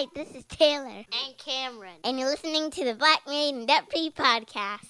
Hi, 0.00 0.06
this 0.14 0.34
is 0.34 0.44
Taylor. 0.44 0.86
And 0.88 1.36
Cameron. 1.36 1.92
And 2.04 2.18
you're 2.18 2.30
listening 2.30 2.70
to 2.70 2.84
the 2.86 2.94
Black 2.94 3.20
Married 3.26 3.54
and 3.54 3.68
Debt 3.68 3.84
Free 3.90 4.08
Podcast. 4.08 4.89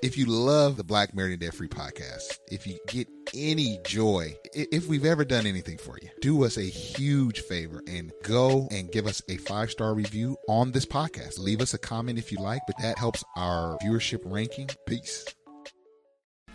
If 0.00 0.16
you 0.16 0.26
love 0.26 0.76
the 0.76 0.84
Black 0.84 1.12
Married 1.12 1.32
and 1.32 1.40
Debt 1.40 1.54
Free 1.54 1.66
podcast, 1.66 2.38
if 2.52 2.68
you 2.68 2.78
get 2.86 3.08
any 3.34 3.80
joy, 3.84 4.36
if 4.54 4.86
we've 4.86 5.04
ever 5.04 5.24
done 5.24 5.44
anything 5.44 5.76
for 5.76 5.98
you, 6.00 6.08
do 6.20 6.44
us 6.44 6.56
a 6.56 6.62
huge 6.62 7.40
favor 7.40 7.82
and 7.88 8.12
go 8.22 8.68
and 8.70 8.92
give 8.92 9.08
us 9.08 9.22
a 9.28 9.38
five 9.38 9.72
star 9.72 9.94
review 9.94 10.36
on 10.48 10.70
this 10.70 10.86
podcast. 10.86 11.40
Leave 11.40 11.60
us 11.60 11.74
a 11.74 11.78
comment 11.78 12.16
if 12.18 12.30
you 12.30 12.38
like, 12.38 12.62
but 12.68 12.76
that 12.80 12.96
helps 12.96 13.24
our 13.36 13.76
viewership 13.82 14.20
ranking. 14.24 14.68
Peace. 14.86 15.24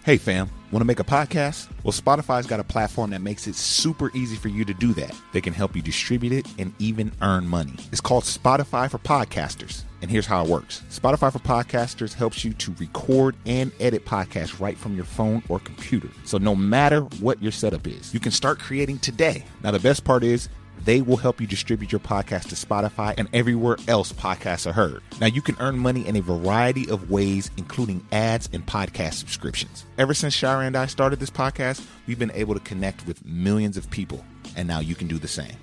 Hey 0.06 0.18
fam, 0.18 0.50
want 0.70 0.82
to 0.82 0.86
make 0.86 1.00
a 1.00 1.06
podcast? 1.06 1.70
Well, 1.82 1.94
Spotify's 1.94 2.46
got 2.46 2.59
a 2.59 2.64
platform 2.66 3.12
that 3.12 3.22
makes 3.22 3.48
it 3.48 3.56
super 3.56 4.12
easy 4.14 4.36
for 4.36 4.50
you 4.50 4.66
to 4.66 4.73
do 4.73 4.94
that. 4.95 5.16
They 5.32 5.40
can 5.40 5.54
help 5.54 5.78
you 5.78 5.82
distribute 5.82 6.34
it 6.34 6.45
and 6.60 6.73
even 6.78 7.14
earn 7.22 7.48
money. 7.48 7.76
It's 7.90 8.02
called 8.02 8.26
Spotify 8.26 8.92
for 8.92 8.98
Podcasters. 8.98 9.84
And 10.02 10.12
here's 10.12 10.26
how 10.26 10.44
it 10.44 10.50
works 10.50 10.84
Spotify 10.90 11.32
for 11.32 11.40
Podcasters 11.40 12.14
helps 12.14 12.44
you 12.44 12.52
to 12.52 12.76
record 12.80 13.38
and 13.45 13.72
edit 13.80 14.06
podcasts 14.06 14.60
right 14.60 14.78
from 14.78 14.94
your 14.94 15.06
phone 15.06 15.42
or 15.48 15.60
computer. 15.60 16.10
So 16.26 16.38
no 16.38 16.54
matter 16.54 17.04
what 17.22 17.42
your 17.42 17.54
setup 17.54 17.88
is, 17.88 18.14
you 18.14 18.20
can 18.20 18.34
start 18.34 18.60
creating 18.60 19.00
today. 19.00 19.45
Now, 19.64 19.72
the 19.72 19.80
best 19.80 20.04
part 20.04 20.26
is, 20.26 20.50
they 20.84 21.02
will 21.02 21.18
help 21.18 21.40
you 21.40 21.48
distribute 21.48 21.92
your 21.92 22.00
podcast 22.00 22.50
to 22.50 22.56
Spotify 22.56 23.14
and 23.18 23.30
everywhere 23.34 23.78
else 23.88 24.12
podcasts 24.12 24.68
are 24.68 24.74
heard. 24.74 25.02
Now, 25.22 25.28
you 25.28 25.42
can 25.42 25.56
earn 25.60 25.78
money 25.78 26.06
in 26.06 26.16
a 26.16 26.22
variety 26.22 26.90
of 26.90 27.10
ways, 27.10 27.50
including 27.58 28.06
ads 28.12 28.50
and 28.52 28.66
podcast 28.66 29.14
subscriptions. 29.14 29.86
Ever 29.98 30.14
since 30.14 30.34
Shira 30.34 30.66
and 30.66 30.76
I 30.76 30.88
started 30.88 31.20
this 31.20 31.30
podcast, 31.30 31.86
we've 32.08 32.20
been 32.20 32.32
able 32.34 32.54
to 32.54 32.60
connect 32.60 33.08
with 33.08 33.26
millions 33.26 33.78
of 33.78 33.90
people, 33.90 34.24
and 34.56 34.68
now 34.68 34.80
you 34.80 34.96
can 34.96 35.08
do 35.08 35.18
the 35.18 35.28
same. 35.28 35.56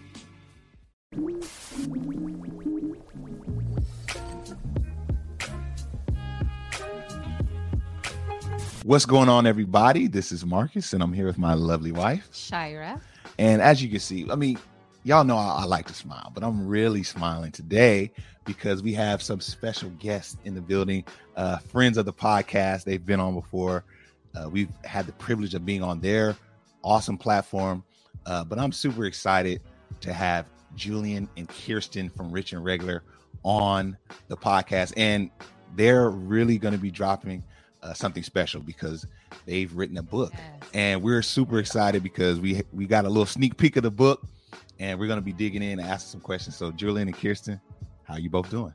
What's 8.84 9.04
going 9.04 9.28
on, 9.28 9.47
everybody? 9.47 10.09
This 10.09 10.32
is 10.32 10.47
Marcus, 10.47 10.94
and 10.94 11.03
I'm 11.03 11.12
here 11.12 11.26
with 11.26 11.38
my 11.38 11.54
lovely 11.54 11.93
wife, 11.93 12.28
Shira. 12.32 13.00
And 13.38 13.60
as 13.60 13.82
you 13.82 13.88
can 13.88 14.00
see, 14.00 14.26
I 14.31 14.37
mean, 14.37 14.59
y'all 15.05 15.25
know 15.25 15.37
I, 15.37 15.62
I, 15.62 15.65
like 15.65 15.87
to 15.87 15.94
smile, 15.94 16.31
but 16.34 16.43
I'm 16.43 16.66
really 16.66 17.03
smiling 17.03 17.53
today 17.53 18.12
because 18.44 18.83
we 18.83 18.93
have 18.94 19.22
some 19.22 19.41
special 19.41 19.91
guests 19.91 20.37
in 20.44 20.55
the 20.55 20.61
building, 20.61 21.05
uh, 21.37 21.59
friends 21.59 21.97
of 21.97 22.05
the 22.05 22.12
podcast. 22.12 22.84
They've 22.84 23.05
been 23.05 23.21
on 23.21 23.34
before. 23.34 23.84
Uh, 24.34 24.49
we've 24.49 24.71
had 24.84 25.06
the 25.06 25.12
privilege 25.12 25.55
of 25.55 25.65
being 25.65 25.83
on 25.83 26.00
their 26.00 26.37
awesome 26.83 27.19
platform, 27.19 27.83
uh, 28.27 28.44
but 28.44 28.59
I'm 28.59 28.72
super 28.72 29.06
excited 29.06 29.61
to 30.00 30.12
have 30.12 30.47
Julian 30.77 31.28
and 31.37 31.49
Kirsten 31.49 32.09
from 32.11 32.31
Rich 32.31 32.53
and 32.53 32.65
Regular 32.65 33.03
on 33.43 33.97
the 34.28 34.37
podcast, 34.37 34.93
and 34.97 35.31
they're 35.75 36.11
really 36.11 36.59
going 36.59 36.75
to 36.75 36.81
be 36.81 36.91
dropping 36.91 37.43
uh, 37.82 37.93
something 37.93 38.22
special 38.22 38.61
because 38.61 39.06
they've 39.47 39.75
written 39.75 39.97
a 39.99 40.03
book, 40.03 40.32
yes. 40.34 40.71
and 40.75 41.03
we're 41.03 41.22
super 41.22 41.59
excited 41.59 42.03
because 42.03 42.38
we 42.38 42.62
we 42.72 42.87
got 42.87 43.05
a 43.05 43.09
little 43.09 43.27
sneak 43.27 43.56
peek 43.56 43.77
of 43.77 43.82
the 43.82 43.91
book 43.91 44.27
and 44.78 44.99
we're 44.99 45.09
gonna 45.09 45.21
be 45.21 45.33
digging 45.33 45.62
in 45.62 45.78
and 45.78 45.88
asking 45.88 46.11
some 46.11 46.21
questions. 46.21 46.56
So, 46.56 46.71
Julian 46.72 47.09
and 47.09 47.16
Kirsten, 47.16 47.61
how 48.05 48.16
you 48.16 48.31
both 48.31 48.50
doing? 48.50 48.75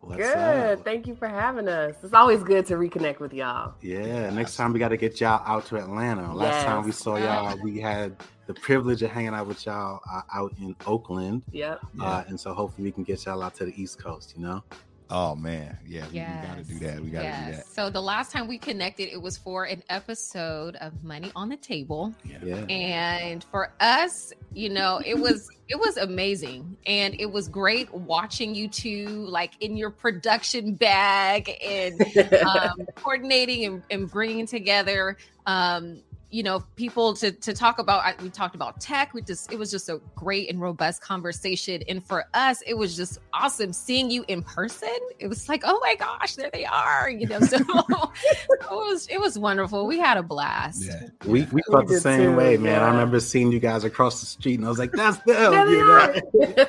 What's 0.00 0.18
good. 0.18 0.78
Up? 0.78 0.84
Thank 0.84 1.06
you 1.06 1.14
for 1.14 1.28
having 1.28 1.66
us. 1.66 1.94
It's 2.02 2.12
always 2.12 2.42
good 2.42 2.66
to 2.66 2.74
reconnect 2.74 3.20
with 3.20 3.32
y'all. 3.32 3.74
Yeah. 3.80 4.28
Next 4.30 4.56
time 4.56 4.72
we 4.74 4.78
got 4.78 4.88
to 4.88 4.98
get 4.98 5.18
y'all 5.20 5.42
out 5.46 5.64
to 5.66 5.76
Atlanta. 5.76 6.34
Last 6.34 6.52
yes. 6.52 6.64
time 6.64 6.84
we 6.84 6.92
saw 6.92 7.16
y'all, 7.16 7.58
we 7.62 7.80
had 7.80 8.16
the 8.46 8.52
privilege 8.52 9.02
of 9.02 9.10
hanging 9.10 9.32
out 9.32 9.46
with 9.46 9.64
y'all 9.64 10.00
uh, 10.12 10.20
out 10.34 10.52
in 10.60 10.76
Oakland. 10.86 11.42
Yep. 11.52 11.80
Uh, 12.00 12.24
and 12.28 12.38
so 12.38 12.52
hopefully 12.52 12.84
we 12.84 12.92
can 12.92 13.04
get 13.04 13.24
y'all 13.24 13.42
out 13.42 13.54
to 13.54 13.64
the 13.64 13.80
East 13.80 13.98
Coast. 13.98 14.34
You 14.36 14.42
know. 14.42 14.62
Oh 15.10 15.34
man, 15.34 15.76
yeah, 15.86 16.06
yes. 16.10 16.40
we, 16.40 16.48
gotta 16.48 16.64
do 16.64 16.78
that. 16.86 17.00
We 17.02 17.10
gotta 17.10 17.24
yes. 17.24 17.46
do 17.46 17.56
that. 17.56 17.66
So 17.66 17.90
the 17.90 18.00
last 18.00 18.32
time 18.32 18.48
we 18.48 18.56
connected, 18.56 19.12
it 19.12 19.20
was 19.20 19.36
for 19.36 19.64
an 19.64 19.82
episode 19.90 20.76
of 20.76 21.04
Money 21.04 21.30
on 21.36 21.50
the 21.50 21.58
Table. 21.58 22.14
Yeah. 22.24 22.38
yeah. 22.42 22.64
And 22.68 23.44
for 23.44 23.72
us, 23.80 24.32
you 24.54 24.70
know, 24.70 25.02
it 25.04 25.18
was 25.18 25.50
it 25.68 25.78
was 25.78 25.98
amazing, 25.98 26.76
and 26.86 27.14
it 27.20 27.30
was 27.30 27.48
great 27.48 27.92
watching 27.92 28.54
you 28.54 28.66
two 28.66 29.06
like 29.08 29.52
in 29.60 29.76
your 29.76 29.90
production 29.90 30.74
bag 30.74 31.50
and 31.62 32.00
um, 32.46 32.86
coordinating 32.94 33.66
and, 33.66 33.82
and 33.90 34.10
bringing 34.10 34.46
together 34.46 35.18
um, 35.46 36.00
you 36.34 36.42
know 36.42 36.64
people 36.74 37.14
to 37.14 37.30
to 37.30 37.54
talk 37.54 37.78
about 37.78 38.20
we 38.20 38.28
talked 38.28 38.56
about 38.56 38.80
tech 38.80 39.14
we 39.14 39.22
just 39.22 39.52
it 39.52 39.58
was 39.58 39.70
just 39.70 39.88
a 39.88 40.00
great 40.16 40.50
and 40.50 40.60
robust 40.60 41.00
conversation. 41.00 41.80
And 41.88 42.04
for 42.04 42.24
us 42.34 42.60
it 42.66 42.74
was 42.74 42.96
just 42.96 43.20
awesome 43.32 43.72
seeing 43.72 44.10
you 44.10 44.24
in 44.26 44.42
person. 44.42 44.96
It 45.20 45.28
was 45.28 45.48
like 45.48 45.62
oh 45.64 45.78
my 45.80 45.94
gosh 45.94 46.34
there 46.34 46.50
they 46.52 46.64
are 46.64 47.08
you 47.08 47.28
know 47.28 47.38
so 47.38 47.56
it 47.58 48.70
was 48.70 49.06
it 49.06 49.20
was 49.20 49.38
wonderful. 49.38 49.86
We 49.86 50.00
had 50.00 50.16
a 50.16 50.24
blast. 50.24 50.84
Yeah. 50.84 51.06
We 51.24 51.44
we 51.52 51.62
felt 51.70 51.86
we 51.86 51.94
the 51.94 52.00
same 52.00 52.32
too, 52.32 52.36
way 52.36 52.56
man. 52.56 52.72
Yeah. 52.72 52.86
i 52.86 52.90
remember 52.90 53.20
seeing 53.20 53.52
you 53.52 53.60
guys 53.60 53.84
across 53.84 54.18
the 54.20 54.26
street 54.26 54.56
and 54.58 54.66
i 54.66 54.68
was 54.68 54.78
like 54.78 54.90
that's 54.90 55.18
them 55.18 55.68
you 55.68 55.78
know? 55.78 56.14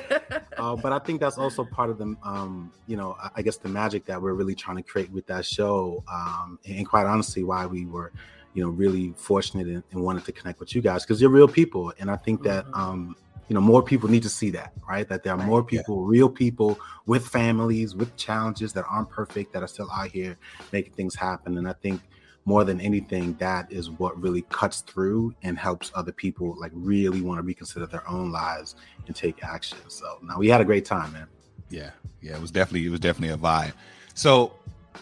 uh, 0.58 0.76
but 0.76 0.92
i 0.92 0.98
think 1.00 1.20
that's 1.20 1.38
also 1.38 1.64
part 1.64 1.90
of 1.90 1.98
the 1.98 2.14
um 2.22 2.72
you 2.86 2.96
know 2.96 3.16
i 3.34 3.42
guess 3.42 3.56
the 3.56 3.68
magic 3.68 4.04
that 4.04 4.20
we're 4.20 4.34
really 4.34 4.54
trying 4.54 4.76
to 4.76 4.82
create 4.82 5.10
with 5.10 5.26
that 5.26 5.44
show 5.44 6.04
um 6.12 6.58
and 6.68 6.86
quite 6.88 7.06
honestly 7.06 7.42
why 7.42 7.66
we 7.66 7.86
were 7.86 8.12
you 8.56 8.64
know, 8.64 8.70
really 8.70 9.12
fortunate 9.16 9.66
and, 9.66 9.82
and 9.92 10.02
wanted 10.02 10.24
to 10.24 10.32
connect 10.32 10.58
with 10.58 10.74
you 10.74 10.80
guys 10.80 11.04
because 11.04 11.20
you're 11.20 11.30
real 11.30 11.46
people. 11.46 11.92
And 11.98 12.10
I 12.10 12.16
think 12.16 12.42
that, 12.44 12.64
mm-hmm. 12.64 12.80
um, 12.80 13.16
you 13.48 13.54
know, 13.54 13.60
more 13.60 13.82
people 13.82 14.08
need 14.08 14.22
to 14.22 14.30
see 14.30 14.50
that, 14.50 14.72
right? 14.88 15.06
That 15.06 15.22
there 15.22 15.34
are 15.34 15.46
more 15.46 15.62
people, 15.62 16.02
yeah. 16.02 16.18
real 16.18 16.28
people 16.30 16.80
with 17.04 17.28
families, 17.28 17.94
with 17.94 18.16
challenges 18.16 18.72
that 18.72 18.86
aren't 18.90 19.10
perfect, 19.10 19.52
that 19.52 19.62
are 19.62 19.68
still 19.68 19.90
out 19.92 20.10
here 20.10 20.38
making 20.72 20.94
things 20.94 21.14
happen. 21.14 21.58
And 21.58 21.68
I 21.68 21.74
think 21.74 22.00
more 22.46 22.64
than 22.64 22.80
anything, 22.80 23.34
that 23.34 23.70
is 23.70 23.90
what 23.90 24.18
really 24.20 24.42
cuts 24.48 24.80
through 24.80 25.34
and 25.42 25.58
helps 25.58 25.92
other 25.94 26.12
people 26.12 26.56
like 26.58 26.72
really 26.74 27.20
want 27.20 27.38
to 27.38 27.42
reconsider 27.42 27.84
their 27.86 28.08
own 28.08 28.32
lives 28.32 28.74
and 29.06 29.14
take 29.14 29.44
action. 29.44 29.78
So 29.88 30.18
now 30.22 30.38
we 30.38 30.48
had 30.48 30.62
a 30.62 30.64
great 30.64 30.86
time, 30.86 31.12
man. 31.12 31.26
Yeah, 31.68 31.90
yeah, 32.22 32.36
it 32.36 32.40
was 32.40 32.50
definitely 32.50 32.86
it 32.86 32.90
was 32.90 33.00
definitely 33.00 33.34
a 33.34 33.38
vibe. 33.38 33.74
So 34.14 34.54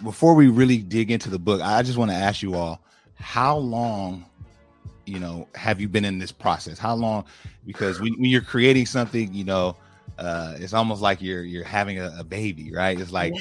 before 0.03 0.35
we 0.35 0.49
really 0.49 0.79
dig 0.79 1.13
into 1.13 1.31
the 1.31 1.39
book, 1.39 1.61
I 1.61 1.83
just 1.83 1.97
want 1.97 2.11
to 2.11 2.17
ask 2.17 2.43
you 2.43 2.55
all 2.55 2.84
how 3.15 3.57
long 3.57 4.25
you 5.07 5.19
know 5.19 5.49
have 5.55 5.81
you 5.81 5.89
been 5.89 6.05
in 6.05 6.19
this 6.19 6.33
process? 6.33 6.79
How 6.79 6.95
long? 6.95 7.25
Because 7.67 8.01
when, 8.01 8.13
when 8.15 8.31
you're 8.31 8.43
creating 8.43 8.87
something 8.87 9.33
you 9.33 9.45
know 9.45 9.77
uh 10.19 10.55
it's 10.59 10.73
almost 10.73 11.03
like 11.03 11.21
you're 11.21 11.43
you're 11.43 11.65
having 11.65 11.99
a, 11.99 12.15
a 12.19 12.25
baby 12.25 12.73
right? 12.73 12.99
It's 12.99 13.13
like 13.13 13.35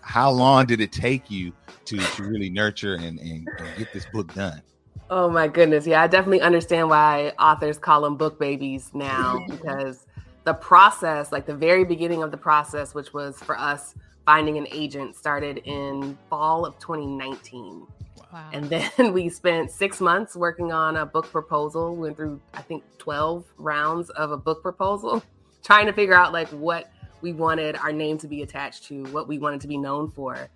how 0.00 0.30
long 0.30 0.66
did 0.66 0.80
it 0.80 0.92
take 0.92 1.30
you 1.30 1.52
to 1.86 1.98
to 1.98 2.22
really 2.22 2.50
nurture 2.50 2.94
and, 2.94 3.18
and, 3.20 3.48
and 3.58 3.76
get 3.76 3.92
this 3.92 4.06
book 4.06 4.32
done? 4.34 4.62
Oh 5.08 5.30
my 5.30 5.48
goodness. 5.48 5.86
Yeah 5.86 6.02
i 6.02 6.06
definitely 6.06 6.40
understand 6.40 6.88
why 6.88 7.32
authors 7.38 7.78
call 7.78 8.02
them 8.02 8.16
book 8.16 8.38
babies 8.38 8.90
now 8.94 9.44
because 9.50 10.06
the 10.46 10.54
process, 10.54 11.32
like 11.32 11.44
the 11.44 11.54
very 11.54 11.84
beginning 11.84 12.22
of 12.22 12.30
the 12.30 12.36
process, 12.36 12.94
which 12.94 13.12
was 13.12 13.36
for 13.40 13.58
us 13.58 13.94
finding 14.24 14.56
an 14.56 14.66
agent, 14.70 15.16
started 15.16 15.58
in 15.64 16.16
fall 16.30 16.64
of 16.64 16.78
2019. 16.78 17.86
Wow. 18.32 18.50
And 18.52 18.68
then 18.68 18.90
we 19.12 19.28
spent 19.28 19.70
six 19.70 20.00
months 20.00 20.36
working 20.36 20.72
on 20.72 20.96
a 20.96 21.06
book 21.06 21.30
proposal. 21.30 21.94
We 21.94 22.02
went 22.02 22.16
through, 22.16 22.40
I 22.54 22.62
think, 22.62 22.84
12 22.98 23.44
rounds 23.58 24.10
of 24.10 24.32
a 24.32 24.36
book 24.36 24.62
proposal, 24.62 25.22
trying 25.64 25.86
to 25.86 25.92
figure 25.92 26.14
out 26.14 26.32
like 26.32 26.48
what 26.48 26.90
we 27.20 27.32
wanted 27.32 27.76
our 27.76 27.92
name 27.92 28.18
to 28.18 28.28
be 28.28 28.42
attached 28.42 28.84
to, 28.84 29.04
what 29.04 29.28
we 29.28 29.38
wanted 29.38 29.60
to 29.62 29.68
be 29.68 29.76
known 29.76 30.10
for. 30.10 30.48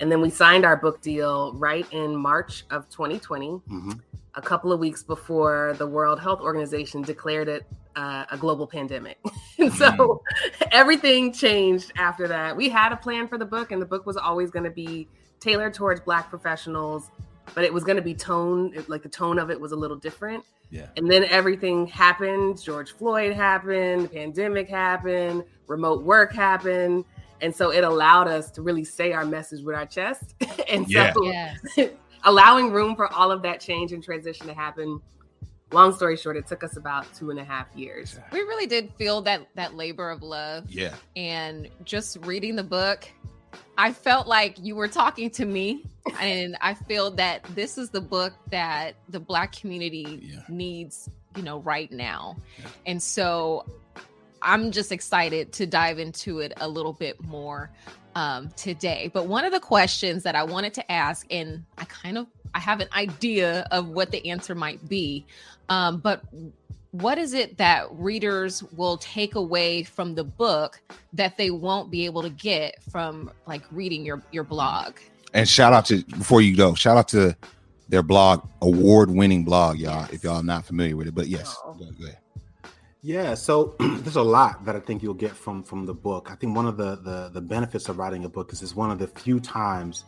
And 0.00 0.10
then 0.10 0.20
we 0.20 0.30
signed 0.30 0.64
our 0.64 0.76
book 0.76 1.00
deal 1.02 1.52
right 1.54 1.86
in 1.92 2.16
March 2.16 2.64
of 2.70 2.88
2020, 2.88 3.48
mm-hmm. 3.50 3.92
a 4.34 4.42
couple 4.42 4.72
of 4.72 4.80
weeks 4.80 5.02
before 5.02 5.74
the 5.78 5.86
World 5.86 6.18
Health 6.18 6.40
Organization 6.40 7.02
declared 7.02 7.48
it 7.48 7.66
uh, 7.94 8.24
a 8.30 8.36
global 8.36 8.66
pandemic. 8.66 9.18
and 9.58 9.72
so 9.72 9.90
mm-hmm. 9.90 10.64
everything 10.72 11.32
changed 11.32 11.92
after 11.96 12.26
that. 12.28 12.56
We 12.56 12.68
had 12.68 12.92
a 12.92 12.96
plan 12.96 13.28
for 13.28 13.38
the 13.38 13.44
book, 13.44 13.70
and 13.70 13.80
the 13.80 13.86
book 13.86 14.06
was 14.06 14.16
always 14.16 14.50
going 14.50 14.64
to 14.64 14.70
be 14.70 15.08
tailored 15.42 15.74
towards 15.74 16.00
Black 16.00 16.30
professionals, 16.30 17.10
but 17.54 17.64
it 17.64 17.72
was 17.72 17.84
going 17.84 17.96
to 17.96 18.02
be 18.02 18.14
tone, 18.14 18.72
like 18.88 19.02
the 19.02 19.08
tone 19.08 19.38
of 19.38 19.50
it 19.50 19.60
was 19.60 19.72
a 19.72 19.76
little 19.76 19.96
different. 19.96 20.44
Yeah. 20.70 20.86
And 20.96 21.10
then 21.10 21.24
everything 21.24 21.86
happened. 21.86 22.62
George 22.62 22.92
Floyd 22.92 23.34
happened, 23.34 24.04
the 24.04 24.08
pandemic 24.08 24.68
happened, 24.68 25.44
remote 25.66 26.02
work 26.02 26.32
happened. 26.32 27.04
And 27.42 27.54
so 27.54 27.70
it 27.70 27.84
allowed 27.84 28.28
us 28.28 28.50
to 28.52 28.62
really 28.62 28.84
say 28.84 29.12
our 29.12 29.26
message 29.26 29.62
with 29.62 29.74
our 29.74 29.84
chest. 29.84 30.34
and 30.68 30.88
yeah. 30.88 31.12
so 31.12 31.24
yes. 31.24 31.60
allowing 32.24 32.70
room 32.70 32.96
for 32.96 33.12
all 33.12 33.30
of 33.30 33.42
that 33.42 33.60
change 33.60 33.92
and 33.92 34.02
transition 34.02 34.46
to 34.46 34.54
happen. 34.54 35.00
Long 35.72 35.94
story 35.94 36.16
short, 36.16 36.36
it 36.36 36.46
took 36.46 36.62
us 36.62 36.76
about 36.76 37.12
two 37.14 37.30
and 37.30 37.38
a 37.38 37.44
half 37.44 37.66
years. 37.74 38.18
We 38.30 38.40
really 38.40 38.66
did 38.66 38.92
feel 38.94 39.22
that 39.22 39.48
that 39.54 39.74
labor 39.74 40.10
of 40.10 40.22
love. 40.22 40.70
Yeah. 40.70 40.94
And 41.16 41.68
just 41.84 42.18
reading 42.24 42.56
the 42.56 42.64
book, 42.64 43.10
I 43.76 43.92
felt 43.92 44.26
like 44.26 44.56
you 44.58 44.76
were 44.76 44.88
talking 44.88 45.30
to 45.30 45.44
me. 45.44 45.84
and 46.20 46.56
I 46.60 46.74
feel 46.74 47.12
that 47.12 47.44
this 47.54 47.78
is 47.78 47.90
the 47.90 48.00
book 48.00 48.32
that 48.50 48.94
the 49.08 49.20
black 49.20 49.52
community 49.52 50.20
yeah. 50.22 50.40
needs, 50.48 51.08
you 51.36 51.42
know, 51.42 51.58
right 51.60 51.90
now. 51.90 52.36
Yeah. 52.58 52.66
And 52.86 53.02
so 53.02 53.64
I'm 54.42 54.72
just 54.72 54.92
excited 54.92 55.52
to 55.54 55.66
dive 55.66 55.98
into 55.98 56.40
it 56.40 56.52
a 56.56 56.68
little 56.68 56.92
bit 56.92 57.22
more 57.22 57.70
um, 58.14 58.50
today. 58.56 59.10
But 59.12 59.26
one 59.26 59.44
of 59.44 59.52
the 59.52 59.60
questions 59.60 60.24
that 60.24 60.34
I 60.34 60.44
wanted 60.44 60.74
to 60.74 60.92
ask, 60.92 61.26
and 61.30 61.64
I 61.78 61.84
kind 61.84 62.18
of 62.18 62.26
I 62.54 62.58
have 62.58 62.80
an 62.80 62.88
idea 62.92 63.66
of 63.70 63.88
what 63.88 64.10
the 64.10 64.30
answer 64.30 64.54
might 64.54 64.86
be, 64.86 65.24
um, 65.68 65.98
but 65.98 66.22
what 66.92 67.18
is 67.18 67.32
it 67.32 67.56
that 67.56 67.86
readers 67.92 68.62
will 68.74 68.98
take 68.98 69.34
away 69.34 69.82
from 69.82 70.14
the 70.14 70.24
book 70.24 70.80
that 71.14 71.36
they 71.36 71.50
won't 71.50 71.90
be 71.90 72.04
able 72.04 72.22
to 72.22 72.30
get 72.30 72.82
from 72.90 73.30
like 73.46 73.62
reading 73.70 74.04
your 74.04 74.22
your 74.30 74.44
blog? 74.44 74.96
And 75.34 75.48
shout 75.48 75.72
out 75.72 75.86
to 75.86 76.04
before 76.04 76.42
you 76.42 76.54
go, 76.56 76.74
shout 76.74 76.96
out 76.96 77.08
to 77.08 77.36
their 77.88 78.02
blog, 78.02 78.46
award 78.60 79.10
winning 79.10 79.44
blog, 79.44 79.78
y'all. 79.78 80.02
Yes. 80.02 80.12
If 80.12 80.24
y'all 80.24 80.36
are 80.36 80.42
not 80.42 80.64
familiar 80.66 80.96
with 80.96 81.08
it, 81.08 81.14
but 81.14 81.28
yes, 81.28 81.56
oh. 81.64 81.72
go, 81.72 81.86
go 81.98 82.04
ahead. 82.04 82.18
Yeah, 83.00 83.34
so 83.34 83.74
there's 83.80 84.16
a 84.16 84.22
lot 84.22 84.64
that 84.64 84.76
I 84.76 84.80
think 84.80 85.02
you'll 85.02 85.14
get 85.14 85.32
from 85.32 85.62
from 85.62 85.86
the 85.86 85.94
book. 85.94 86.30
I 86.30 86.34
think 86.34 86.54
one 86.54 86.66
of 86.66 86.76
the 86.76 86.96
the, 86.96 87.30
the 87.32 87.40
benefits 87.40 87.88
of 87.88 87.98
writing 87.98 88.26
a 88.26 88.28
book 88.28 88.52
is 88.52 88.62
it's 88.62 88.76
one 88.76 88.90
of 88.90 88.98
the 88.98 89.06
few 89.06 89.40
times 89.40 90.04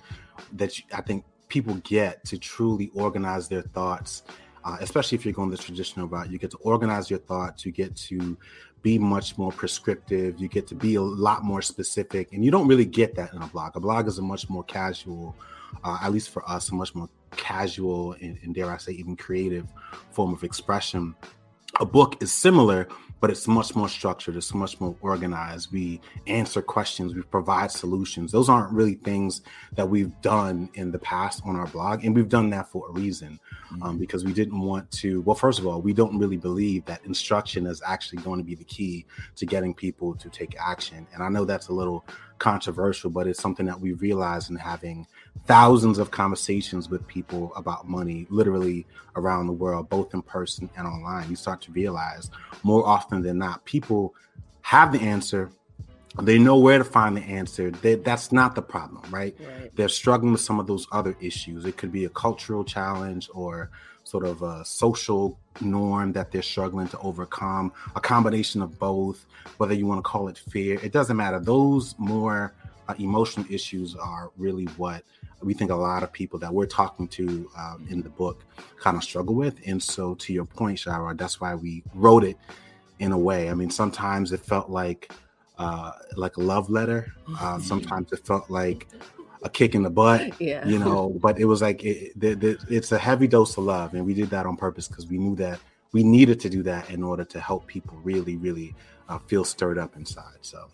that 0.53 0.79
you, 0.79 0.85
I 0.93 1.01
think 1.01 1.25
people 1.49 1.75
get 1.85 2.25
to 2.27 2.39
truly 2.39 2.91
organize 2.95 3.49
their 3.49 3.63
thoughts, 3.63 4.25
uh, 4.65 4.77
especially 4.81 5.17
if 5.17 5.25
you're 5.25 5.35
going 5.35 5.51
the 5.51 5.57
traditional 5.57 6.09
route. 6.09 6.31
You 6.31 6.39
get 6.39 6.51
to 6.53 6.57
organize 6.59 7.11
your 7.11 7.21
thoughts. 7.21 7.65
You 7.65 7.73
get 7.73 7.95
to 7.97 8.37
be 8.83 8.99
much 8.99 9.39
more 9.39 9.53
prescriptive. 9.53 10.39
You 10.39 10.49
get 10.49 10.67
to 10.69 10.75
be 10.75 10.97
a 10.97 11.03
lot 11.03 11.45
more 11.45 11.63
specific, 11.63 12.33
and 12.33 12.45
you 12.45 12.51
don't 12.51 12.67
really 12.67 12.85
get 12.85 13.15
that 13.17 13.33
in 13.35 13.43
a 13.43 13.47
blog. 13.47 13.77
A 13.77 13.81
blog 13.81 14.09
is 14.09 14.19
a 14.19 14.23
much 14.23 14.49
more 14.49 14.65
casual, 14.65 15.37
uh, 15.85 15.99
at 16.03 16.13
least 16.13 16.31
for 16.31 16.49
us, 16.49 16.71
a 16.71 16.75
much 16.75 16.95
more 16.95 17.09
casual 17.37 18.13
and, 18.21 18.39
and 18.43 18.55
dare 18.55 18.71
I 18.71 18.77
say 18.77 18.93
even 18.93 19.17
creative 19.17 19.67
form 20.13 20.33
of 20.33 20.45
expression 20.45 21.17
a 21.81 21.87
book 21.87 22.23
is 22.23 22.33
similar, 22.33 22.89
but 23.21 23.31
it's 23.31 23.49
much 23.49 23.75
more 23.75 23.89
structured. 23.89 24.37
It's 24.37 24.53
much 24.53 24.81
more 24.81 24.95
organized. 25.01 25.73
We 25.73 26.01
answer 26.27 26.61
questions. 26.61 27.15
We 27.15 27.23
provide 27.23 27.71
solutions. 27.71 28.33
Those 28.33 28.49
aren't 28.49 28.73
really 28.73 28.95
things 28.95 29.43
that 29.77 29.89
we've 29.89 30.13
done 30.21 30.69
in 30.75 30.93
the 30.93 30.99
past 30.99 31.43
on 31.45 31.57
our 31.57 31.67
blog, 31.67 32.05
and 32.05 32.15
we've 32.15 32.29
done 32.29 32.51
that 32.51 32.71
for 32.71 32.89
a 32.89 32.93
reason, 32.93 33.41
um, 33.73 33.81
mm-hmm. 33.81 33.99
because 33.99 34.25
we 34.25 34.33
didn't 34.33 34.61
want 34.61 34.91
to. 34.93 35.23
Well, 35.23 35.37
first 35.37 35.59
of 35.59 35.67
all, 35.67 35.81
we 35.81 35.93
don't 35.93 36.19
really 36.19 36.37
believe 36.37 36.85
that 36.85 37.05
instruction 37.05 37.67
is 37.67 37.83
actually 37.87 38.23
going 38.23 38.39
to 38.39 38.45
be 38.45 38.55
the 38.55 38.65
key 38.65 39.07
to 39.37 39.47
getting 39.47 39.75
people 39.75 40.15
to 40.17 40.29
take 40.29 40.55
action. 40.61 41.07
And 41.15 41.23
I 41.23 41.29
know 41.29 41.45
that's 41.45 41.69
a 41.69 41.73
little 41.73 42.05
controversial, 42.39 43.11
but 43.11 43.27
it's 43.27 43.41
something 43.41 43.67
that 43.67 43.81
we 43.81 43.93
realize 43.93 44.51
in 44.51 44.57
having 44.57 45.07
thousands 45.47 45.99
of 45.99 46.11
conversations 46.11 46.89
with 46.89 47.07
people 47.07 47.53
about 47.55 47.89
money, 47.89 48.27
literally 48.31 48.87
around 49.17 49.47
the 49.47 49.53
world, 49.53 49.89
both 49.89 50.15
in 50.15 50.23
person 50.23 50.71
and 50.77 50.87
online. 50.87 51.29
You 51.29 51.37
start 51.37 51.61
to 51.63 51.73
realize 51.73 52.31
more 52.63 52.87
often 52.87 53.23
than 53.23 53.39
not, 53.39 53.65
people 53.65 54.15
have 54.63 54.93
the 54.93 55.01
answer. 55.01 55.51
They 56.23 56.39
know 56.39 56.57
where 56.59 56.79
to 56.79 56.85
find 56.85 57.17
the 57.17 57.23
answer. 57.23 57.71
They, 57.71 57.97
that's 57.97 58.33
not 58.33 58.55
the 58.55 58.63
problem, 58.63 59.03
right? 59.11 59.37
right? 59.41 59.71
They're 59.75 59.89
struggling 59.89 60.33
with 60.33 60.41
some 60.41 60.61
of 60.61 60.67
those 60.67 60.87
other 60.93 61.17
issues. 61.21 61.65
It 61.65 61.77
could 61.77 61.93
be 61.93 62.05
a 62.05 62.11
cultural 62.11 62.65
challenge 62.65 63.29
or 63.35 63.71
sort 64.05 64.25
of 64.25 64.43
a 64.43 64.65
social 64.65 65.39
norm 65.61 66.13
that 66.13 66.31
they're 66.31 66.43
struggling 66.43 66.89
to 66.89 66.99
overcome, 66.99 67.73
a 67.97 68.01
combination 68.01 68.63
of 68.63 68.79
both, 68.79 69.27
whether 69.57 69.75
you 69.75 69.87
want 69.87 69.99
to 69.99 70.03
call 70.03 70.29
it 70.29 70.39
fear, 70.39 70.79
it 70.83 70.93
doesn't 70.93 71.17
matter. 71.17 71.41
Those 71.41 71.95
more 71.99 72.53
uh, 72.89 72.95
emotional 72.99 73.47
issues 73.51 73.97
are 73.97 74.31
really 74.37 74.67
what 74.77 75.03
we 75.45 75.55
think 75.55 75.71
a 75.71 75.77
lot 75.77 76.03
of 76.03 76.13
people 76.13 76.39
that 76.41 76.53
we're 76.53 76.67
talking 76.67 77.09
to 77.09 77.51
um, 77.57 77.87
in 77.91 78.03
the 78.03 78.09
book 78.09 78.45
kind 78.79 78.97
of 78.97 79.05
struggle 79.05 79.35
with. 79.35 79.61
And 79.67 79.83
so, 79.83 80.15
to 80.17 80.33
your 80.33 80.45
point, 80.45 80.79
Shira, 80.79 81.15
that's 81.15 81.41
why 81.41 81.55
we 81.55 81.83
wrote 81.95 82.25
it 82.25 82.37
in 82.99 83.13
a 83.13 83.19
way. 83.19 83.51
I 83.51 83.55
mean, 83.55 83.71
sometimes 83.71 84.33
it 84.33 84.41
felt 84.41 84.71
like 84.71 85.13
uh, 85.59 85.93
like 86.17 86.37
a 86.37 86.41
love 86.41 86.71
letter. 86.71 87.13
Uh, 87.39 87.59
sometimes 87.59 88.13
it 88.13 88.27
felt 88.27 88.51
like 88.51 88.89
a 89.43 89.49
kick 89.49 89.75
in 89.75 89.83
the 89.83 89.91
butt, 89.91 90.41
yeah. 90.41 90.67
you 90.67 90.79
know. 90.79 91.17
But 91.21 91.39
it 91.39 91.45
was 91.45 91.63
like 91.63 91.85
it, 91.85 92.13
it, 92.21 92.59
it's 92.69 92.93
a 92.93 92.99
heavy 92.99 93.27
dose 93.27 93.57
of 93.57 93.65
love, 93.65 93.95
and 93.95 94.05
we 94.05 94.15
did 94.15 94.31
that 94.31 94.47
on 94.47 94.57
purpose 94.57 94.89
because 94.89 95.07
we 95.07 95.19
knew 95.19 95.37
that 95.37 95.61
we 95.93 96.03
needed 96.03 96.41
to 96.41 96.51
do 96.51 96.63
that 96.65 96.91
in 96.91 97.03
order 97.03 97.25
to 97.25 97.41
help 97.41 97.67
people 97.67 97.97
really, 98.03 98.37
really 98.37 98.75
uh, 99.09 99.19
feel 99.19 99.45
stirred 99.45 99.79
up 99.79 99.97
inside. 99.97 100.39
So, 100.41 100.69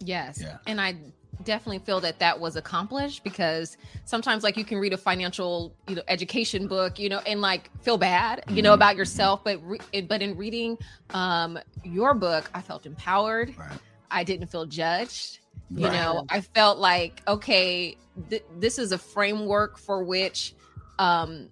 yes, 0.00 0.40
yeah. 0.40 0.58
and 0.66 0.80
I 0.80 0.96
definitely 1.44 1.78
feel 1.78 2.00
that 2.00 2.18
that 2.18 2.38
was 2.38 2.56
accomplished 2.56 3.22
because 3.22 3.76
sometimes 4.04 4.42
like 4.42 4.56
you 4.56 4.64
can 4.64 4.78
read 4.78 4.92
a 4.92 4.96
financial 4.96 5.74
you 5.88 5.94
know 5.94 6.02
education 6.08 6.66
book 6.66 6.98
you 6.98 7.08
know 7.08 7.18
and 7.26 7.40
like 7.40 7.70
feel 7.82 7.98
bad 7.98 8.42
you 8.48 8.62
know 8.62 8.70
mm-hmm. 8.70 8.74
about 8.74 8.96
yourself 8.96 9.42
but 9.44 9.58
re- 9.62 10.00
but 10.02 10.22
in 10.22 10.36
reading 10.36 10.78
um 11.10 11.58
your 11.84 12.14
book 12.14 12.50
i 12.54 12.60
felt 12.60 12.86
empowered 12.86 13.56
right. 13.58 13.78
i 14.10 14.24
didn't 14.24 14.46
feel 14.46 14.66
judged 14.66 15.40
you 15.70 15.86
right. 15.86 15.92
know 15.92 16.24
i 16.30 16.40
felt 16.40 16.78
like 16.78 17.22
okay 17.28 17.96
th- 18.30 18.44
this 18.58 18.78
is 18.78 18.92
a 18.92 18.98
framework 18.98 19.78
for 19.78 20.02
which 20.02 20.54
um 20.98 21.48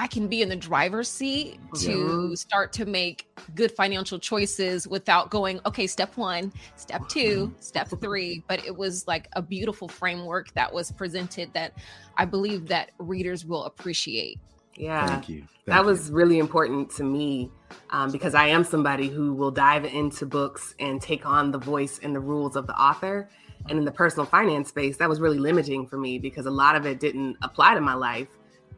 I 0.00 0.06
can 0.06 0.28
be 0.28 0.40
in 0.40 0.48
the 0.48 0.56
driver's 0.56 1.10
seat 1.10 1.60
to 1.80 2.28
yeah. 2.30 2.34
start 2.34 2.72
to 2.72 2.86
make 2.86 3.28
good 3.54 3.70
financial 3.70 4.18
choices 4.18 4.88
without 4.88 5.28
going, 5.28 5.60
okay, 5.66 5.86
step 5.86 6.16
one, 6.16 6.54
step 6.76 7.06
two, 7.10 7.54
step 7.60 7.90
three. 8.00 8.42
But 8.48 8.64
it 8.64 8.74
was 8.74 9.06
like 9.06 9.28
a 9.34 9.42
beautiful 9.42 9.88
framework 9.88 10.54
that 10.54 10.72
was 10.72 10.90
presented 10.90 11.52
that 11.52 11.74
I 12.16 12.24
believe 12.24 12.66
that 12.68 12.92
readers 12.96 13.44
will 13.44 13.64
appreciate. 13.64 14.38
Yeah. 14.74 15.06
Thank 15.06 15.28
you. 15.28 15.40
Thank 15.40 15.66
that 15.66 15.80
you. 15.80 15.86
was 15.88 16.10
really 16.10 16.38
important 16.38 16.90
to 16.92 17.04
me 17.04 17.50
um, 17.90 18.10
because 18.10 18.34
I 18.34 18.46
am 18.46 18.64
somebody 18.64 19.08
who 19.08 19.34
will 19.34 19.50
dive 19.50 19.84
into 19.84 20.24
books 20.24 20.74
and 20.80 21.02
take 21.02 21.26
on 21.26 21.50
the 21.50 21.58
voice 21.58 22.00
and 22.02 22.16
the 22.16 22.20
rules 22.20 22.56
of 22.56 22.66
the 22.66 22.74
author. 22.74 23.28
And 23.68 23.78
in 23.78 23.84
the 23.84 23.92
personal 23.92 24.24
finance 24.24 24.70
space, 24.70 24.96
that 24.96 25.10
was 25.10 25.20
really 25.20 25.38
limiting 25.38 25.86
for 25.86 25.98
me 25.98 26.18
because 26.18 26.46
a 26.46 26.50
lot 26.50 26.74
of 26.74 26.86
it 26.86 27.00
didn't 27.00 27.36
apply 27.42 27.74
to 27.74 27.82
my 27.82 27.92
life. 27.92 28.28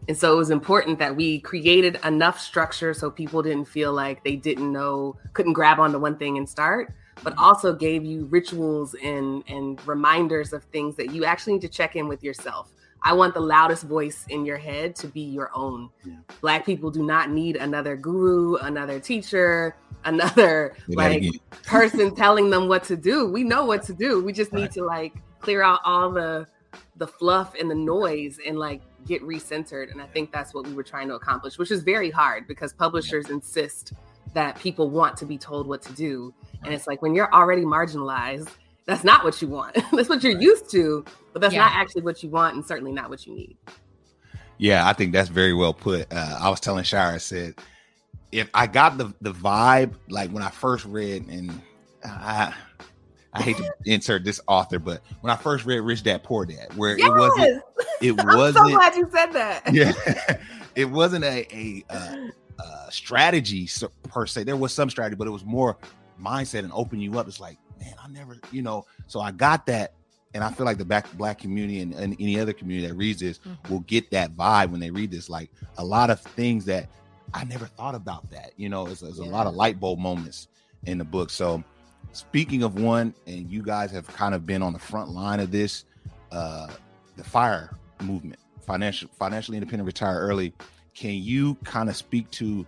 And 0.08 0.16
so 0.16 0.32
it 0.32 0.36
was 0.36 0.50
important 0.50 0.98
that 0.98 1.14
we 1.14 1.40
created 1.40 1.98
enough 2.04 2.40
structure 2.40 2.92
so 2.92 3.10
people 3.10 3.42
didn't 3.42 3.66
feel 3.66 3.92
like 3.92 4.24
they 4.24 4.36
didn't 4.36 4.72
know, 4.72 5.16
couldn't 5.32 5.52
grab 5.52 5.78
onto 5.78 5.98
one 5.98 6.16
thing 6.16 6.38
and 6.38 6.48
start, 6.48 6.92
but 7.22 7.36
also 7.38 7.72
gave 7.72 8.04
you 8.04 8.24
rituals 8.26 8.94
and, 9.02 9.44
and 9.48 9.86
reminders 9.86 10.52
of 10.52 10.64
things 10.64 10.96
that 10.96 11.12
you 11.12 11.24
actually 11.24 11.54
need 11.54 11.62
to 11.62 11.68
check 11.68 11.94
in 11.94 12.08
with 12.08 12.24
yourself. 12.24 12.72
I 13.04 13.12
want 13.12 13.34
the 13.34 13.40
loudest 13.40 13.84
voice 13.84 14.24
in 14.28 14.44
your 14.44 14.58
head 14.58 14.94
to 14.96 15.08
be 15.08 15.20
your 15.20 15.50
own. 15.54 15.90
Yeah. 16.04 16.14
Black 16.40 16.64
people 16.64 16.90
do 16.90 17.02
not 17.02 17.30
need 17.30 17.56
another 17.56 17.96
guru, 17.96 18.56
another 18.56 19.00
teacher, 19.00 19.76
another 20.04 20.76
like 20.88 21.24
person 21.64 22.14
telling 22.14 22.50
them 22.50 22.68
what 22.68 22.84
to 22.84 22.96
do. 22.96 23.28
We 23.28 23.42
know 23.42 23.64
what 23.64 23.82
to 23.84 23.92
do. 23.92 24.22
We 24.22 24.32
just 24.32 24.52
need 24.52 24.62
right. 24.62 24.72
to 24.72 24.84
like 24.84 25.14
clear 25.40 25.62
out 25.62 25.80
all 25.84 26.10
the 26.10 26.46
the 26.96 27.06
fluff 27.06 27.54
and 27.58 27.70
the 27.70 27.74
noise 27.74 28.38
and 28.46 28.58
like 28.58 28.82
get 29.06 29.22
recentered. 29.22 29.90
And 29.90 30.00
I 30.00 30.06
think 30.06 30.32
that's 30.32 30.54
what 30.54 30.66
we 30.66 30.72
were 30.72 30.82
trying 30.82 31.08
to 31.08 31.14
accomplish, 31.14 31.58
which 31.58 31.70
is 31.70 31.82
very 31.82 32.10
hard 32.10 32.46
because 32.46 32.72
publishers 32.72 33.30
insist 33.30 33.92
that 34.34 34.58
people 34.58 34.90
want 34.90 35.16
to 35.18 35.26
be 35.26 35.36
told 35.38 35.66
what 35.66 35.82
to 35.82 35.92
do. 35.92 36.34
And 36.64 36.72
it's 36.72 36.86
like 36.86 37.02
when 37.02 37.14
you're 37.14 37.32
already 37.32 37.62
marginalized, 37.62 38.48
that's 38.86 39.04
not 39.04 39.24
what 39.24 39.40
you 39.42 39.48
want. 39.48 39.76
that's 39.92 40.08
what 40.08 40.22
you're 40.22 40.40
used 40.40 40.70
to, 40.70 41.04
but 41.32 41.40
that's 41.40 41.54
yeah. 41.54 41.60
not 41.60 41.72
actually 41.72 42.02
what 42.02 42.22
you 42.22 42.30
want 42.30 42.56
and 42.56 42.64
certainly 42.64 42.92
not 42.92 43.10
what 43.10 43.26
you 43.26 43.34
need. 43.34 43.56
Yeah, 44.58 44.86
I 44.86 44.92
think 44.92 45.12
that's 45.12 45.28
very 45.28 45.54
well 45.54 45.74
put. 45.74 46.12
Uh, 46.12 46.38
I 46.40 46.48
was 46.48 46.60
telling 46.60 46.84
Shira, 46.84 47.14
I 47.14 47.18
said, 47.18 47.54
if 48.30 48.48
I 48.54 48.66
got 48.66 48.96
the 48.96 49.12
the 49.20 49.32
vibe, 49.32 49.94
like 50.08 50.30
when 50.30 50.42
I 50.42 50.50
first 50.50 50.84
read, 50.86 51.26
and 51.28 51.60
I 52.04 52.54
I 53.32 53.42
hate 53.42 53.56
to 53.56 53.72
insert 53.84 54.24
this 54.24 54.40
author, 54.46 54.78
but 54.78 55.02
when 55.20 55.32
I 55.32 55.36
first 55.36 55.64
read 55.64 55.80
Rich 55.80 56.04
Dad 56.04 56.22
Poor 56.22 56.46
Dad, 56.46 56.74
where 56.76 56.98
yes! 56.98 57.06
it 57.06 57.10
wasn't, 57.10 57.62
it 58.02 58.12
wasn't. 58.24 58.58
I'm 58.64 58.70
so 58.70 58.76
glad 58.76 58.94
you 58.96 59.08
said 59.12 59.32
that. 59.32 59.72
Yeah, 59.72 60.38
it 60.74 60.84
wasn't 60.84 61.24
a 61.24 61.46
a, 61.54 61.84
a, 61.88 62.62
a 62.62 62.92
strategy 62.92 63.68
per 64.04 64.26
se. 64.26 64.44
There 64.44 64.56
was 64.56 64.72
some 64.72 64.90
strategy, 64.90 65.16
but 65.16 65.26
it 65.26 65.30
was 65.30 65.44
more 65.44 65.76
mindset 66.20 66.60
and 66.60 66.72
open 66.72 67.00
you 67.00 67.18
up. 67.18 67.28
It's 67.28 67.40
like, 67.40 67.58
man, 67.80 67.94
I 68.02 68.08
never, 68.08 68.36
you 68.50 68.62
know. 68.62 68.86
So 69.06 69.20
I 69.20 69.30
got 69.30 69.66
that, 69.66 69.94
and 70.34 70.42
I 70.44 70.50
feel 70.50 70.66
like 70.66 70.78
the 70.78 70.84
black 70.84 71.12
black 71.14 71.38
community 71.38 71.80
and, 71.80 71.94
and 71.94 72.16
any 72.20 72.38
other 72.38 72.52
community 72.52 72.88
that 72.88 72.94
reads 72.94 73.20
this 73.20 73.38
mm-hmm. 73.38 73.72
will 73.72 73.80
get 73.80 74.10
that 74.10 74.34
vibe 74.36 74.70
when 74.70 74.80
they 74.80 74.90
read 74.90 75.10
this. 75.10 75.28
Like 75.28 75.50
a 75.78 75.84
lot 75.84 76.10
of 76.10 76.20
things 76.20 76.64
that 76.66 76.88
I 77.34 77.44
never 77.44 77.66
thought 77.66 77.94
about 77.94 78.30
that. 78.30 78.52
You 78.56 78.68
know, 78.68 78.86
there's, 78.86 79.02
yeah. 79.18 79.24
a 79.24 79.26
lot 79.26 79.46
of 79.46 79.54
light 79.54 79.80
bulb 79.80 79.98
moments 79.98 80.48
in 80.84 80.98
the 80.98 81.04
book. 81.04 81.30
So 81.30 81.62
speaking 82.12 82.62
of 82.62 82.80
one, 82.80 83.14
and 83.26 83.50
you 83.50 83.62
guys 83.62 83.90
have 83.92 84.06
kind 84.08 84.34
of 84.34 84.46
been 84.46 84.62
on 84.62 84.72
the 84.72 84.78
front 84.78 85.10
line 85.10 85.40
of 85.40 85.50
this, 85.50 85.84
uh, 86.30 86.68
the 87.16 87.24
fire 87.24 87.76
movement, 88.02 88.38
financial 88.60 89.08
financially 89.18 89.56
independent, 89.56 89.86
retire 89.86 90.18
early. 90.18 90.52
Can 90.94 91.14
you 91.14 91.54
kind 91.64 91.88
of 91.88 91.96
speak 91.96 92.30
to 92.32 92.66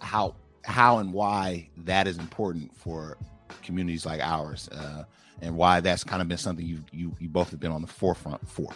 how 0.00 0.34
how 0.64 0.98
and 0.98 1.12
why 1.12 1.68
that 1.78 2.06
is 2.06 2.18
important 2.18 2.74
for 2.74 3.16
communities 3.62 4.04
like 4.04 4.20
ours, 4.20 4.68
uh, 4.72 5.04
and 5.40 5.56
why 5.56 5.80
that's 5.80 6.04
kind 6.04 6.22
of 6.22 6.28
been 6.28 6.38
something 6.38 6.64
you 6.64 6.80
you 6.92 7.14
you 7.18 7.28
both 7.28 7.50
have 7.50 7.60
been 7.60 7.72
on 7.72 7.82
the 7.82 7.88
forefront 7.88 8.46
for? 8.48 8.72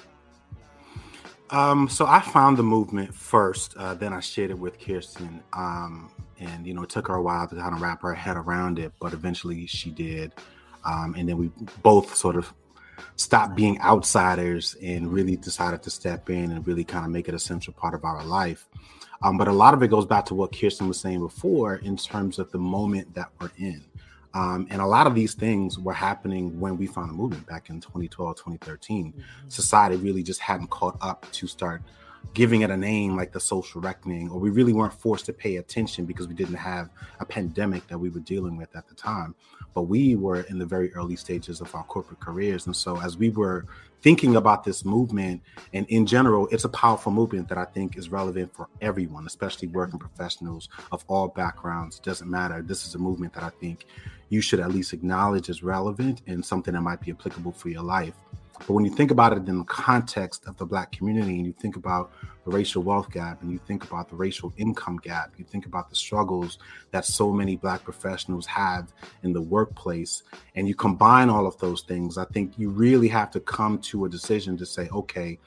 Um, 1.51 1.89
so 1.89 2.07
I 2.07 2.21
found 2.21 2.57
the 2.57 2.63
movement 2.63 3.15
first, 3.15 3.77
uh, 3.77 3.95
then 3.95 4.13
I 4.13 4.21
shared 4.21 4.51
it 4.51 4.59
with 4.59 4.81
Kirsten. 4.81 5.43
Um, 5.53 6.11
and 6.41 6.67
you 6.67 6.75
know, 6.75 6.83
it 6.83 6.91
took 6.91 7.09
her 7.09 7.15
a 7.15 7.23
while 7.23 7.47
to 7.47 7.55
kind 7.55 7.75
of 7.75 7.81
wrap 7.81 8.03
her 8.03 8.15
head 8.15 8.37
around 8.37 8.79
it, 8.79 8.93
but 9.01 9.13
eventually 9.13 9.67
she 9.67 9.91
did. 9.91 10.33
Um, 10.85 11.15
and 11.17 11.29
then 11.29 11.39
we 11.39 11.51
both 11.83 12.15
sort 12.15 12.37
of 12.37 12.53
stopped 13.17 13.55
being 13.55 13.81
outsiders 13.81 14.77
and 14.83 15.13
really 15.13 15.37
decided 15.37 15.83
to 15.83 15.91
step 15.91 16.31
in 16.31 16.53
and 16.53 16.67
really 16.67 16.85
kind 16.85 17.05
of 17.05 17.11
make 17.11 17.29
it 17.29 17.35
a 17.35 17.39
central 17.39 17.75
part 17.75 17.95
of 17.95 18.05
our 18.05 18.25
life. 18.25 18.69
Um, 19.23 19.39
but 19.39 19.49
a 19.49 19.53
lot 19.53 19.75
of 19.75 19.83
it 19.83 19.89
goes 19.89 20.05
back 20.05 20.27
to 20.27 20.35
what 20.35 20.55
Kirsten 20.55 20.89
was 20.89 21.01
saying 21.01 21.21
before 21.21 21.77
in 21.77 21.97
terms 21.97 22.39
of 22.39 22.51
the 22.53 22.59
moment 22.59 23.15
that 23.15 23.31
we're 23.41 23.51
in. 23.59 23.83
Um, 24.35 24.67
and 24.69 24.83
a 24.83 24.87
lot 24.87 25.07
of 25.07 25.15
these 25.15 25.35
things 25.35 25.79
were 25.79 25.93
happening 25.93 26.59
when 26.59 26.77
we 26.77 26.87
found 26.89 27.11
a 27.11 27.15
movement 27.15 27.47
back 27.47 27.71
in 27.71 27.81
2012, 27.81 28.37
2013. 28.37 29.13
Mm-hmm. 29.13 29.21
Society 29.49 29.97
really 29.97 30.25
just 30.25 30.41
hadn't 30.41 30.71
caught 30.71 30.99
up 31.01 31.31
to 31.33 31.47
start 31.47 31.83
giving 32.33 32.63
it 32.63 32.71
a 32.71 32.77
name 32.77 33.17
like 33.17 33.33
the 33.33 33.41
social 33.41 33.81
reckoning, 33.81 34.31
or 34.31 34.41
we 34.41 34.51
really 34.51 34.73
weren't 34.73 34.93
forced 34.93 35.27
to 35.27 35.33
pay 35.33 35.57
attention 35.57 36.05
because 36.05 36.27
we 36.27 36.35
didn't 36.35 36.55
have 36.55 36.91
a 37.21 37.25
pandemic 37.25 37.87
that 37.89 37.99
we 37.99 38.09
were 38.09 38.21
dealing 38.21 38.57
with 38.57 38.75
at 38.75 38.89
the 38.89 38.95
time. 38.95 39.35
But 39.75 39.83
we 39.83 40.15
were 40.17 40.41
in 40.43 40.59
the 40.59 40.67
very 40.67 40.93
early 40.95 41.17
stages 41.17 41.61
of 41.61 41.75
our 41.75 41.85
corporate 41.85 42.21
careers. 42.21 42.67
And 42.67 42.75
so 42.75 43.01
as 43.01 43.17
we 43.17 43.31
were 43.31 43.67
thinking 44.03 44.37
about 44.37 44.65
this 44.65 44.85
movement, 44.85 45.43
and 45.73 45.87
in 45.89 46.07
general, 46.07 46.49
it's 46.51 46.65
a 46.65 46.69
powerful 46.69 47.11
movement 47.13 47.49
that 47.49 47.59
I 47.59 47.65
think 47.65 47.97
is 47.97 48.09
relevant 48.09 48.55
for 48.55 48.69
everyone, 48.81 49.27
especially 49.27 49.69
working 49.69 49.99
professionals 49.99 50.69
of 50.93 51.05
all 51.09 51.29
backgrounds. 51.29 51.99
It 51.99 52.05
doesn't 52.05 52.31
matter. 52.31 52.63
This 52.63 52.87
is 52.87 52.95
a 52.95 52.99
movement 52.99 53.33
that 53.35 53.43
I 53.43 53.51
think 53.61 53.87
you 54.29 54.41
should 54.41 54.61
at 54.61 54.73
least 54.73 54.93
acknowledge 54.93 55.49
as 55.49 55.63
relevant 55.63 56.23
and 56.27 56.45
something 56.45 56.75
that 56.75 56.81
might 56.81 57.01
be 57.01 57.13
applicable 57.13 57.53
for 57.53 57.69
your 57.69 57.83
life. 57.83 58.15
But 58.59 58.71
when 58.71 58.85
you 58.85 58.91
think 58.91 59.11
about 59.11 59.33
it 59.33 59.49
in 59.49 59.59
the 59.59 59.65
context 59.65 60.47
of 60.47 60.57
the 60.57 60.65
Black 60.65 60.93
community, 60.93 61.37
and 61.37 61.47
you 61.47 61.53
think 61.53 61.77
about 61.77 62.13
the 62.45 62.51
racial 62.51 62.83
wealth 62.83 63.11
gap, 63.11 63.43
and 63.43 63.51
you 63.51 63.59
think 63.67 63.85
about 63.85 64.09
the 64.09 64.17
racial 64.17 64.53
income 64.57 64.99
gap, 64.99 65.35
you 65.37 65.45
think 65.45 65.67
about 65.67 65.91
the 65.91 65.97
struggles 65.97 66.59
that 66.91 67.05
so 67.05 67.33
many 67.33 67.57
Black 67.57 67.83
professionals 67.85 68.47
have 68.47 68.93
in 69.23 69.33
the 69.33 69.43
workplace, 69.43 70.23
and 70.55 70.69
you 70.69 70.75
combine 70.75 71.29
all 71.29 71.47
of 71.47 71.59
those 71.59 71.83
things, 71.83 72.17
I 72.17 72.25
think 72.27 72.59
you 72.59 72.71
really 72.71 73.09
have 73.09 73.31
to 73.33 73.41
come 73.41 73.79
to 73.79 74.05
a 74.05 74.09
decision 74.09 74.57
to 74.59 74.67
say, 74.67 74.89
okay, 74.91 75.39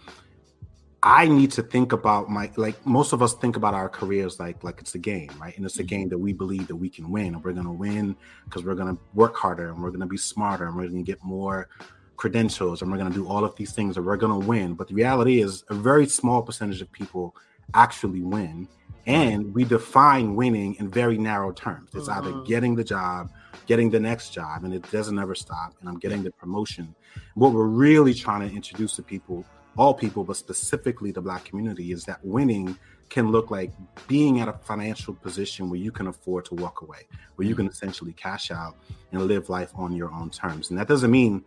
I 1.03 1.27
need 1.27 1.51
to 1.51 1.61
think 1.61 1.93
about 1.93 2.29
my 2.29 2.51
like 2.57 2.83
most 2.85 3.13
of 3.13 3.21
us 3.21 3.35
think 3.35 3.55
about 3.55 3.75
our 3.75 3.87
careers 3.87 4.39
like 4.39 4.63
like 4.63 4.81
it's 4.81 4.95
a 4.95 4.99
game, 4.99 5.29
right? 5.39 5.55
And 5.55 5.65
it's 5.65 5.75
a 5.75 5.79
mm-hmm. 5.79 5.87
game 5.87 6.09
that 6.09 6.17
we 6.17 6.33
believe 6.33 6.67
that 6.67 6.75
we 6.75 6.89
can 6.89 7.11
win, 7.11 7.35
and 7.35 7.43
we're 7.43 7.53
gonna 7.53 7.71
win 7.71 8.15
because 8.45 8.65
we're 8.65 8.75
gonna 8.75 8.97
work 9.13 9.35
harder 9.35 9.69
and 9.69 9.81
we're 9.81 9.91
gonna 9.91 10.07
be 10.07 10.17
smarter 10.17 10.65
and 10.65 10.75
we're 10.75 10.87
gonna 10.87 11.03
get 11.03 11.23
more 11.23 11.69
credentials 12.17 12.81
and 12.81 12.91
we're 12.91 12.97
going 12.97 13.11
to 13.11 13.17
do 13.17 13.27
all 13.27 13.45
of 13.45 13.55
these 13.55 13.71
things 13.71 13.95
and 13.95 14.05
we're 14.05 14.17
going 14.17 14.41
to 14.41 14.47
win. 14.47 14.73
But 14.73 14.89
the 14.89 14.95
reality 14.95 15.41
is, 15.41 15.63
a 15.69 15.73
very 15.73 16.07
small 16.07 16.41
percentage 16.41 16.81
of 16.81 16.91
people 16.91 17.35
actually 17.73 18.21
win. 18.21 18.67
And 19.05 19.53
we 19.53 19.63
define 19.63 20.35
winning 20.35 20.75
in 20.75 20.89
very 20.89 21.17
narrow 21.17 21.53
terms. 21.53 21.91
It's 21.93 22.09
either 22.09 22.29
mm-hmm. 22.29 22.43
getting 22.43 22.75
the 22.75 22.83
job, 22.83 23.31
getting 23.65 23.89
the 23.89 24.01
next 24.01 24.31
job, 24.31 24.65
and 24.65 24.73
it 24.73 24.89
doesn't 24.91 25.17
ever 25.17 25.33
stop, 25.33 25.75
and 25.79 25.87
I'm 25.87 25.97
getting 25.97 26.23
the 26.23 26.31
promotion. 26.31 26.93
What 27.35 27.53
we're 27.53 27.67
really 27.67 28.13
trying 28.13 28.47
to 28.49 28.53
introduce 28.53 28.97
to 28.97 29.03
people, 29.03 29.45
all 29.77 29.93
people, 29.93 30.25
but 30.25 30.35
specifically 30.35 31.11
the 31.11 31.21
Black 31.21 31.45
community, 31.45 31.93
is 31.93 32.03
that 32.03 32.19
winning 32.21 32.77
can 33.09 33.31
look 33.31 33.49
like 33.49 33.71
being 34.09 34.41
at 34.41 34.49
a 34.49 34.53
financial 34.53 35.13
position 35.13 35.69
where 35.69 35.79
you 35.79 35.91
can 35.91 36.07
afford 36.07 36.43
to 36.45 36.55
walk 36.55 36.81
away, 36.81 37.07
where 37.35 37.47
you 37.47 37.53
mm. 37.53 37.59
can 37.59 37.67
essentially 37.67 38.11
cash 38.11 38.51
out 38.51 38.75
and 39.13 39.21
live 39.21 39.49
life 39.49 39.71
on 39.75 39.95
your 39.95 40.11
own 40.11 40.29
terms. 40.29 40.69
And 40.69 40.77
that 40.77 40.89
doesn't 40.89 41.11
mean 41.11 41.45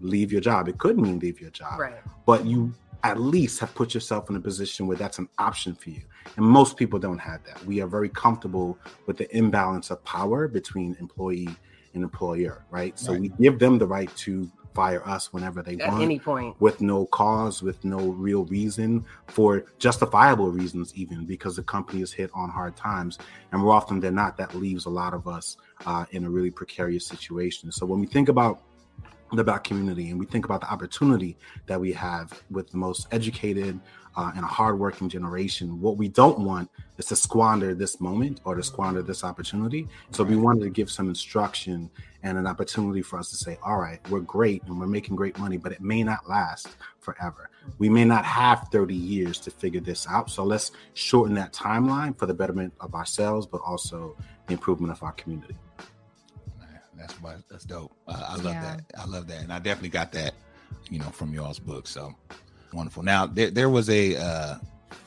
leave 0.00 0.32
your 0.32 0.40
job. 0.40 0.68
It 0.68 0.78
could 0.78 0.98
mean 0.98 1.18
leave 1.18 1.40
your 1.40 1.50
job, 1.50 1.78
right. 1.78 1.94
but 2.26 2.44
you 2.44 2.72
at 3.04 3.20
least 3.20 3.58
have 3.60 3.74
put 3.74 3.94
yourself 3.94 4.30
in 4.30 4.36
a 4.36 4.40
position 4.40 4.86
where 4.86 4.96
that's 4.96 5.18
an 5.18 5.28
option 5.38 5.74
for 5.74 5.90
you. 5.90 6.02
And 6.36 6.46
most 6.46 6.76
people 6.76 6.98
don't 6.98 7.18
have 7.18 7.42
that. 7.44 7.64
We 7.66 7.80
are 7.80 7.86
very 7.86 8.08
comfortable 8.08 8.78
with 9.06 9.16
the 9.16 9.36
imbalance 9.36 9.90
of 9.90 10.04
power 10.04 10.46
between 10.46 10.96
employee 11.00 11.48
and 11.94 12.04
employer, 12.04 12.64
right? 12.70 12.98
So 12.98 13.12
right. 13.12 13.20
we 13.20 13.28
give 13.40 13.58
them 13.58 13.78
the 13.78 13.86
right 13.86 14.14
to 14.18 14.50
fire 14.74 15.06
us 15.06 15.32
whenever 15.32 15.62
they 15.62 15.76
at 15.78 15.90
want 15.90 16.02
any 16.02 16.18
point 16.18 16.58
with 16.60 16.80
no 16.80 17.04
cause 17.06 17.62
with 17.62 17.84
no 17.84 17.98
real 18.12 18.46
reason 18.46 19.04
for 19.26 19.66
justifiable 19.78 20.50
reasons 20.50 20.94
even 20.94 21.26
because 21.26 21.56
the 21.56 21.62
company 21.62 22.00
is 22.00 22.10
hit 22.10 22.30
on 22.34 22.48
hard 22.48 22.74
times 22.74 23.18
and 23.52 23.60
more 23.60 23.74
often 23.74 24.00
than 24.00 24.14
not 24.14 24.36
that 24.36 24.54
leaves 24.54 24.86
a 24.86 24.88
lot 24.88 25.12
of 25.12 25.28
us 25.28 25.58
uh, 25.84 26.06
in 26.12 26.24
a 26.24 26.30
really 26.30 26.50
precarious 26.50 27.06
situation 27.06 27.70
so 27.70 27.84
when 27.84 28.00
we 28.00 28.06
think 28.06 28.30
about 28.30 28.62
the 29.36 29.44
black 29.44 29.64
community 29.64 30.10
and 30.10 30.18
we 30.18 30.26
think 30.26 30.44
about 30.44 30.60
the 30.60 30.70
opportunity 30.70 31.36
that 31.66 31.80
we 31.80 31.92
have 31.92 32.42
with 32.50 32.70
the 32.70 32.76
most 32.76 33.06
educated 33.12 33.80
uh, 34.16 34.30
and 34.34 34.44
a 34.44 34.48
hardworking 34.48 35.08
generation. 35.08 35.80
What 35.80 35.96
we 35.96 36.08
don't 36.08 36.40
want 36.40 36.70
is 36.98 37.06
to 37.06 37.16
squander 37.16 37.74
this 37.74 38.00
moment 38.00 38.40
or 38.44 38.54
to 38.54 38.62
squander 38.62 39.02
this 39.02 39.24
opportunity. 39.24 39.88
So 40.10 40.22
we 40.22 40.36
wanted 40.36 40.64
to 40.64 40.70
give 40.70 40.90
some 40.90 41.08
instruction 41.08 41.90
and 42.22 42.36
an 42.36 42.46
opportunity 42.46 43.02
for 43.02 43.18
us 43.18 43.30
to 43.30 43.36
say 43.36 43.58
all 43.64 43.78
right 43.78 43.98
we're 44.10 44.20
great 44.20 44.62
and 44.64 44.78
we're 44.78 44.86
making 44.86 45.16
great 45.16 45.36
money 45.38 45.56
but 45.56 45.72
it 45.72 45.80
may 45.80 46.02
not 46.02 46.28
last 46.28 46.68
forever. 47.00 47.50
We 47.78 47.88
may 47.88 48.04
not 48.04 48.24
have 48.24 48.68
30 48.70 48.94
years 48.94 49.38
to 49.40 49.50
figure 49.50 49.80
this 49.80 50.06
out. 50.08 50.30
So 50.30 50.44
let's 50.44 50.72
shorten 50.94 51.34
that 51.36 51.52
timeline 51.52 52.16
for 52.16 52.26
the 52.26 52.34
betterment 52.34 52.74
of 52.80 52.94
ourselves 52.94 53.46
but 53.46 53.60
also 53.64 54.16
the 54.46 54.52
improvement 54.52 54.92
of 54.92 55.02
our 55.02 55.12
community 55.12 55.56
that's 57.02 57.20
why 57.20 57.34
that's 57.50 57.64
dope. 57.64 57.92
Uh, 58.06 58.24
I 58.28 58.36
love 58.36 58.54
yeah. 58.54 58.76
that. 58.76 58.84
I 58.98 59.04
love 59.06 59.26
that, 59.26 59.42
and 59.42 59.52
I 59.52 59.58
definitely 59.58 59.88
got 59.88 60.12
that, 60.12 60.34
you 60.88 61.00
know, 61.00 61.06
from 61.06 61.34
y'all's 61.34 61.58
book. 61.58 61.88
So 61.88 62.14
wonderful. 62.72 63.02
Now 63.02 63.26
there, 63.26 63.50
there 63.50 63.68
was 63.68 63.90
a 63.90 64.16
uh, 64.16 64.54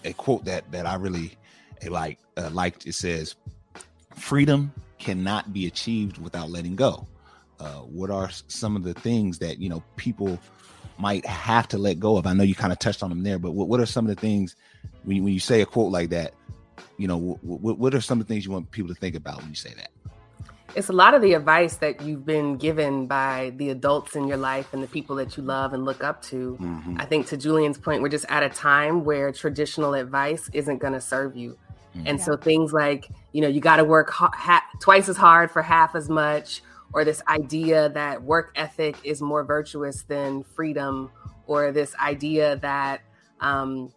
a 0.03 0.13
quote 0.13 0.43
that 0.45 0.69
that 0.71 0.85
I 0.85 0.95
really 0.95 1.37
like 1.87 2.19
uh, 2.35 2.49
liked. 2.51 2.85
It 2.85 2.95
says, 2.95 3.35
"Freedom 4.13 4.73
cannot 4.99 5.53
be 5.53 5.67
achieved 5.67 6.17
without 6.17 6.49
letting 6.49 6.75
go." 6.75 7.07
Uh, 7.59 7.79
what 7.79 8.09
are 8.09 8.29
some 8.47 8.75
of 8.75 8.83
the 8.83 8.93
things 8.93 9.39
that 9.39 9.59
you 9.59 9.69
know 9.69 9.81
people 9.95 10.37
might 10.97 11.25
have 11.25 11.67
to 11.69 11.77
let 11.77 11.97
go 11.97 12.17
of? 12.17 12.27
I 12.27 12.33
know 12.33 12.43
you 12.43 12.55
kind 12.55 12.73
of 12.73 12.79
touched 12.79 13.03
on 13.03 13.09
them 13.09 13.23
there, 13.23 13.39
but 13.39 13.51
what, 13.51 13.69
what 13.69 13.79
are 13.79 13.85
some 13.85 14.05
of 14.05 14.13
the 14.13 14.19
things 14.19 14.57
when 15.03 15.15
you, 15.17 15.23
when 15.23 15.33
you 15.33 15.39
say 15.39 15.61
a 15.61 15.65
quote 15.65 15.93
like 15.93 16.09
that? 16.09 16.33
You 16.97 17.07
know, 17.07 17.17
what, 17.17 17.77
what 17.77 17.95
are 17.95 18.01
some 18.01 18.19
of 18.19 18.27
the 18.27 18.33
things 18.33 18.45
you 18.45 18.51
want 18.51 18.69
people 18.71 18.93
to 18.93 18.99
think 18.99 19.15
about 19.15 19.39
when 19.39 19.49
you 19.49 19.55
say 19.55 19.73
that? 19.77 19.91
It's 20.75 20.89
a 20.89 20.93
lot 20.93 21.13
of 21.13 21.21
the 21.21 21.33
advice 21.33 21.77
that 21.77 22.01
you've 22.01 22.25
been 22.25 22.57
given 22.57 23.07
by 23.07 23.53
the 23.55 23.69
adults 23.69 24.15
in 24.15 24.27
your 24.27 24.37
life 24.37 24.73
and 24.73 24.83
the 24.83 24.87
people 24.87 25.15
that 25.15 25.37
you 25.37 25.43
love 25.43 25.73
and 25.73 25.85
look 25.85 26.03
up 26.03 26.21
to. 26.23 26.57
Mm-hmm. 26.59 26.97
I 26.99 27.05
think 27.05 27.27
to 27.27 27.37
Julian's 27.37 27.77
point, 27.77 28.01
we're 28.01 28.09
just 28.09 28.25
at 28.29 28.43
a 28.43 28.49
time 28.49 29.05
where 29.05 29.31
traditional 29.31 29.93
advice 29.93 30.49
isn't 30.53 30.79
going 30.79 30.93
to 30.93 31.01
serve 31.01 31.35
you. 31.35 31.57
Mm-hmm. 31.95 32.07
And 32.07 32.21
so 32.21 32.35
things 32.35 32.73
like, 32.73 33.09
you 33.31 33.41
know, 33.41 33.47
you 33.47 33.61
got 33.61 33.77
to 33.77 33.85
work 33.85 34.09
ha- 34.11 34.65
twice 34.81 35.07
as 35.07 35.15
hard 35.15 35.49
for 35.49 35.61
half 35.61 35.95
as 35.95 36.09
much, 36.09 36.61
or 36.93 37.05
this 37.05 37.21
idea 37.27 37.89
that 37.89 38.21
work 38.23 38.51
ethic 38.55 38.97
is 39.03 39.21
more 39.21 39.43
virtuous 39.43 40.03
than 40.03 40.43
freedom, 40.43 41.09
or 41.47 41.71
this 41.71 41.95
idea 41.95 42.57
that, 42.57 43.01
um, 43.39 43.93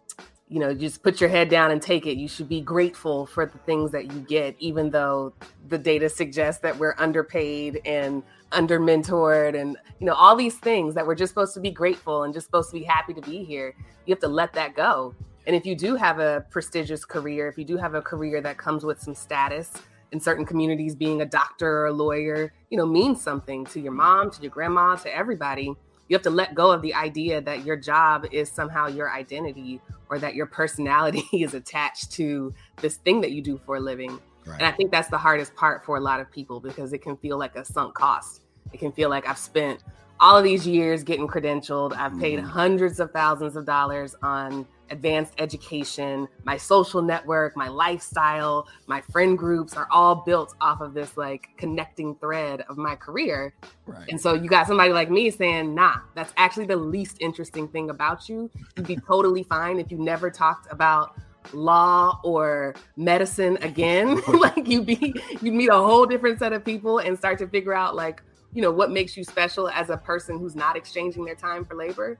you 0.49 0.59
know, 0.59 0.73
just 0.73 1.03
put 1.03 1.21
your 1.21 1.29
head 1.29 1.47
down 1.47 1.69
and 1.69 1.79
take 1.79 2.07
it. 2.07 2.17
You 2.17 2.27
should 2.27 2.49
be 2.49 2.59
grateful 2.59 3.27
for 3.27 3.45
the 3.45 3.59
things 3.59 3.91
that 3.91 4.11
you 4.11 4.19
get, 4.21 4.55
even 4.57 4.89
though 4.89 5.31
the 5.67 5.77
data 5.77 6.09
suggests 6.09 6.61
that 6.61 6.77
we're 6.77 6.95
underpaid 6.97 7.79
and 7.85 8.23
under 8.51 8.79
mentored 8.79 9.59
and 9.59 9.77
you 9.99 10.07
know 10.07 10.13
all 10.13 10.35
these 10.35 10.57
things 10.57 10.95
that 10.95 11.05
we're 11.05 11.13
just 11.13 11.29
supposed 11.29 11.53
to 11.53 11.59
be 11.59 11.69
grateful 11.69 12.23
and 12.23 12.33
just 12.33 12.47
supposed 12.47 12.71
to 12.71 12.79
be 12.79 12.83
happy 12.83 13.13
to 13.13 13.21
be 13.21 13.43
here. 13.43 13.75
You 14.07 14.13
have 14.13 14.21
to 14.21 14.27
let 14.27 14.53
that 14.53 14.75
go. 14.75 15.13
And 15.45 15.55
if 15.55 15.67
you 15.67 15.75
do 15.75 15.95
have 15.95 16.19
a 16.19 16.45
prestigious 16.49 17.05
career 17.05 17.47
if 17.47 17.57
you 17.57 17.63
do 17.63 17.77
have 17.77 17.93
a 17.93 18.01
career 18.01 18.41
that 18.41 18.57
comes 18.57 18.83
with 18.83 18.99
some 18.99 19.13
status 19.13 19.71
in 20.11 20.19
certain 20.19 20.45
communities 20.45 20.95
being 20.95 21.21
a 21.21 21.25
doctor 21.25 21.81
or 21.81 21.85
a 21.87 21.91
lawyer 21.91 22.51
you 22.71 22.77
know 22.77 22.85
means 22.85 23.21
something 23.21 23.65
to 23.65 23.79
your 23.79 23.91
mom 23.91 24.31
to 24.31 24.41
your 24.41 24.51
grandma 24.51 24.95
to 24.95 25.15
everybody 25.15 25.75
you 26.09 26.15
have 26.15 26.23
to 26.23 26.29
let 26.29 26.53
go 26.53 26.71
of 26.71 26.81
the 26.81 26.93
idea 26.93 27.39
that 27.39 27.63
your 27.63 27.77
job 27.77 28.25
is 28.31 28.51
somehow 28.51 28.87
your 28.87 29.09
identity 29.11 29.79
or 30.09 30.19
that 30.19 30.35
your 30.35 30.47
personality 30.47 31.23
is 31.33 31.53
attached 31.53 32.11
to 32.11 32.53
this 32.81 32.97
thing 32.97 33.21
that 33.21 33.31
you 33.31 33.41
do 33.41 33.57
for 33.65 33.77
a 33.77 33.79
living 33.79 34.19
Right. 34.49 34.59
And 34.59 34.67
I 34.67 34.71
think 34.71 34.91
that's 34.91 35.09
the 35.09 35.17
hardest 35.17 35.55
part 35.55 35.85
for 35.85 35.97
a 35.97 35.99
lot 35.99 36.19
of 36.19 36.31
people 36.31 36.59
because 36.59 36.91
it 36.93 36.99
can 36.99 37.17
feel 37.17 37.37
like 37.37 37.55
a 37.55 37.63
sunk 37.63 37.93
cost. 37.93 38.41
It 38.73 38.79
can 38.79 38.91
feel 38.91 39.09
like 39.09 39.27
I've 39.27 39.37
spent 39.37 39.83
all 40.19 40.37
of 40.37 40.43
these 40.43 40.65
years 40.65 41.03
getting 41.03 41.27
credentialed. 41.27 41.95
I've 41.95 42.17
paid 42.19 42.39
mm. 42.39 42.43
hundreds 42.43 42.99
of 42.99 43.11
thousands 43.11 43.55
of 43.55 43.65
dollars 43.65 44.15
on 44.21 44.67
advanced 44.91 45.33
education. 45.37 46.27
My 46.43 46.57
social 46.57 47.01
network, 47.01 47.55
my 47.55 47.67
lifestyle, 47.67 48.67
my 48.87 49.01
friend 49.01 49.37
groups 49.37 49.75
are 49.75 49.87
all 49.91 50.15
built 50.15 50.55
off 50.61 50.81
of 50.81 50.93
this 50.93 51.17
like 51.17 51.49
connecting 51.57 52.15
thread 52.15 52.61
of 52.69 52.77
my 52.77 52.95
career. 52.95 53.53
Right. 53.85 54.09
And 54.09 54.19
so 54.19 54.33
you 54.33 54.49
got 54.49 54.67
somebody 54.67 54.93
like 54.93 55.09
me 55.09 55.29
saying, 55.31 55.73
nah, 55.73 55.95
that's 56.15 56.33
actually 56.37 56.65
the 56.65 56.75
least 56.75 57.17
interesting 57.19 57.67
thing 57.67 57.89
about 57.89 58.29
you. 58.29 58.49
You'd 58.75 58.87
be 58.87 58.97
totally 58.97 59.43
fine 59.43 59.79
if 59.79 59.91
you 59.91 59.97
never 59.97 60.29
talked 60.29 60.71
about 60.71 61.15
law 61.53 62.19
or 62.23 62.75
medicine 62.95 63.57
again. 63.61 64.21
like 64.27 64.67
you'd 64.67 64.85
be 64.85 65.13
you'd 65.41 65.53
meet 65.53 65.69
a 65.69 65.77
whole 65.77 66.05
different 66.05 66.39
set 66.39 66.53
of 66.53 66.63
people 66.63 66.99
and 66.99 67.17
start 67.17 67.37
to 67.39 67.47
figure 67.47 67.73
out 67.73 67.95
like, 67.95 68.21
you 68.53 68.61
know, 68.61 68.71
what 68.71 68.91
makes 68.91 69.15
you 69.15 69.23
special 69.23 69.69
as 69.69 69.89
a 69.89 69.97
person 69.97 70.39
who's 70.39 70.55
not 70.55 70.75
exchanging 70.75 71.25
their 71.25 71.35
time 71.35 71.63
for 71.63 71.75
labor. 71.75 72.19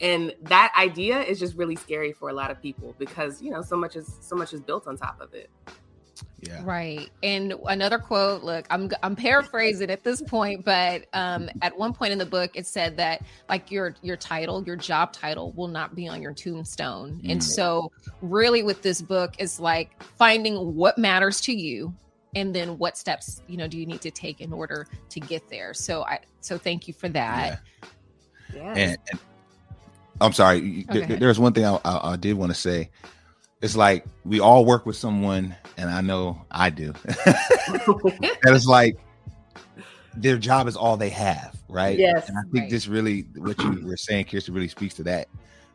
And 0.00 0.34
that 0.42 0.72
idea 0.78 1.20
is 1.20 1.38
just 1.38 1.56
really 1.56 1.76
scary 1.76 2.12
for 2.12 2.28
a 2.28 2.32
lot 2.32 2.50
of 2.50 2.60
people 2.60 2.94
because, 2.98 3.40
you 3.40 3.50
know, 3.50 3.62
so 3.62 3.76
much 3.76 3.96
is 3.96 4.18
so 4.20 4.36
much 4.36 4.52
is 4.52 4.60
built 4.60 4.86
on 4.86 4.96
top 4.96 5.20
of 5.20 5.32
it. 5.34 5.50
Yeah. 6.40 6.62
Right. 6.64 7.10
And 7.22 7.54
another 7.66 7.98
quote, 7.98 8.42
look, 8.42 8.66
I'm 8.70 8.90
I'm 9.02 9.16
paraphrasing 9.16 9.90
at 9.90 10.04
this 10.04 10.22
point, 10.22 10.64
but 10.64 11.06
um 11.12 11.48
at 11.62 11.76
one 11.76 11.92
point 11.92 12.12
in 12.12 12.18
the 12.18 12.26
book 12.26 12.52
it 12.54 12.66
said 12.66 12.96
that 12.98 13.22
like 13.48 13.70
your 13.70 13.94
your 14.02 14.16
title, 14.16 14.62
your 14.64 14.76
job 14.76 15.12
title 15.12 15.52
will 15.52 15.68
not 15.68 15.94
be 15.94 16.08
on 16.08 16.22
your 16.22 16.32
tombstone. 16.32 17.20
Mm. 17.22 17.32
And 17.32 17.44
so 17.44 17.90
really 18.22 18.62
with 18.62 18.82
this 18.82 19.02
book 19.02 19.34
is 19.38 19.58
like 19.58 20.02
finding 20.16 20.74
what 20.74 20.98
matters 20.98 21.40
to 21.42 21.52
you 21.52 21.94
and 22.34 22.54
then 22.54 22.76
what 22.76 22.98
steps, 22.98 23.40
you 23.46 23.56
know, 23.56 23.66
do 23.66 23.78
you 23.78 23.86
need 23.86 24.02
to 24.02 24.10
take 24.10 24.42
in 24.42 24.52
order 24.52 24.86
to 25.08 25.20
get 25.20 25.48
there. 25.48 25.72
So 25.72 26.04
I 26.04 26.20
so 26.40 26.58
thank 26.58 26.86
you 26.86 26.94
for 26.94 27.08
that. 27.08 27.60
Yeah. 28.54 28.60
yeah. 28.60 28.74
And, 28.74 28.98
and 29.10 29.20
I'm 30.20 30.32
sorry. 30.32 30.86
Okay. 30.90 31.16
There's 31.16 31.38
one 31.38 31.52
thing 31.52 31.64
I, 31.64 31.78
I, 31.84 32.12
I 32.12 32.16
did 32.16 32.34
want 32.34 32.50
to 32.52 32.58
say 32.58 32.90
it's 33.62 33.76
like 33.76 34.04
we 34.24 34.40
all 34.40 34.64
work 34.64 34.86
with 34.86 34.96
someone, 34.96 35.54
and 35.76 35.90
I 35.90 36.00
know 36.00 36.44
I 36.50 36.70
do. 36.70 36.92
and 37.26 38.44
it's 38.44 38.66
like 38.66 38.98
their 40.14 40.38
job 40.38 40.68
is 40.68 40.76
all 40.76 40.96
they 40.96 41.10
have, 41.10 41.56
right? 41.68 41.98
Yes. 41.98 42.28
And 42.28 42.38
I 42.38 42.42
think 42.50 42.62
right. 42.64 42.70
this 42.70 42.86
really, 42.86 43.22
what 43.36 43.58
you 43.60 43.84
were 43.84 43.96
saying, 43.96 44.26
Kirsten, 44.26 44.54
really 44.54 44.68
speaks 44.68 44.94
to 44.94 45.02
that. 45.04 45.28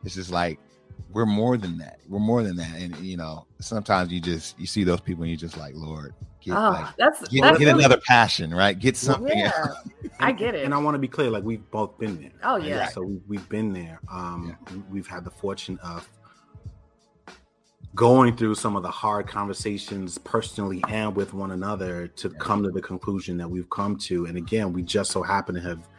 It's 0.04 0.16
just 0.16 0.32
like 0.32 0.60
we're 1.12 1.26
more 1.26 1.58
than 1.58 1.78
that. 1.80 2.00
We're 2.08 2.20
more 2.20 2.44
than 2.44 2.56
that, 2.58 2.80
and 2.80 2.96
you 2.98 3.18
know, 3.18 3.46
sometimes 3.60 4.12
you 4.12 4.20
just 4.20 4.60
you 4.60 4.66
see 4.66 4.84
those 4.84 5.02
people, 5.02 5.24
and 5.24 5.32
you're 5.32 5.38
just 5.38 5.58
like, 5.58 5.74
Lord, 5.76 6.14
get, 6.42 6.56
oh, 6.56 6.72
like, 6.72 6.96
that's, 6.98 7.28
get, 7.30 7.42
that's 7.42 7.60
get 7.60 7.66
really, 7.66 7.80
another 7.84 8.02
passion, 8.06 8.54
right? 8.54 8.78
Get 8.78 8.98
something. 8.98 9.38
Yeah, 9.38 9.68
I 10.20 10.32
get 10.32 10.56
it. 10.56 10.66
And 10.66 10.74
I 10.74 10.78
want 10.78 10.96
to 10.96 11.00
be 11.00 11.08
clear, 11.08 11.30
like 11.30 11.44
we've 11.44 11.70
both 11.72 11.98
been 11.98 12.20
there. 12.20 12.32
Oh 12.44 12.58
yeah. 12.58 12.88
So 12.90 13.02
we, 13.28 13.38
have 13.38 13.50
been 13.50 13.74
there. 13.74 14.00
Um, 14.12 14.58
yeah. 14.70 14.78
we've 14.90 15.08
had 15.08 15.24
the 15.24 15.32
fortune 15.32 15.80
of 15.84 16.08
going 17.94 18.36
through 18.38 18.56
some 18.56 18.76
of 18.76 18.84
the 18.84 18.90
hard 18.92 19.28
conversations 19.28 20.18
personally 20.18 20.82
and 20.88 21.14
with 21.16 21.34
one 21.34 21.52
another 21.52 22.08
to 22.08 22.30
come 22.30 22.64
to 22.64 22.70
the 22.70 22.82
conclusion 22.82 23.38
that 23.38 23.50
we've 23.50 23.70
come 23.70 23.98
to. 23.98 24.26
And 24.26 24.38
again, 24.38 24.72
we 24.72 24.82
just 24.82 25.12
so 25.12 25.22
happen 25.22 25.56
to 25.56 25.62
have 25.62 25.90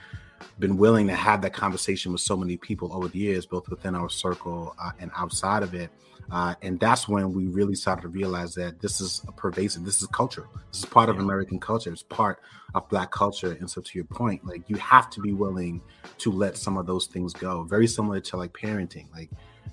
been 0.58 0.76
willing 0.76 1.06
to 1.08 1.14
have 1.14 1.42
that 1.42 1.52
conversation 1.52 2.12
with 2.12 2.20
so 2.20 2.36
many 2.36 2.56
people 2.56 2.92
over 2.92 3.08
the 3.08 3.18
years, 3.18 3.46
both 3.46 3.68
within 3.68 3.94
our 3.94 4.08
circle 4.08 4.74
uh, 4.82 4.90
and 5.00 5.10
outside 5.16 5.62
of 5.62 5.74
it. 5.74 5.90
Uh, 6.30 6.54
and 6.62 6.78
that's 6.78 7.08
when 7.08 7.32
we 7.32 7.46
really 7.48 7.74
started 7.74 8.02
to 8.02 8.08
realize 8.08 8.54
that 8.54 8.80
this 8.80 9.00
is 9.00 9.22
a 9.28 9.32
pervasive, 9.32 9.84
this 9.84 10.00
is 10.00 10.08
culture. 10.08 10.46
This 10.70 10.80
is 10.80 10.84
part 10.86 11.08
of 11.08 11.18
American 11.18 11.58
culture. 11.58 11.92
It's 11.92 12.02
part 12.02 12.40
of 12.74 12.88
Black 12.88 13.10
culture. 13.10 13.56
And 13.58 13.68
so, 13.68 13.80
to 13.80 13.90
your 13.94 14.04
point, 14.04 14.44
like 14.46 14.68
you 14.68 14.76
have 14.76 15.10
to 15.10 15.20
be 15.20 15.32
willing 15.32 15.82
to 16.18 16.30
let 16.30 16.56
some 16.56 16.76
of 16.76 16.86
those 16.86 17.06
things 17.06 17.32
go. 17.32 17.64
Very 17.64 17.86
similar 17.86 18.20
to 18.20 18.36
like 18.36 18.52
parenting. 18.52 19.06
Like 19.12 19.30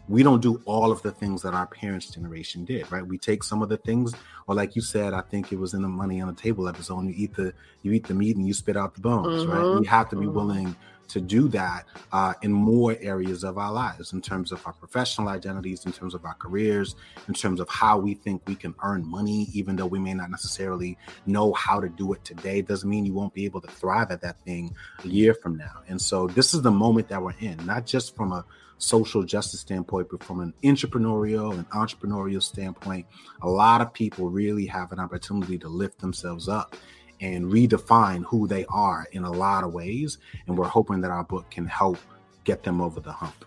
we 0.08 0.24
don't 0.24 0.42
do 0.42 0.62
all 0.66 0.92
of 0.92 1.02
the 1.04 1.12
things 1.12 1.42
that 1.44 1.54
our 1.54 1.68
parents' 1.68 2.08
generation 2.08 2.66
did, 2.66 2.92
right? 2.92 3.06
We 3.06 3.18
take 3.18 3.44
some 3.44 3.62
of 3.62 3.70
the 3.70 3.78
things, 3.78 4.14
or 4.48 4.56
like 4.56 4.76
you 4.76 4.82
said, 4.82 5.14
I 5.14 5.22
think 5.22 5.52
it 5.52 5.60
was 5.60 5.74
in 5.74 5.82
the 5.82 5.88
money 5.88 6.20
on 6.20 6.28
the 6.28 6.42
table 6.42 6.68
episode. 6.68 7.06
You 7.06 7.14
eat 7.16 7.36
the 7.36 7.54
you 7.84 7.92
eat 7.92 8.08
the 8.08 8.14
meat 8.16 8.36
and 8.36 8.48
you 8.48 8.54
spit 8.54 8.76
out 8.76 8.96
the 8.96 9.02
bones, 9.02 9.44
mm-hmm. 9.44 9.52
right? 9.52 9.80
We 9.80 9.86
have 9.86 10.10
to 10.10 10.16
be 10.16 10.26
mm-hmm. 10.26 10.36
willing 10.36 10.76
to 11.10 11.20
do 11.20 11.48
that 11.50 11.86
uh, 12.12 12.34
in 12.42 12.54
more 12.54 12.96
areas 13.02 13.44
of 13.44 13.58
our 13.58 13.72
lives, 13.72 14.14
in 14.14 14.22
terms 14.22 14.52
of 14.52 14.66
our 14.66 14.74
professional 14.74 15.28
identities, 15.28 15.86
in 15.86 15.92
terms 15.92 16.14
of 16.14 16.24
our 16.24 16.36
careers, 16.36 16.96
in 17.28 17.34
terms 17.34 17.60
of 17.60 17.68
how 17.70 17.98
we 17.98 18.14
think 18.14 18.42
we 18.48 18.56
can 18.56 18.74
earn 18.84 19.06
money, 19.06 19.48
even 19.54 19.76
though 19.76 19.88
we 19.88 20.00
may 20.00 20.14
not 20.14 20.30
necessarily 20.30 20.98
know 21.26 21.52
how 21.54 21.80
to 21.80 21.90
do 21.90 22.14
it 22.14 22.24
today. 22.24 22.62
Doesn't 22.62 22.90
mean 22.90 23.06
you 23.06 23.14
won't 23.14 23.34
be 23.34 23.46
able 23.46 23.62
to 23.62 23.72
thrive 23.72 24.12
at 24.12 24.22
that 24.22 24.40
thing 24.42 24.76
a 25.04 25.08
year 25.08 25.34
from 25.34 25.58
now. 25.58 25.82
And 25.88 26.02
so 26.02 26.28
this 26.28 26.54
is 26.54 26.62
the 26.62 26.72
moment 26.72 27.10
that 27.10 27.22
we're 27.22 27.34
in, 27.40 27.64
not 27.66 27.86
just 27.86 28.16
from 28.16 28.32
a 28.32 28.46
social 28.80 29.24
justice 29.24 29.60
standpoint, 29.60 30.08
but 30.10 30.24
from 30.24 30.40
an 30.40 30.54
entrepreneurial 30.64 31.54
and 31.54 31.70
entrepreneurial 31.70 32.42
standpoint, 32.42 33.06
a 33.42 33.50
lot 33.50 33.82
of 33.82 33.94
people 33.94 34.30
really 34.30 34.66
have 34.66 34.92
an 34.92 35.00
opportunity 35.00 35.58
to 35.60 35.68
lift 35.68 36.00
themselves 36.00 36.50
up 36.50 36.76
and 37.22 37.52
redefine 37.52 38.24
who 38.24 38.48
they 38.48 38.66
are 38.70 39.06
in 39.12 39.24
a 39.24 39.32
lot 39.32 39.64
of 39.64 39.74
ways. 39.74 40.18
And 40.48 40.58
we're 40.58 40.68
hoping 40.68 41.02
that 41.02 41.12
our 41.12 41.24
book 41.24 41.52
can 41.52 41.66
help 41.66 41.98
get 42.46 42.64
them 42.64 42.82
over 42.82 43.00
the 43.00 43.12
hump. 43.12 43.46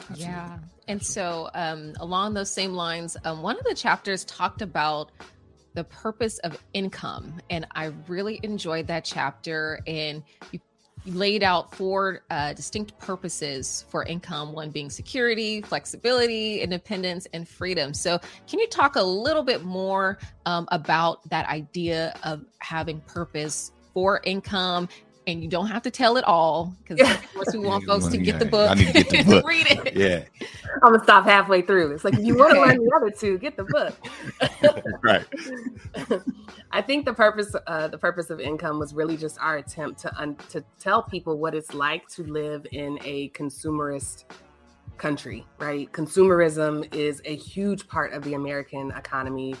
Absolutely. 0.00 0.24
Yeah. 0.24 0.58
And 0.88 1.02
so, 1.02 1.50
um, 1.54 1.94
along 2.00 2.34
those 2.34 2.50
same 2.50 2.74
lines, 2.74 3.16
um, 3.24 3.42
one 3.42 3.58
of 3.58 3.64
the 3.64 3.74
chapters 3.74 4.24
talked 4.24 4.60
about 4.60 5.12
the 5.74 5.84
purpose 5.84 6.38
of 6.38 6.62
income. 6.72 7.40
And 7.50 7.66
I 7.74 7.92
really 8.06 8.40
enjoyed 8.42 8.86
that 8.88 9.04
chapter. 9.04 9.80
And 9.86 10.22
you 10.52 10.60
laid 11.06 11.42
out 11.42 11.74
four 11.74 12.22
uh, 12.30 12.52
distinct 12.52 12.98
purposes 12.98 13.84
for 13.88 14.04
income 14.04 14.52
one 14.52 14.70
being 14.70 14.90
security, 14.90 15.60
flexibility, 15.62 16.60
independence, 16.60 17.26
and 17.32 17.48
freedom. 17.48 17.92
So, 17.92 18.18
can 18.46 18.58
you 18.58 18.66
talk 18.68 18.96
a 18.96 19.02
little 19.02 19.42
bit 19.42 19.62
more 19.64 20.18
um, 20.46 20.66
about 20.72 21.28
that 21.30 21.46
idea 21.48 22.14
of 22.22 22.44
having 22.58 23.00
purpose 23.02 23.72
for 23.92 24.20
income 24.24 24.88
and 25.26 25.42
you 25.42 25.48
don't 25.48 25.66
have 25.68 25.82
to 25.82 25.90
tell 25.90 26.16
it 26.16 26.24
all 26.24 26.74
because 26.82 27.08
of 27.08 27.32
course 27.34 27.52
we 27.52 27.60
want 27.60 27.84
folks 27.86 28.06
to 28.08 28.18
get 28.18 28.38
the 28.38 28.44
book. 28.44 28.70
I 28.70 28.74
need 28.74 28.86
to 28.86 28.92
get 28.92 29.10
the 29.10 29.24
book. 29.24 29.46
read 29.48 29.66
it. 29.68 29.96
Yeah. 29.96 30.24
I'm 30.82 30.92
gonna 30.92 31.02
stop 31.02 31.24
halfway 31.24 31.62
through. 31.62 31.92
It's 31.92 32.04
like 32.04 32.14
if 32.14 32.24
you 32.24 32.36
want 32.36 32.54
to 32.54 32.60
learn 32.60 32.76
the 32.84 32.92
other 32.94 33.10
two, 33.10 33.38
get 33.38 33.56
the 33.56 33.64
book. 33.64 33.94
right. 35.02 35.24
I 36.72 36.82
think 36.82 37.04
the 37.04 37.14
purpose, 37.14 37.54
uh, 37.66 37.88
the 37.88 37.98
purpose 37.98 38.30
of 38.30 38.40
income 38.40 38.78
was 38.78 38.94
really 38.94 39.16
just 39.16 39.38
our 39.40 39.56
attempt 39.58 40.00
to 40.00 40.14
un- 40.18 40.36
to 40.50 40.64
tell 40.78 41.02
people 41.02 41.38
what 41.38 41.54
it's 41.54 41.74
like 41.74 42.08
to 42.08 42.24
live 42.24 42.66
in 42.72 42.98
a 43.04 43.30
consumerist 43.30 44.24
country. 44.98 45.44
Right. 45.58 45.90
Consumerism 45.92 46.92
is 46.94 47.20
a 47.24 47.36
huge 47.36 47.88
part 47.88 48.12
of 48.12 48.22
the 48.24 48.34
American 48.34 48.90
economy 48.92 49.54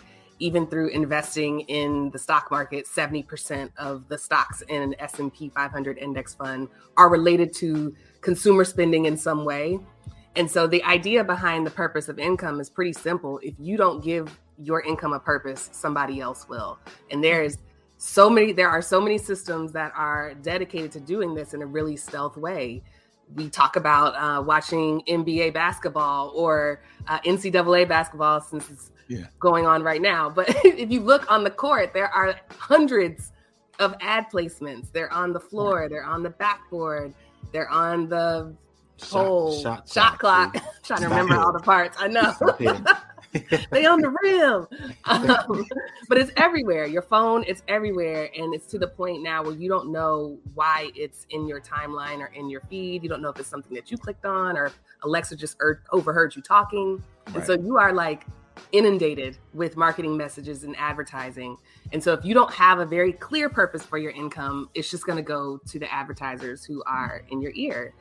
even 0.44 0.66
through 0.66 0.88
investing 0.88 1.60
in 1.60 2.10
the 2.10 2.18
stock 2.18 2.50
market 2.50 2.84
70% 2.86 3.70
of 3.78 4.06
the 4.08 4.18
stocks 4.18 4.60
in 4.68 4.82
an 4.82 4.94
s&p 4.98 5.48
500 5.48 5.96
index 5.96 6.34
fund 6.34 6.68
are 6.98 7.08
related 7.08 7.54
to 7.54 7.96
consumer 8.20 8.62
spending 8.62 9.06
in 9.06 9.16
some 9.16 9.46
way. 9.46 9.78
And 10.36 10.50
so 10.50 10.66
the 10.66 10.84
idea 10.84 11.24
behind 11.24 11.66
the 11.66 11.70
purpose 11.70 12.10
of 12.10 12.18
income 12.18 12.60
is 12.60 12.68
pretty 12.68 12.92
simple. 12.92 13.40
If 13.42 13.54
you 13.58 13.78
don't 13.78 14.04
give 14.04 14.38
your 14.58 14.82
income 14.82 15.14
a 15.14 15.18
purpose 15.18 15.70
somebody 15.72 16.20
else 16.20 16.46
will. 16.46 16.78
And 17.10 17.24
there's 17.24 17.56
so 17.96 18.28
many 18.28 18.52
there 18.52 18.68
are 18.68 18.82
so 18.82 19.00
many 19.00 19.16
systems 19.16 19.72
that 19.72 19.92
are 19.96 20.34
dedicated 20.34 20.92
to 20.92 21.00
doing 21.00 21.34
this 21.34 21.54
in 21.54 21.62
a 21.62 21.66
really 21.66 21.96
stealth 21.96 22.36
way 22.36 22.82
we 23.34 23.48
talk 23.48 23.76
about 23.76 24.14
uh, 24.14 24.42
watching 24.42 25.02
NBA 25.08 25.54
basketball 25.54 26.32
or 26.34 26.82
uh, 27.08 27.20
NCAA 27.20 27.88
basketball 27.88 28.40
since 28.40 28.70
it's 28.70 28.90
yeah. 29.08 29.26
going 29.38 29.66
on 29.66 29.82
right 29.82 30.00
now. 30.00 30.30
But 30.30 30.48
if 30.64 30.90
you 30.90 31.00
look 31.00 31.30
on 31.30 31.44
the 31.44 31.50
court, 31.50 31.92
there 31.92 32.08
are 32.08 32.38
hundreds 32.50 33.32
of 33.78 33.94
ad 34.00 34.26
placements. 34.32 34.92
They're 34.92 35.12
on 35.12 35.32
the 35.32 35.40
floor, 35.40 35.88
they're 35.88 36.04
on 36.04 36.22
the 36.22 36.30
backboard, 36.30 37.14
they're 37.52 37.70
on 37.70 38.08
the 38.08 38.54
pole, 39.00 39.60
shot, 39.60 39.88
shot, 39.88 39.88
shot 39.88 40.18
clock. 40.18 40.56
trying 40.82 41.00
to 41.00 41.08
remember 41.08 41.36
all 41.36 41.52
the 41.52 41.60
parts. 41.60 41.96
I 42.00 42.08
know. 42.08 42.34
they 43.70 43.86
on 43.86 44.00
the 44.00 44.14
rim. 44.22 44.66
Um, 45.04 45.66
but 46.08 46.18
it's 46.18 46.30
everywhere. 46.36 46.86
Your 46.86 47.02
phone, 47.02 47.44
it's 47.46 47.62
everywhere. 47.68 48.30
And 48.36 48.54
it's 48.54 48.66
to 48.68 48.78
the 48.78 48.88
point 48.88 49.22
now 49.22 49.42
where 49.42 49.54
you 49.54 49.68
don't 49.68 49.90
know 49.92 50.38
why 50.54 50.90
it's 50.94 51.26
in 51.30 51.46
your 51.46 51.60
timeline 51.60 52.20
or 52.20 52.26
in 52.26 52.48
your 52.48 52.60
feed. 52.70 53.02
You 53.02 53.08
don't 53.08 53.22
know 53.22 53.30
if 53.30 53.38
it's 53.38 53.48
something 53.48 53.74
that 53.74 53.90
you 53.90 53.98
clicked 53.98 54.24
on 54.24 54.56
or 54.56 54.72
Alexa 55.02 55.36
just 55.36 55.56
er- 55.60 55.82
overheard 55.92 56.34
you 56.36 56.42
talking. 56.42 57.02
Right. 57.26 57.36
And 57.36 57.44
so 57.44 57.54
you 57.54 57.76
are 57.76 57.92
like 57.92 58.24
inundated 58.72 59.38
with 59.52 59.76
marketing 59.76 60.16
messages 60.16 60.64
and 60.64 60.74
advertising. 60.78 61.56
And 61.92 62.02
so 62.02 62.12
if 62.12 62.24
you 62.24 62.34
don't 62.34 62.52
have 62.52 62.78
a 62.78 62.86
very 62.86 63.12
clear 63.12 63.48
purpose 63.48 63.82
for 63.82 63.98
your 63.98 64.12
income, 64.12 64.70
it's 64.74 64.90
just 64.90 65.06
going 65.06 65.16
to 65.16 65.22
go 65.22 65.58
to 65.68 65.78
the 65.78 65.92
advertisers 65.92 66.64
who 66.64 66.82
are 66.86 67.22
in 67.30 67.40
your 67.40 67.52
ear. 67.54 67.94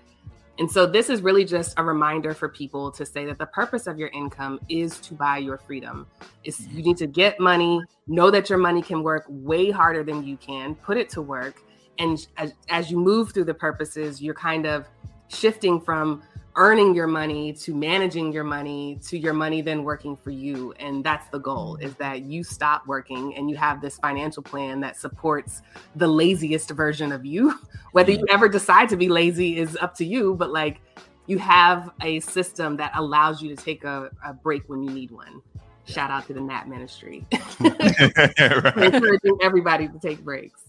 And 0.59 0.69
so 0.69 0.85
this 0.85 1.09
is 1.09 1.21
really 1.21 1.45
just 1.45 1.73
a 1.77 1.83
reminder 1.83 2.33
for 2.33 2.47
people 2.47 2.91
to 2.91 3.05
say 3.05 3.25
that 3.25 3.39
the 3.39 3.47
purpose 3.47 3.87
of 3.87 3.97
your 3.97 4.09
income 4.09 4.59
is 4.69 4.99
to 4.99 5.15
buy 5.15 5.37
your 5.39 5.57
freedom. 5.57 6.05
Is 6.43 6.67
you 6.67 6.83
need 6.83 6.97
to 6.97 7.07
get 7.07 7.39
money, 7.39 7.81
know 8.07 8.29
that 8.29 8.49
your 8.49 8.59
money 8.59 8.81
can 8.81 9.01
work 9.01 9.25
way 9.27 9.71
harder 9.71 10.03
than 10.03 10.23
you 10.23 10.37
can, 10.37 10.75
put 10.75 10.97
it 10.97 11.09
to 11.09 11.21
work. 11.21 11.63
And 11.97 12.27
as, 12.37 12.53
as 12.69 12.91
you 12.91 12.97
move 12.99 13.31
through 13.33 13.45
the 13.45 13.53
purposes, 13.53 14.21
you're 14.21 14.35
kind 14.35 14.67
of 14.67 14.87
shifting 15.27 15.81
from 15.81 16.21
earning 16.55 16.93
your 16.93 17.07
money 17.07 17.53
to 17.53 17.73
managing 17.73 18.31
your 18.31 18.43
money 18.43 18.99
to 19.07 19.17
your 19.17 19.33
money 19.33 19.61
then 19.61 19.83
working 19.83 20.15
for 20.15 20.29
you. 20.29 20.73
And 20.79 21.03
that's 21.03 21.27
the 21.29 21.39
goal 21.39 21.77
is 21.77 21.95
that 21.95 22.21
you 22.21 22.43
stop 22.43 22.85
working 22.85 23.35
and 23.35 23.49
you 23.49 23.55
have 23.55 23.81
this 23.81 23.97
financial 23.97 24.43
plan 24.43 24.79
that 24.81 24.97
supports 24.97 25.61
the 25.95 26.07
laziest 26.07 26.69
version 26.71 27.11
of 27.11 27.25
you. 27.25 27.59
Whether 27.91 28.11
you 28.11 28.25
ever 28.29 28.47
decide 28.49 28.89
to 28.89 28.97
be 28.97 29.09
lazy 29.09 29.57
is 29.57 29.77
up 29.81 29.95
to 29.95 30.05
you 30.05 30.35
but 30.35 30.51
like 30.51 30.81
you 31.25 31.37
have 31.39 31.91
a 32.01 32.19
system 32.19 32.77
that 32.77 32.91
allows 32.95 33.41
you 33.41 33.55
to 33.55 33.61
take 33.61 33.83
a, 33.83 34.11
a 34.25 34.33
break 34.33 34.63
when 34.67 34.83
you 34.83 34.91
need 34.91 35.11
one. 35.11 35.41
Shout 35.85 36.11
out 36.11 36.27
to 36.27 36.33
the 36.33 36.41
Nap 36.41 36.67
Ministry. 36.67 37.25
Encouraging 37.59 39.37
everybody 39.41 39.87
to 39.87 39.99
take 39.99 40.23
breaks. 40.23 40.61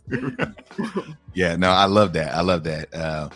Yeah 1.34 1.56
no 1.56 1.70
i 1.70 1.84
love 1.84 2.12
that. 2.14 2.34
I 2.34 2.40
love 2.40 2.64
that. 2.64 2.94
Uh, 2.94 3.28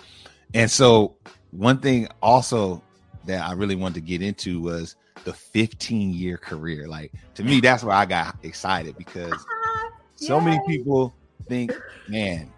and 0.54 0.70
so 0.70 1.16
one 1.50 1.78
thing 1.78 2.08
also 2.22 2.82
that 3.26 3.46
I 3.46 3.52
really 3.52 3.76
wanted 3.76 3.94
to 3.94 4.00
get 4.00 4.22
into 4.22 4.60
was 4.60 4.96
the 5.24 5.32
15 5.32 6.12
year 6.12 6.36
career. 6.36 6.88
Like 6.88 7.12
to 7.34 7.44
me, 7.44 7.60
that's 7.60 7.82
where 7.82 7.94
I 7.94 8.06
got 8.06 8.36
excited 8.42 8.96
because 8.96 9.44
so 10.16 10.40
many 10.40 10.60
people 10.66 11.14
think, 11.48 11.72
man, 12.08 12.50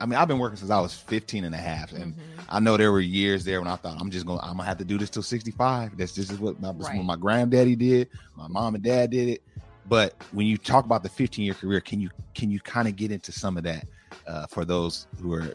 I 0.00 0.06
mean, 0.06 0.18
I've 0.18 0.28
been 0.28 0.38
working 0.38 0.56
since 0.56 0.70
I 0.70 0.80
was 0.80 0.94
15 0.94 1.44
and 1.44 1.54
a 1.54 1.58
half. 1.58 1.92
And 1.92 2.14
mm-hmm. 2.14 2.40
I 2.48 2.60
know 2.60 2.76
there 2.76 2.92
were 2.92 3.00
years 3.00 3.44
there 3.44 3.60
when 3.60 3.68
I 3.68 3.76
thought 3.76 3.96
I'm 4.00 4.10
just 4.10 4.26
gonna 4.26 4.40
I'm 4.40 4.56
gonna 4.56 4.64
have 4.64 4.78
to 4.78 4.84
do 4.84 4.98
this 4.98 5.10
till 5.10 5.22
65. 5.22 5.96
That's 5.96 6.12
just 6.12 6.38
what 6.38 6.60
my, 6.60 6.70
right. 6.72 6.96
what 6.96 7.04
my 7.04 7.16
granddaddy 7.16 7.76
did. 7.76 8.08
My 8.36 8.48
mom 8.48 8.74
and 8.74 8.84
dad 8.84 9.10
did 9.10 9.28
it. 9.28 9.42
But 9.88 10.14
when 10.32 10.46
you 10.46 10.58
talk 10.58 10.84
about 10.84 11.02
the 11.02 11.08
15 11.08 11.44
year 11.44 11.54
career, 11.54 11.80
can 11.80 12.00
you, 12.00 12.10
can 12.34 12.50
you 12.50 12.60
kind 12.60 12.88
of 12.88 12.96
get 12.96 13.12
into 13.12 13.32
some 13.32 13.56
of 13.56 13.62
that 13.64 13.86
uh, 14.26 14.46
for 14.46 14.64
those 14.64 15.06
who 15.20 15.32
are 15.32 15.48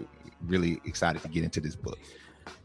really 0.47 0.81
excited 0.85 1.21
to 1.21 1.27
get 1.27 1.43
into 1.43 1.59
this 1.59 1.75
book? 1.75 1.99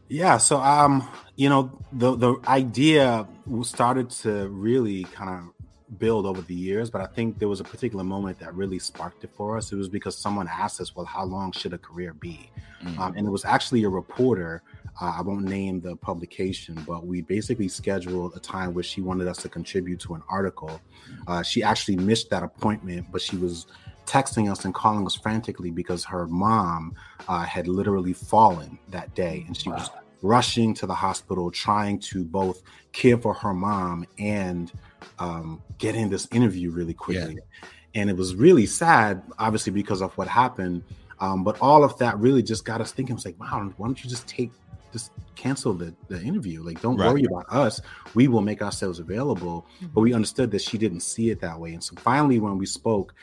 Yeah, 0.09 0.37
so 0.37 0.57
um, 0.57 1.07
you 1.35 1.49
know, 1.49 1.71
the 1.91 2.15
the 2.15 2.35
idea 2.47 3.27
started 3.63 4.09
to 4.09 4.47
really 4.49 5.03
kind 5.05 5.29
of 5.29 5.99
build 5.99 6.25
over 6.25 6.41
the 6.41 6.53
years, 6.53 6.89
but 6.89 7.01
I 7.01 7.07
think 7.07 7.39
there 7.39 7.47
was 7.47 7.59
a 7.59 7.63
particular 7.63 8.03
moment 8.03 8.39
that 8.39 8.53
really 8.53 8.79
sparked 8.79 9.23
it 9.23 9.31
for 9.35 9.57
us. 9.57 9.71
It 9.71 9.75
was 9.75 9.89
because 9.89 10.17
someone 10.17 10.47
asked 10.47 10.79
us, 10.79 10.95
"Well, 10.95 11.05
how 11.05 11.25
long 11.25 11.51
should 11.51 11.73
a 11.73 11.77
career 11.77 12.13
be?" 12.13 12.49
Mm-hmm. 12.83 13.01
Um, 13.01 13.13
and 13.17 13.27
it 13.27 13.31
was 13.31 13.45
actually 13.45 13.83
a 13.83 13.89
reporter. 13.89 14.63
Uh, 14.99 15.13
I 15.17 15.21
won't 15.21 15.45
name 15.45 15.81
the 15.81 15.95
publication, 15.95 16.83
but 16.87 17.05
we 17.05 17.21
basically 17.21 17.67
scheduled 17.67 18.35
a 18.35 18.39
time 18.39 18.73
where 18.73 18.83
she 18.83 19.01
wanted 19.01 19.27
us 19.27 19.37
to 19.43 19.49
contribute 19.49 19.99
to 20.01 20.15
an 20.15 20.23
article. 20.29 20.81
Uh, 21.27 21.43
she 21.43 21.61
actually 21.63 21.97
missed 21.97 22.29
that 22.31 22.43
appointment, 22.43 23.07
but 23.11 23.21
she 23.21 23.37
was 23.37 23.67
texting 24.07 24.51
us 24.51 24.65
and 24.65 24.73
calling 24.73 25.05
us 25.05 25.15
frantically 25.15 25.69
because 25.69 26.03
her 26.05 26.27
mom 26.27 26.95
uh, 27.27 27.43
had 27.43 27.67
literally 27.67 28.13
fallen 28.13 28.79
that 28.89 29.13
day 29.13 29.43
and 29.47 29.55
she 29.55 29.69
wow. 29.69 29.75
was 29.75 29.89
rushing 30.23 30.73
to 30.73 30.87
the 30.87 30.95
hospital 30.95 31.51
trying 31.51 31.99
to 31.99 32.23
both 32.23 32.63
care 32.91 33.17
for 33.17 33.33
her 33.33 33.53
mom 33.53 34.05
and 34.17 34.71
um, 35.19 35.61
get 35.77 35.93
in 35.93 36.09
this 36.09 36.27
interview 36.31 36.71
really 36.71 36.93
quickly 36.93 37.35
yeah. 37.35 37.69
and 38.01 38.09
it 38.09 38.15
was 38.15 38.33
really 38.33 38.65
sad 38.65 39.21
obviously 39.37 39.71
because 39.71 40.01
of 40.01 40.17
what 40.17 40.27
happened 40.27 40.83
um, 41.19 41.43
but 41.43 41.57
all 41.61 41.83
of 41.83 41.97
that 41.99 42.17
really 42.19 42.43
just 42.43 42.65
got 42.65 42.81
us 42.81 42.91
thinking. 42.91 43.15
It's 43.15 43.25
like, 43.25 43.39
wow, 43.39 43.71
why 43.77 43.87
don't 43.87 44.03
you 44.03 44.09
just 44.09 44.27
take, 44.27 44.51
just 44.91 45.11
cancel 45.35 45.73
the, 45.73 45.93
the 46.07 46.21
interview? 46.21 46.61
Like, 46.61 46.81
don't 46.81 46.97
right. 46.97 47.09
worry 47.09 47.25
about 47.25 47.49
us. 47.49 47.81
We 48.13 48.27
will 48.27 48.41
make 48.41 48.61
ourselves 48.61 48.99
available. 48.99 49.65
Mm-hmm. 49.77 49.87
But 49.93 50.01
we 50.01 50.13
understood 50.13 50.51
that 50.51 50.61
she 50.61 50.77
didn't 50.77 51.01
see 51.01 51.29
it 51.29 51.41
that 51.41 51.59
way. 51.59 51.73
And 51.73 51.83
so 51.83 51.95
finally, 51.97 52.39
when 52.39 52.57
we 52.57 52.65
spoke, 52.65 53.15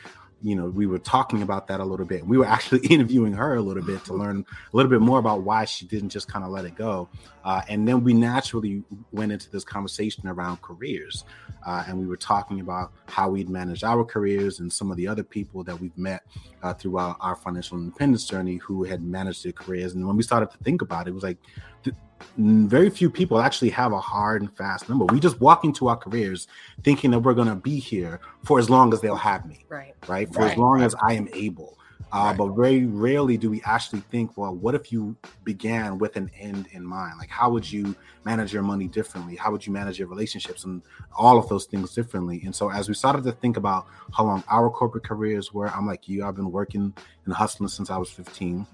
you 0.45 0.55
know, 0.55 0.67
we 0.67 0.85
were 0.85 0.99
talking 0.99 1.41
about 1.41 1.65
that 1.69 1.79
a 1.79 1.83
little 1.83 2.05
bit. 2.05 2.23
We 2.23 2.37
were 2.37 2.45
actually 2.45 2.85
interviewing 2.89 3.33
her 3.33 3.55
a 3.55 3.61
little 3.61 3.81
bit 3.81 4.05
to 4.05 4.13
learn 4.13 4.45
a 4.71 4.77
little 4.77 4.91
bit 4.91 5.01
more 5.01 5.17
about 5.17 5.41
why 5.41 5.65
she 5.65 5.87
didn't 5.87 6.09
just 6.09 6.27
kind 6.27 6.45
of 6.45 6.51
let 6.51 6.65
it 6.65 6.75
go. 6.75 7.09
Uh, 7.43 7.63
and 7.67 7.87
then 7.87 8.03
we 8.03 8.13
naturally 8.13 8.83
went 9.11 9.31
into 9.31 9.49
this 9.49 9.63
conversation 9.63 10.27
around 10.27 10.61
careers. 10.61 11.23
Uh, 11.65 11.83
and 11.87 11.97
we 11.97 12.05
were 12.05 12.15
talking 12.15 12.59
about 12.59 12.91
how 13.07 13.27
we'd 13.27 13.49
managed 13.49 13.83
our 13.83 14.05
careers 14.05 14.59
and 14.59 14.71
some 14.71 14.91
of 14.91 14.97
the 14.97 15.07
other 15.07 15.23
people 15.23 15.63
that 15.63 15.81
we've 15.81 15.97
met 15.97 16.21
uh, 16.61 16.75
throughout 16.75 17.17
our 17.21 17.35
financial 17.35 17.79
independence 17.79 18.27
journey 18.27 18.57
who 18.57 18.83
had 18.83 19.01
managed 19.01 19.43
their 19.43 19.51
careers. 19.51 19.95
And 19.95 20.05
when 20.05 20.15
we 20.15 20.21
started 20.21 20.51
to 20.51 20.57
think 20.59 20.83
about 20.83 21.07
it, 21.07 21.09
it 21.09 21.13
was 21.13 21.23
like, 21.23 21.39
th- 21.83 21.95
very 22.37 22.89
few 22.89 23.09
people 23.09 23.39
actually 23.39 23.69
have 23.69 23.91
a 23.91 23.99
hard 23.99 24.41
and 24.41 24.55
fast 24.55 24.89
number. 24.89 25.05
We 25.05 25.19
just 25.19 25.39
walk 25.39 25.63
into 25.63 25.87
our 25.87 25.97
careers 25.97 26.47
thinking 26.83 27.11
that 27.11 27.19
we're 27.19 27.33
going 27.33 27.47
to 27.47 27.55
be 27.55 27.79
here 27.79 28.19
for 28.43 28.59
as 28.59 28.69
long 28.69 28.93
as 28.93 29.01
they'll 29.01 29.15
have 29.15 29.45
me. 29.45 29.65
Right. 29.69 29.93
Right. 30.07 30.31
For 30.33 30.41
right. 30.41 30.51
as 30.51 30.57
long 30.57 30.81
as 30.81 30.95
I 31.01 31.13
am 31.13 31.29
able. 31.33 31.77
Uh, 32.11 32.27
right. 32.27 32.37
But 32.37 32.49
very 32.49 32.85
rarely 32.85 33.35
do 33.35 33.49
we 33.49 33.61
actually 33.63 34.01
think, 34.11 34.37
well, 34.37 34.55
what 34.55 34.75
if 34.75 34.91
you 34.91 35.15
began 35.43 35.97
with 35.97 36.15
an 36.15 36.29
end 36.39 36.67
in 36.71 36.85
mind? 36.85 37.17
Like, 37.17 37.29
how 37.29 37.49
would 37.49 37.69
you 37.69 37.95
manage 38.25 38.53
your 38.53 38.63
money 38.63 38.87
differently? 38.87 39.35
How 39.35 39.51
would 39.51 39.65
you 39.65 39.73
manage 39.73 39.97
your 39.99 40.07
relationships 40.07 40.65
and 40.65 40.81
all 41.17 41.37
of 41.37 41.49
those 41.49 41.65
things 41.65 41.93
differently? 41.93 42.41
And 42.45 42.55
so, 42.55 42.71
as 42.71 42.87
we 42.87 42.93
started 42.93 43.23
to 43.25 43.31
think 43.31 43.57
about 43.57 43.87
how 44.13 44.25
long 44.25 44.43
our 44.49 44.69
corporate 44.69 45.03
careers 45.03 45.53
were, 45.53 45.67
I'm 45.69 45.87
like 45.87 46.07
you, 46.07 46.23
I've 46.23 46.35
been 46.35 46.51
working 46.51 46.93
and 47.25 47.33
hustling 47.33 47.69
since 47.69 47.89
I 47.89 47.97
was 47.97 48.09
15 48.11 48.65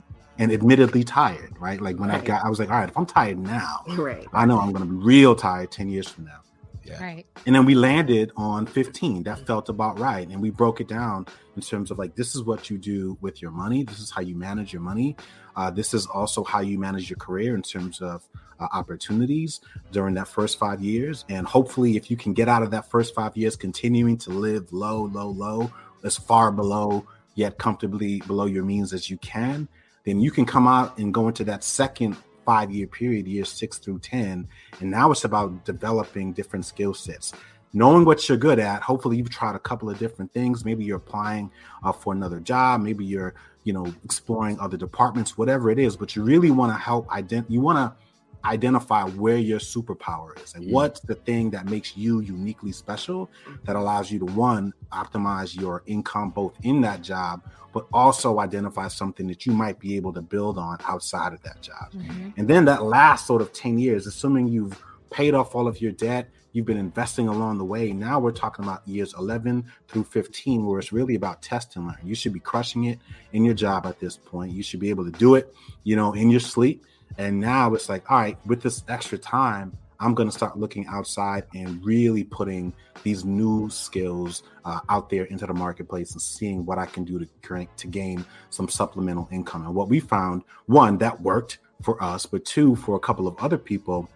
and 0.41 0.51
admittedly 0.51 1.03
tired, 1.03 1.53
right? 1.59 1.79
Like 1.79 1.99
when 1.99 2.09
right. 2.09 2.19
I 2.19 2.25
got, 2.25 2.43
I 2.43 2.49
was 2.49 2.57
like, 2.57 2.71
all 2.71 2.79
right, 2.79 2.89
if 2.89 2.97
I'm 2.97 3.05
tired 3.05 3.37
now, 3.37 3.83
right. 3.89 4.25
I 4.33 4.47
know 4.47 4.59
I'm 4.59 4.71
going 4.71 4.83
to 4.83 4.91
be 4.91 4.97
real 4.97 5.35
tired 5.35 5.71
10 5.71 5.87
years 5.87 6.09
from 6.09 6.25
now. 6.25 6.39
Yeah. 6.83 6.99
Right. 6.99 7.27
And 7.45 7.53
then 7.53 7.63
we 7.63 7.75
landed 7.75 8.31
on 8.35 8.65
15. 8.65 9.21
That 9.21 9.45
felt 9.45 9.69
about 9.69 9.99
right. 9.99 10.27
And 10.27 10.41
we 10.41 10.49
broke 10.49 10.81
it 10.81 10.87
down 10.87 11.27
in 11.55 11.61
terms 11.61 11.91
of 11.91 11.99
like, 11.99 12.15
this 12.15 12.33
is 12.33 12.41
what 12.41 12.71
you 12.71 12.79
do 12.79 13.19
with 13.21 13.39
your 13.39 13.51
money. 13.51 13.83
This 13.83 13.99
is 13.99 14.09
how 14.09 14.21
you 14.21 14.35
manage 14.35 14.73
your 14.73 14.81
money. 14.81 15.15
Uh, 15.55 15.69
this 15.69 15.93
is 15.93 16.07
also 16.07 16.43
how 16.43 16.61
you 16.61 16.79
manage 16.79 17.07
your 17.07 17.17
career 17.17 17.53
in 17.53 17.61
terms 17.61 18.01
of 18.01 18.27
uh, 18.59 18.67
opportunities 18.73 19.61
during 19.91 20.15
that 20.15 20.27
first 20.27 20.57
five 20.57 20.81
years. 20.81 21.23
And 21.29 21.45
hopefully, 21.45 21.97
if 21.97 22.09
you 22.09 22.17
can 22.17 22.33
get 22.33 22.49
out 22.49 22.63
of 22.63 22.71
that 22.71 22.89
first 22.89 23.13
five 23.13 23.37
years, 23.37 23.55
continuing 23.55 24.17
to 24.17 24.31
live 24.31 24.73
low, 24.73 25.03
low, 25.03 25.29
low, 25.29 25.71
as 26.03 26.17
far 26.17 26.51
below, 26.51 27.05
yet 27.35 27.59
comfortably 27.59 28.21
below 28.25 28.47
your 28.47 28.63
means 28.63 28.91
as 28.91 29.07
you 29.07 29.17
can, 29.17 29.67
then 30.03 30.19
you 30.19 30.31
can 30.31 30.45
come 30.45 30.67
out 30.67 30.97
and 30.97 31.13
go 31.13 31.27
into 31.27 31.43
that 31.45 31.63
second 31.63 32.17
five 32.45 32.71
year 32.71 32.87
period, 32.87 33.27
years 33.27 33.49
six 33.49 33.77
through 33.77 33.99
10. 33.99 34.47
And 34.79 34.91
now 34.91 35.11
it's 35.11 35.23
about 35.23 35.63
developing 35.65 36.33
different 36.33 36.65
skill 36.65 36.93
sets, 36.93 37.33
knowing 37.73 38.05
what 38.05 38.27
you're 38.27 38.37
good 38.37 38.59
at. 38.59 38.81
Hopefully, 38.81 39.17
you've 39.17 39.29
tried 39.29 39.55
a 39.55 39.59
couple 39.59 39.89
of 39.89 39.97
different 39.99 40.33
things. 40.33 40.65
Maybe 40.65 40.83
you're 40.83 40.97
applying 40.97 41.51
uh, 41.83 41.91
for 41.91 42.13
another 42.13 42.39
job. 42.39 42.81
Maybe 42.81 43.05
you're, 43.05 43.35
you 43.63 43.73
know, 43.73 43.93
exploring 44.03 44.59
other 44.59 44.77
departments, 44.77 45.37
whatever 45.37 45.69
it 45.69 45.79
is. 45.79 45.95
But 45.95 46.15
you 46.15 46.23
really 46.23 46.51
want 46.51 46.71
to 46.71 46.77
help 46.77 47.09
identify, 47.11 47.53
you 47.53 47.61
want 47.61 47.77
to 47.77 48.10
identify 48.45 49.03
where 49.03 49.37
your 49.37 49.59
superpower 49.59 50.41
is 50.43 50.55
and 50.55 50.65
mm. 50.65 50.71
what's 50.71 50.99
the 51.01 51.15
thing 51.15 51.49
that 51.51 51.65
makes 51.65 51.95
you 51.95 52.21
uniquely 52.21 52.71
special 52.71 53.29
that 53.63 53.75
allows 53.75 54.11
you 54.11 54.19
to 54.19 54.25
one 54.25 54.73
optimize 54.91 55.59
your 55.59 55.83
income 55.85 56.29
both 56.29 56.53
in 56.63 56.81
that 56.81 57.01
job 57.01 57.41
but 57.73 57.87
also 57.93 58.39
identify 58.39 58.87
something 58.87 59.27
that 59.27 59.45
you 59.45 59.53
might 59.53 59.79
be 59.79 59.95
able 59.95 60.13
to 60.13 60.21
build 60.21 60.57
on 60.57 60.77
outside 60.85 61.33
of 61.33 61.41
that 61.43 61.61
job. 61.61 61.91
Mm-hmm. 61.93 62.29
And 62.37 62.47
then 62.47 62.65
that 62.65 62.83
last 62.83 63.25
sort 63.25 63.41
of 63.41 63.53
10 63.53 63.79
years, 63.79 64.07
assuming 64.07 64.47
you've 64.47 64.81
paid 65.09 65.33
off 65.33 65.55
all 65.55 65.67
of 65.67 65.81
your 65.81 65.91
debt, 65.91 66.29
you've 66.53 66.65
been 66.65 66.77
investing 66.77 67.27
along 67.27 67.57
the 67.57 67.65
way. 67.65 67.93
Now 67.93 68.19
we're 68.19 68.31
talking 68.31 68.65
about 68.65 68.85
years 68.87 69.13
11 69.17 69.65
through 69.87 70.03
15, 70.05 70.65
where 70.65 70.79
it's 70.79 70.91
really 70.91 71.15
about 71.15 71.41
test 71.41 71.75
and 71.75 71.87
learn. 71.87 71.97
You 72.03 72.15
should 72.15 72.33
be 72.33 72.39
crushing 72.39 72.85
it 72.85 72.99
in 73.31 73.45
your 73.45 73.53
job 73.53 73.85
at 73.85 73.99
this 73.99 74.17
point. 74.17 74.51
You 74.51 74.63
should 74.63 74.79
be 74.79 74.89
able 74.89 75.05
to 75.05 75.11
do 75.11 75.35
it, 75.35 75.53
you 75.83 75.95
know, 75.95 76.13
in 76.13 76.29
your 76.29 76.39
sleep. 76.39 76.85
And 77.17 77.39
now 77.39 77.73
it's 77.73 77.89
like, 77.89 78.09
all 78.09 78.17
right, 78.17 78.37
with 78.45 78.61
this 78.61 78.83
extra 78.87 79.17
time, 79.17 79.77
I'm 79.99 80.15
going 80.15 80.27
to 80.27 80.35
start 80.35 80.57
looking 80.57 80.87
outside 80.87 81.45
and 81.53 81.83
really 81.85 82.23
putting 82.23 82.73
these 83.03 83.23
new 83.23 83.69
skills 83.69 84.43
uh, 84.65 84.79
out 84.89 85.09
there 85.09 85.25
into 85.25 85.45
the 85.45 85.53
marketplace 85.53 86.13
and 86.13 86.21
seeing 86.21 86.65
what 86.65 86.79
I 86.79 86.87
can 86.87 87.03
do 87.03 87.19
to 87.19 87.67
to 87.77 87.87
gain 87.87 88.25
some 88.49 88.67
supplemental 88.67 89.27
income. 89.31 89.65
And 89.65 89.75
what 89.75 89.89
we 89.89 89.99
found, 89.99 90.43
one, 90.65 90.97
that 90.99 91.21
worked 91.21 91.59
for 91.83 92.01
us, 92.01 92.25
but 92.25 92.45
two, 92.45 92.75
for 92.75 92.95
a 92.95 92.99
couple 92.99 93.27
of 93.27 93.37
other 93.37 93.57
people, 93.57 94.09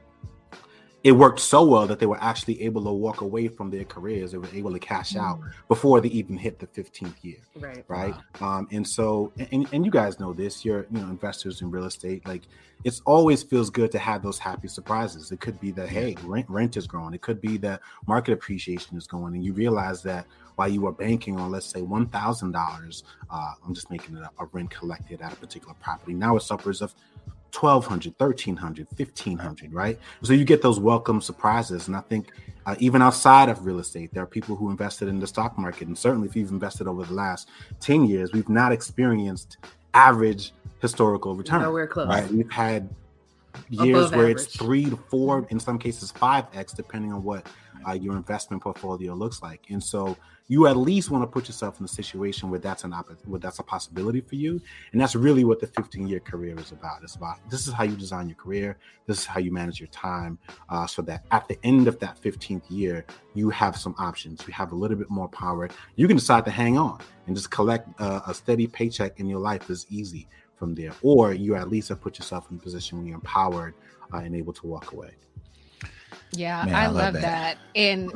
it 1.05 1.11
worked 1.11 1.39
so 1.39 1.63
well 1.63 1.85
that 1.85 1.99
they 1.99 2.07
were 2.07 2.17
actually 2.19 2.59
able 2.63 2.83
to 2.83 2.91
walk 2.91 3.21
away 3.21 3.47
from 3.47 3.69
their 3.69 3.83
careers. 3.83 4.31
They 4.31 4.39
were 4.39 4.49
able 4.55 4.73
to 4.73 4.79
cash 4.79 5.13
mm. 5.13 5.21
out 5.21 5.39
before 5.67 6.01
they 6.01 6.07
even 6.09 6.35
hit 6.35 6.57
the 6.57 6.65
15th 6.65 7.13
year. 7.21 7.37
Right. 7.55 7.85
Right. 7.87 8.15
Wow. 8.41 8.57
Um, 8.57 8.67
and 8.71 8.87
so, 8.87 9.31
and, 9.51 9.67
and 9.71 9.85
you 9.85 9.91
guys 9.91 10.19
know 10.19 10.33
this, 10.33 10.65
you're, 10.65 10.87
you 10.91 10.99
know, 10.99 11.05
investors 11.05 11.61
in 11.61 11.69
real 11.69 11.85
estate, 11.85 12.25
like 12.25 12.41
it's 12.83 13.03
always 13.05 13.43
feels 13.43 13.69
good 13.69 13.91
to 13.91 13.99
have 13.99 14.23
those 14.23 14.39
happy 14.39 14.67
surprises. 14.67 15.31
It 15.31 15.39
could 15.41 15.59
be 15.59 15.69
that, 15.73 15.89
hey, 15.89 16.15
rent, 16.23 16.49
rent 16.49 16.75
is 16.75 16.87
growing. 16.87 17.13
It 17.13 17.21
could 17.21 17.39
be 17.39 17.57
that 17.57 17.81
market 18.07 18.31
appreciation 18.31 18.97
is 18.97 19.05
going 19.05 19.35
and 19.35 19.45
you 19.45 19.53
realize 19.53 20.01
that 20.01 20.25
while 20.55 20.69
you 20.69 20.81
were 20.81 20.91
banking 20.91 21.39
on, 21.39 21.51
let's 21.51 21.67
say, 21.67 21.81
$1,000, 21.81 23.03
uh, 23.29 23.51
I'm 23.63 23.75
just 23.75 23.91
making 23.91 24.17
it 24.17 24.23
a, 24.23 24.31
a 24.41 24.47
rent 24.47 24.71
collected 24.71 25.21
at 25.21 25.33
a 25.33 25.35
particular 25.35 25.75
property. 25.79 26.15
Now 26.15 26.35
it's 26.35 26.49
upwards 26.49 26.81
of 26.81 26.95
1200 27.55 28.13
1300 28.17 28.87
1500 28.95 29.73
right? 29.73 29.99
So 30.23 30.33
you 30.33 30.45
get 30.45 30.61
those 30.61 30.79
welcome 30.79 31.21
surprises 31.21 31.87
and 31.87 31.95
i 31.95 32.01
think 32.01 32.31
uh, 32.65 32.75
even 32.79 33.01
outside 33.01 33.49
of 33.49 33.65
real 33.65 33.79
estate 33.79 34.13
there 34.13 34.23
are 34.23 34.27
people 34.27 34.55
who 34.55 34.69
invested 34.69 35.07
in 35.07 35.19
the 35.19 35.27
stock 35.27 35.57
market 35.57 35.87
and 35.87 35.97
certainly 35.97 36.27
if 36.27 36.35
you've 36.35 36.51
invested 36.51 36.87
over 36.87 37.03
the 37.03 37.13
last 37.13 37.49
10 37.79 38.05
years 38.05 38.31
we've 38.33 38.49
not 38.49 38.71
experienced 38.71 39.57
average 39.93 40.53
historical 40.81 41.35
return 41.35 41.61
nowhere 41.61 41.87
close. 41.87 42.07
right? 42.07 42.29
We've 42.31 42.51
had 42.51 42.89
years 43.69 44.07
Above 44.07 44.11
where 44.11 44.29
average. 44.29 44.45
it's 44.45 44.55
three 44.55 44.85
to 44.85 44.97
four 45.09 45.47
in 45.49 45.59
some 45.59 45.79
cases 45.79 46.11
five 46.11 46.45
x 46.53 46.73
depending 46.73 47.13
on 47.13 47.23
what 47.23 47.47
uh, 47.87 47.93
your 47.93 48.15
investment 48.15 48.61
portfolio 48.61 49.13
looks 49.13 49.41
like. 49.41 49.61
And 49.69 49.83
so 49.83 50.17
you 50.47 50.67
at 50.67 50.77
least 50.77 51.09
want 51.09 51.23
to 51.23 51.27
put 51.27 51.47
yourself 51.47 51.79
in 51.79 51.85
a 51.85 51.87
situation 51.87 52.49
where 52.49 52.59
that's 52.59 52.83
an 52.83 52.93
op- 52.93 53.09
where 53.25 53.39
that's 53.39 53.59
a 53.59 53.63
possibility 53.63 54.21
for 54.21 54.35
you. 54.35 54.61
And 54.91 55.01
that's 55.01 55.15
really 55.15 55.43
what 55.43 55.59
the 55.59 55.67
15 55.67 56.07
year 56.07 56.19
career 56.19 56.57
is 56.59 56.71
about. 56.71 57.01
It's 57.01 57.15
about 57.15 57.37
this 57.49 57.67
is 57.67 57.73
how 57.73 57.83
you 57.83 57.95
design 57.95 58.27
your 58.27 58.35
career. 58.35 58.77
This 59.07 59.19
is 59.19 59.25
how 59.25 59.39
you 59.39 59.51
manage 59.51 59.79
your 59.79 59.87
time 59.87 60.37
uh, 60.69 60.85
so 60.85 61.01
that 61.03 61.25
at 61.31 61.47
the 61.47 61.57
end 61.63 61.87
of 61.87 61.99
that 61.99 62.21
15th 62.21 62.63
year 62.69 63.05
you 63.33 63.49
have 63.49 63.75
some 63.75 63.95
options. 63.97 64.43
You 64.47 64.53
have 64.53 64.71
a 64.71 64.75
little 64.75 64.97
bit 64.97 65.09
more 65.09 65.27
power. 65.29 65.69
You 65.95 66.07
can 66.07 66.17
decide 66.17 66.45
to 66.45 66.51
hang 66.51 66.77
on 66.77 66.99
and 67.25 67.35
just 67.35 67.49
collect 67.49 67.89
uh, 67.99 68.21
a 68.27 68.33
steady 68.33 68.67
paycheck 68.67 69.19
in 69.19 69.27
your 69.27 69.39
life 69.39 69.69
is 69.69 69.87
easy 69.89 70.27
from 70.57 70.75
there. 70.75 70.93
Or 71.01 71.33
you 71.33 71.55
at 71.55 71.69
least 71.69 71.89
have 71.89 72.01
put 72.01 72.19
yourself 72.19 72.49
in 72.51 72.57
a 72.57 72.59
position 72.59 72.99
where 72.99 73.07
you're 73.07 73.15
empowered 73.15 73.73
uh, 74.13 74.17
and 74.17 74.35
able 74.35 74.53
to 74.53 74.67
walk 74.67 74.91
away 74.93 75.11
yeah, 76.31 76.63
Man, 76.65 76.75
I, 76.75 76.83
I, 76.83 76.87
love, 76.87 76.95
love 76.95 77.13
that. 77.15 77.21
that. 77.21 77.57
And 77.75 78.11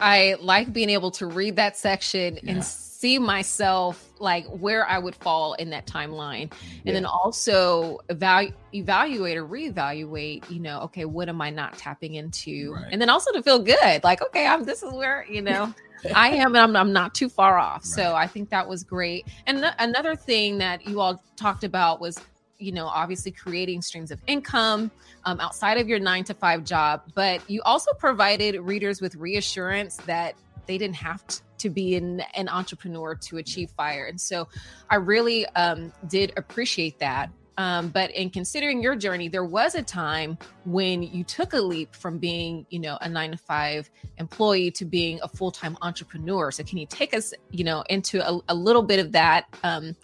I 0.00 0.36
like 0.40 0.72
being 0.72 0.90
able 0.90 1.10
to 1.12 1.26
read 1.26 1.56
that 1.56 1.76
section 1.76 2.38
yeah. 2.42 2.52
and 2.52 2.64
see 2.64 3.18
myself 3.18 4.10
like 4.18 4.46
where 4.46 4.86
I 4.86 4.98
would 4.98 5.14
fall 5.16 5.54
in 5.54 5.70
that 5.70 5.86
timeline. 5.86 6.42
And 6.42 6.52
yeah. 6.84 6.92
then 6.92 7.06
also 7.06 7.98
evaluate 8.08 8.54
evaluate 8.74 9.36
or 9.36 9.46
reevaluate, 9.46 10.50
you 10.50 10.60
know, 10.60 10.80
okay, 10.82 11.04
what 11.04 11.28
am 11.28 11.40
I 11.40 11.50
not 11.50 11.76
tapping 11.76 12.14
into? 12.14 12.74
Right. 12.74 12.86
And 12.90 13.00
then 13.00 13.10
also 13.10 13.32
to 13.32 13.42
feel 13.42 13.58
good, 13.58 14.02
like, 14.02 14.22
okay, 14.22 14.46
I'm 14.46 14.64
this 14.64 14.82
is 14.82 14.92
where, 14.92 15.26
you 15.28 15.42
know, 15.42 15.74
I 16.14 16.30
am 16.30 16.54
and 16.54 16.58
I'm, 16.58 16.76
I'm 16.76 16.92
not 16.92 17.14
too 17.14 17.28
far 17.28 17.58
off. 17.58 17.82
Right. 17.82 17.84
So 17.84 18.14
I 18.14 18.26
think 18.26 18.50
that 18.50 18.68
was 18.68 18.82
great. 18.82 19.26
And 19.46 19.58
th- 19.58 19.74
another 19.78 20.16
thing 20.16 20.58
that 20.58 20.86
you 20.86 21.00
all 21.00 21.22
talked 21.36 21.64
about 21.64 22.00
was 22.00 22.18
you 22.62 22.72
know, 22.72 22.86
obviously 22.86 23.30
creating 23.30 23.82
streams 23.82 24.10
of 24.10 24.20
income 24.26 24.90
um, 25.24 25.40
outside 25.40 25.78
of 25.78 25.88
your 25.88 25.98
nine 25.98 26.24
to 26.24 26.34
five 26.34 26.64
job, 26.64 27.02
but 27.14 27.48
you 27.50 27.60
also 27.62 27.92
provided 27.94 28.58
readers 28.60 29.00
with 29.00 29.14
reassurance 29.16 29.96
that 30.06 30.34
they 30.66 30.78
didn't 30.78 30.96
have 30.96 31.22
to 31.58 31.70
be 31.70 31.96
an, 31.96 32.22
an 32.34 32.48
entrepreneur 32.48 33.14
to 33.14 33.38
achieve 33.38 33.70
fire. 33.70 34.06
And 34.06 34.20
so 34.20 34.48
I 34.90 34.96
really 34.96 35.46
um, 35.46 35.92
did 36.08 36.32
appreciate 36.36 36.98
that. 36.98 37.30
Um, 37.58 37.90
but 37.90 38.10
in 38.12 38.30
considering 38.30 38.82
your 38.82 38.96
journey, 38.96 39.28
there 39.28 39.44
was 39.44 39.74
a 39.74 39.82
time 39.82 40.38
when 40.64 41.02
you 41.02 41.22
took 41.22 41.52
a 41.52 41.60
leap 41.60 41.94
from 41.94 42.18
being, 42.18 42.66
you 42.70 42.78
know, 42.78 42.96
a 43.00 43.08
nine 43.08 43.30
to 43.32 43.36
five 43.36 43.90
employee 44.18 44.70
to 44.72 44.84
being 44.84 45.20
a 45.22 45.28
full 45.28 45.50
time 45.50 45.76
entrepreneur. 45.82 46.50
So 46.50 46.64
can 46.64 46.78
you 46.78 46.86
take 46.86 47.14
us, 47.14 47.34
you 47.50 47.64
know, 47.64 47.84
into 47.90 48.26
a, 48.26 48.40
a 48.48 48.54
little 48.54 48.82
bit 48.82 49.00
of 49.00 49.12
that 49.12 49.44
um, 49.62 49.94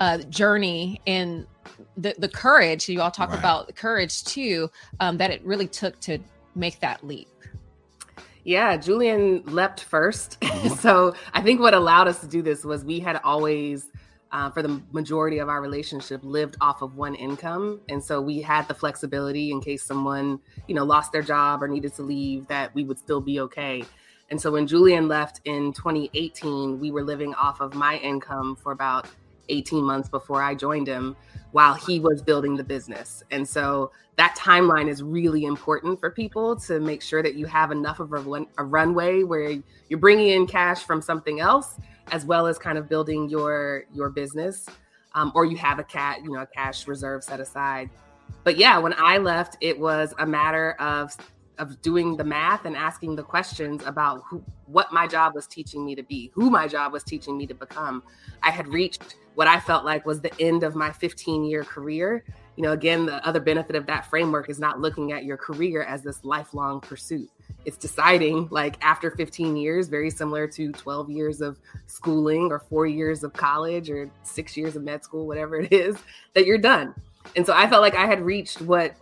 uh, 0.00 0.18
journey 0.18 1.00
and 1.06 1.46
the 1.96 2.14
the 2.18 2.28
courage 2.28 2.88
you 2.88 3.00
all 3.00 3.10
talk 3.10 3.30
right. 3.30 3.38
about 3.38 3.66
the 3.66 3.72
courage 3.72 4.24
too 4.24 4.70
um, 5.00 5.16
that 5.16 5.30
it 5.30 5.44
really 5.44 5.68
took 5.68 5.98
to 6.00 6.18
make 6.54 6.80
that 6.80 7.04
leap 7.04 7.28
yeah 8.44 8.76
julian 8.76 9.42
leapt 9.46 9.88
1st 9.90 10.38
mm-hmm. 10.40 10.74
so 10.74 11.14
i 11.32 11.40
think 11.40 11.60
what 11.60 11.74
allowed 11.74 12.08
us 12.08 12.20
to 12.20 12.26
do 12.26 12.42
this 12.42 12.64
was 12.64 12.84
we 12.84 13.00
had 13.00 13.20
always 13.24 13.90
uh, 14.32 14.50
for 14.50 14.62
the 14.62 14.82
majority 14.90 15.38
of 15.38 15.48
our 15.48 15.62
relationship 15.62 16.20
lived 16.24 16.56
off 16.60 16.82
of 16.82 16.96
one 16.96 17.14
income 17.14 17.80
and 17.88 18.02
so 18.02 18.20
we 18.20 18.40
had 18.40 18.66
the 18.66 18.74
flexibility 18.74 19.52
in 19.52 19.60
case 19.60 19.82
someone 19.84 20.40
you 20.66 20.74
know 20.74 20.84
lost 20.84 21.12
their 21.12 21.22
job 21.22 21.62
or 21.62 21.68
needed 21.68 21.94
to 21.94 22.02
leave 22.02 22.46
that 22.48 22.74
we 22.74 22.82
would 22.82 22.98
still 22.98 23.20
be 23.20 23.38
okay 23.40 23.84
and 24.30 24.40
so 24.40 24.50
when 24.50 24.66
julian 24.66 25.06
left 25.06 25.40
in 25.44 25.72
2018 25.72 26.80
we 26.80 26.90
were 26.90 27.04
living 27.04 27.32
off 27.34 27.60
of 27.60 27.74
my 27.74 27.96
income 27.98 28.56
for 28.56 28.72
about 28.72 29.06
18 29.48 29.84
months 29.84 30.08
before 30.08 30.42
i 30.42 30.54
joined 30.54 30.86
him 30.86 31.16
while 31.54 31.74
he 31.74 32.00
was 32.00 32.20
building 32.20 32.56
the 32.56 32.64
business. 32.64 33.22
And 33.30 33.48
so 33.48 33.92
that 34.16 34.36
timeline 34.36 34.88
is 34.88 35.04
really 35.04 35.44
important 35.44 36.00
for 36.00 36.10
people 36.10 36.56
to 36.56 36.80
make 36.80 37.00
sure 37.00 37.22
that 37.22 37.36
you 37.36 37.46
have 37.46 37.70
enough 37.70 38.00
of 38.00 38.12
a, 38.12 38.46
a 38.58 38.64
runway 38.64 39.22
where 39.22 39.62
you're 39.88 40.00
bringing 40.00 40.30
in 40.30 40.48
cash 40.48 40.82
from 40.82 41.00
something 41.00 41.38
else 41.38 41.76
as 42.10 42.26
well 42.26 42.48
as 42.48 42.58
kind 42.58 42.76
of 42.76 42.88
building 42.88 43.28
your 43.28 43.84
your 43.94 44.10
business 44.10 44.66
um, 45.14 45.30
or 45.36 45.44
you 45.44 45.56
have 45.56 45.78
a 45.78 45.84
cat 45.84 46.18
you 46.24 46.32
know 46.32 46.42
a 46.42 46.46
cash 46.46 46.88
reserve 46.88 47.22
set 47.22 47.40
aside 47.40 47.88
but 48.42 48.58
yeah 48.58 48.76
when 48.76 48.92
i 48.98 49.16
left 49.16 49.56
it 49.62 49.78
was 49.78 50.12
a 50.18 50.26
matter 50.26 50.72
of 50.72 51.16
of 51.58 51.80
doing 51.82 52.16
the 52.16 52.24
math 52.24 52.64
and 52.64 52.76
asking 52.76 53.16
the 53.16 53.22
questions 53.22 53.82
about 53.84 54.22
who, 54.28 54.42
what 54.66 54.92
my 54.92 55.06
job 55.06 55.34
was 55.34 55.46
teaching 55.46 55.84
me 55.84 55.94
to 55.94 56.02
be, 56.02 56.30
who 56.34 56.50
my 56.50 56.66
job 56.66 56.92
was 56.92 57.04
teaching 57.04 57.36
me 57.36 57.46
to 57.46 57.54
become. 57.54 58.02
I 58.42 58.50
had 58.50 58.68
reached 58.68 59.16
what 59.34 59.46
I 59.46 59.60
felt 59.60 59.84
like 59.84 60.06
was 60.06 60.20
the 60.20 60.32
end 60.40 60.62
of 60.62 60.74
my 60.74 60.92
15 60.92 61.44
year 61.44 61.64
career. 61.64 62.24
You 62.56 62.62
know, 62.62 62.72
again, 62.72 63.04
the 63.04 63.24
other 63.26 63.40
benefit 63.40 63.74
of 63.74 63.86
that 63.86 64.06
framework 64.08 64.48
is 64.48 64.60
not 64.60 64.80
looking 64.80 65.12
at 65.12 65.24
your 65.24 65.36
career 65.36 65.82
as 65.82 66.02
this 66.02 66.24
lifelong 66.24 66.80
pursuit. 66.80 67.28
It's 67.64 67.76
deciding, 67.76 68.48
like, 68.50 68.76
after 68.84 69.10
15 69.10 69.56
years, 69.56 69.88
very 69.88 70.10
similar 70.10 70.46
to 70.48 70.70
12 70.70 71.10
years 71.10 71.40
of 71.40 71.58
schooling 71.86 72.52
or 72.52 72.60
four 72.60 72.86
years 72.86 73.24
of 73.24 73.32
college 73.32 73.90
or 73.90 74.08
six 74.22 74.56
years 74.56 74.76
of 74.76 74.84
med 74.84 75.02
school, 75.02 75.26
whatever 75.26 75.56
it 75.56 75.72
is, 75.72 75.96
that 76.34 76.46
you're 76.46 76.58
done. 76.58 76.94
And 77.36 77.44
so 77.44 77.52
I 77.54 77.68
felt 77.68 77.82
like 77.82 77.96
I 77.96 78.06
had 78.06 78.20
reached 78.20 78.60
what 78.60 78.94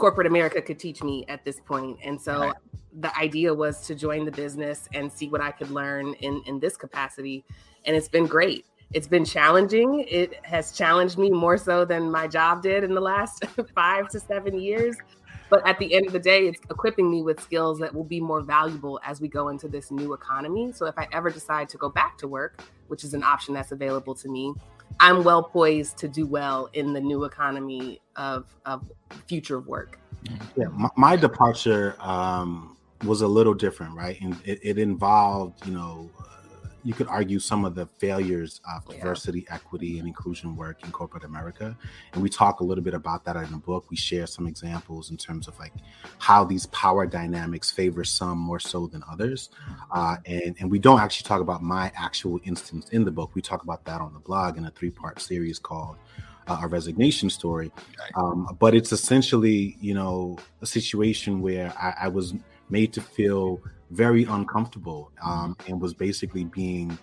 corporate 0.00 0.26
America 0.26 0.62
could 0.62 0.78
teach 0.78 1.02
me 1.02 1.26
at 1.28 1.44
this 1.44 1.60
point. 1.60 1.98
And 2.02 2.18
so 2.18 2.40
right. 2.40 2.54
the 3.00 3.16
idea 3.18 3.52
was 3.52 3.86
to 3.86 3.94
join 3.94 4.24
the 4.24 4.32
business 4.32 4.88
and 4.94 5.12
see 5.12 5.28
what 5.28 5.42
I 5.42 5.50
could 5.50 5.70
learn 5.70 6.14
in, 6.14 6.42
in 6.46 6.58
this 6.58 6.76
capacity. 6.76 7.44
And 7.84 7.94
it's 7.94 8.08
been 8.08 8.26
great. 8.26 8.64
It's 8.92 9.06
been 9.06 9.26
challenging. 9.26 10.06
It 10.08 10.44
has 10.44 10.72
challenged 10.72 11.18
me 11.18 11.30
more 11.30 11.58
so 11.58 11.84
than 11.84 12.10
my 12.10 12.26
job 12.26 12.62
did 12.62 12.82
in 12.82 12.94
the 12.94 13.00
last 13.00 13.44
five 13.74 14.08
to 14.08 14.18
seven 14.18 14.58
years. 14.58 14.96
But 15.50 15.66
at 15.68 15.78
the 15.78 15.94
end 15.94 16.06
of 16.06 16.12
the 16.12 16.18
day, 16.18 16.46
it's 16.46 16.60
equipping 16.70 17.10
me 17.10 17.22
with 17.22 17.40
skills 17.40 17.78
that 17.80 17.94
will 17.94 18.04
be 18.04 18.20
more 18.20 18.40
valuable 18.40 19.00
as 19.04 19.20
we 19.20 19.28
go 19.28 19.48
into 19.48 19.68
this 19.68 19.90
new 19.90 20.14
economy. 20.14 20.72
So 20.72 20.86
if 20.86 20.96
I 20.96 21.08
ever 21.12 21.28
decide 21.28 21.68
to 21.70 21.76
go 21.76 21.90
back 21.90 22.16
to 22.18 22.28
work, 22.28 22.62
which 22.88 23.04
is 23.04 23.12
an 23.12 23.22
option 23.22 23.52
that's 23.52 23.72
available 23.72 24.14
to 24.14 24.28
me, 24.28 24.54
I'm 24.98 25.22
well 25.24 25.42
poised 25.42 25.96
to 25.98 26.08
do 26.08 26.26
well 26.26 26.68
in 26.72 26.92
the 26.92 27.00
new 27.00 27.24
economy 27.24 28.00
of, 28.16 28.46
of 28.66 28.90
future 29.26 29.56
of 29.56 29.66
work. 29.66 29.98
Yeah, 30.56 30.68
my, 30.68 30.88
my 30.96 31.16
departure 31.16 31.96
um, 32.00 32.76
was 33.04 33.22
a 33.22 33.28
little 33.28 33.54
different, 33.54 33.94
right? 33.94 34.20
And 34.20 34.36
it, 34.44 34.60
it 34.62 34.78
involved, 34.78 35.66
you 35.66 35.72
know, 35.72 36.10
you 36.84 36.94
could 36.94 37.06
argue 37.08 37.38
some 37.38 37.64
of 37.64 37.74
the 37.74 37.86
failures 37.98 38.60
of 38.74 38.86
diversity, 38.86 39.46
equity, 39.50 39.98
and 39.98 40.08
inclusion 40.08 40.56
work 40.56 40.84
in 40.84 40.90
corporate 40.90 41.24
America. 41.24 41.76
And 42.12 42.22
we 42.22 42.28
talk 42.28 42.60
a 42.60 42.64
little 42.64 42.84
bit 42.84 42.94
about 42.94 43.24
that 43.24 43.36
in 43.36 43.50
the 43.50 43.58
book. 43.58 43.90
We 43.90 43.96
share 43.96 44.26
some 44.26 44.46
examples 44.46 45.10
in 45.10 45.16
terms 45.16 45.48
of 45.48 45.58
like 45.58 45.72
how 46.18 46.44
these 46.44 46.66
power 46.66 47.06
dynamics 47.06 47.70
favor 47.70 48.04
some 48.04 48.38
more 48.38 48.60
so 48.60 48.86
than 48.86 49.02
others. 49.10 49.50
Uh, 49.90 50.16
and, 50.26 50.56
and 50.60 50.70
we 50.70 50.78
don't 50.78 51.00
actually 51.00 51.28
talk 51.28 51.40
about 51.40 51.62
my 51.62 51.92
actual 51.96 52.40
instance 52.44 52.88
in 52.90 53.04
the 53.04 53.10
book. 53.10 53.34
We 53.34 53.42
talk 53.42 53.62
about 53.62 53.84
that 53.84 54.00
on 54.00 54.12
the 54.12 54.20
blog 54.20 54.56
in 54.56 54.64
a 54.64 54.70
three 54.70 54.90
part 54.90 55.20
series 55.20 55.58
called 55.58 55.96
uh, 56.48 56.60
a 56.62 56.68
resignation 56.68 57.30
story. 57.30 57.70
Um, 58.14 58.56
but 58.58 58.74
it's 58.74 58.92
essentially, 58.92 59.76
you 59.80 59.94
know, 59.94 60.38
a 60.62 60.66
situation 60.66 61.40
where 61.40 61.72
I, 61.78 62.06
I 62.06 62.08
was 62.08 62.34
made 62.70 62.92
to 62.94 63.00
feel 63.00 63.60
very 63.90 64.24
uncomfortable 64.24 65.10
um, 65.24 65.56
and 65.66 65.80
was 65.80 65.94
basically 65.94 66.44
being 66.44 66.96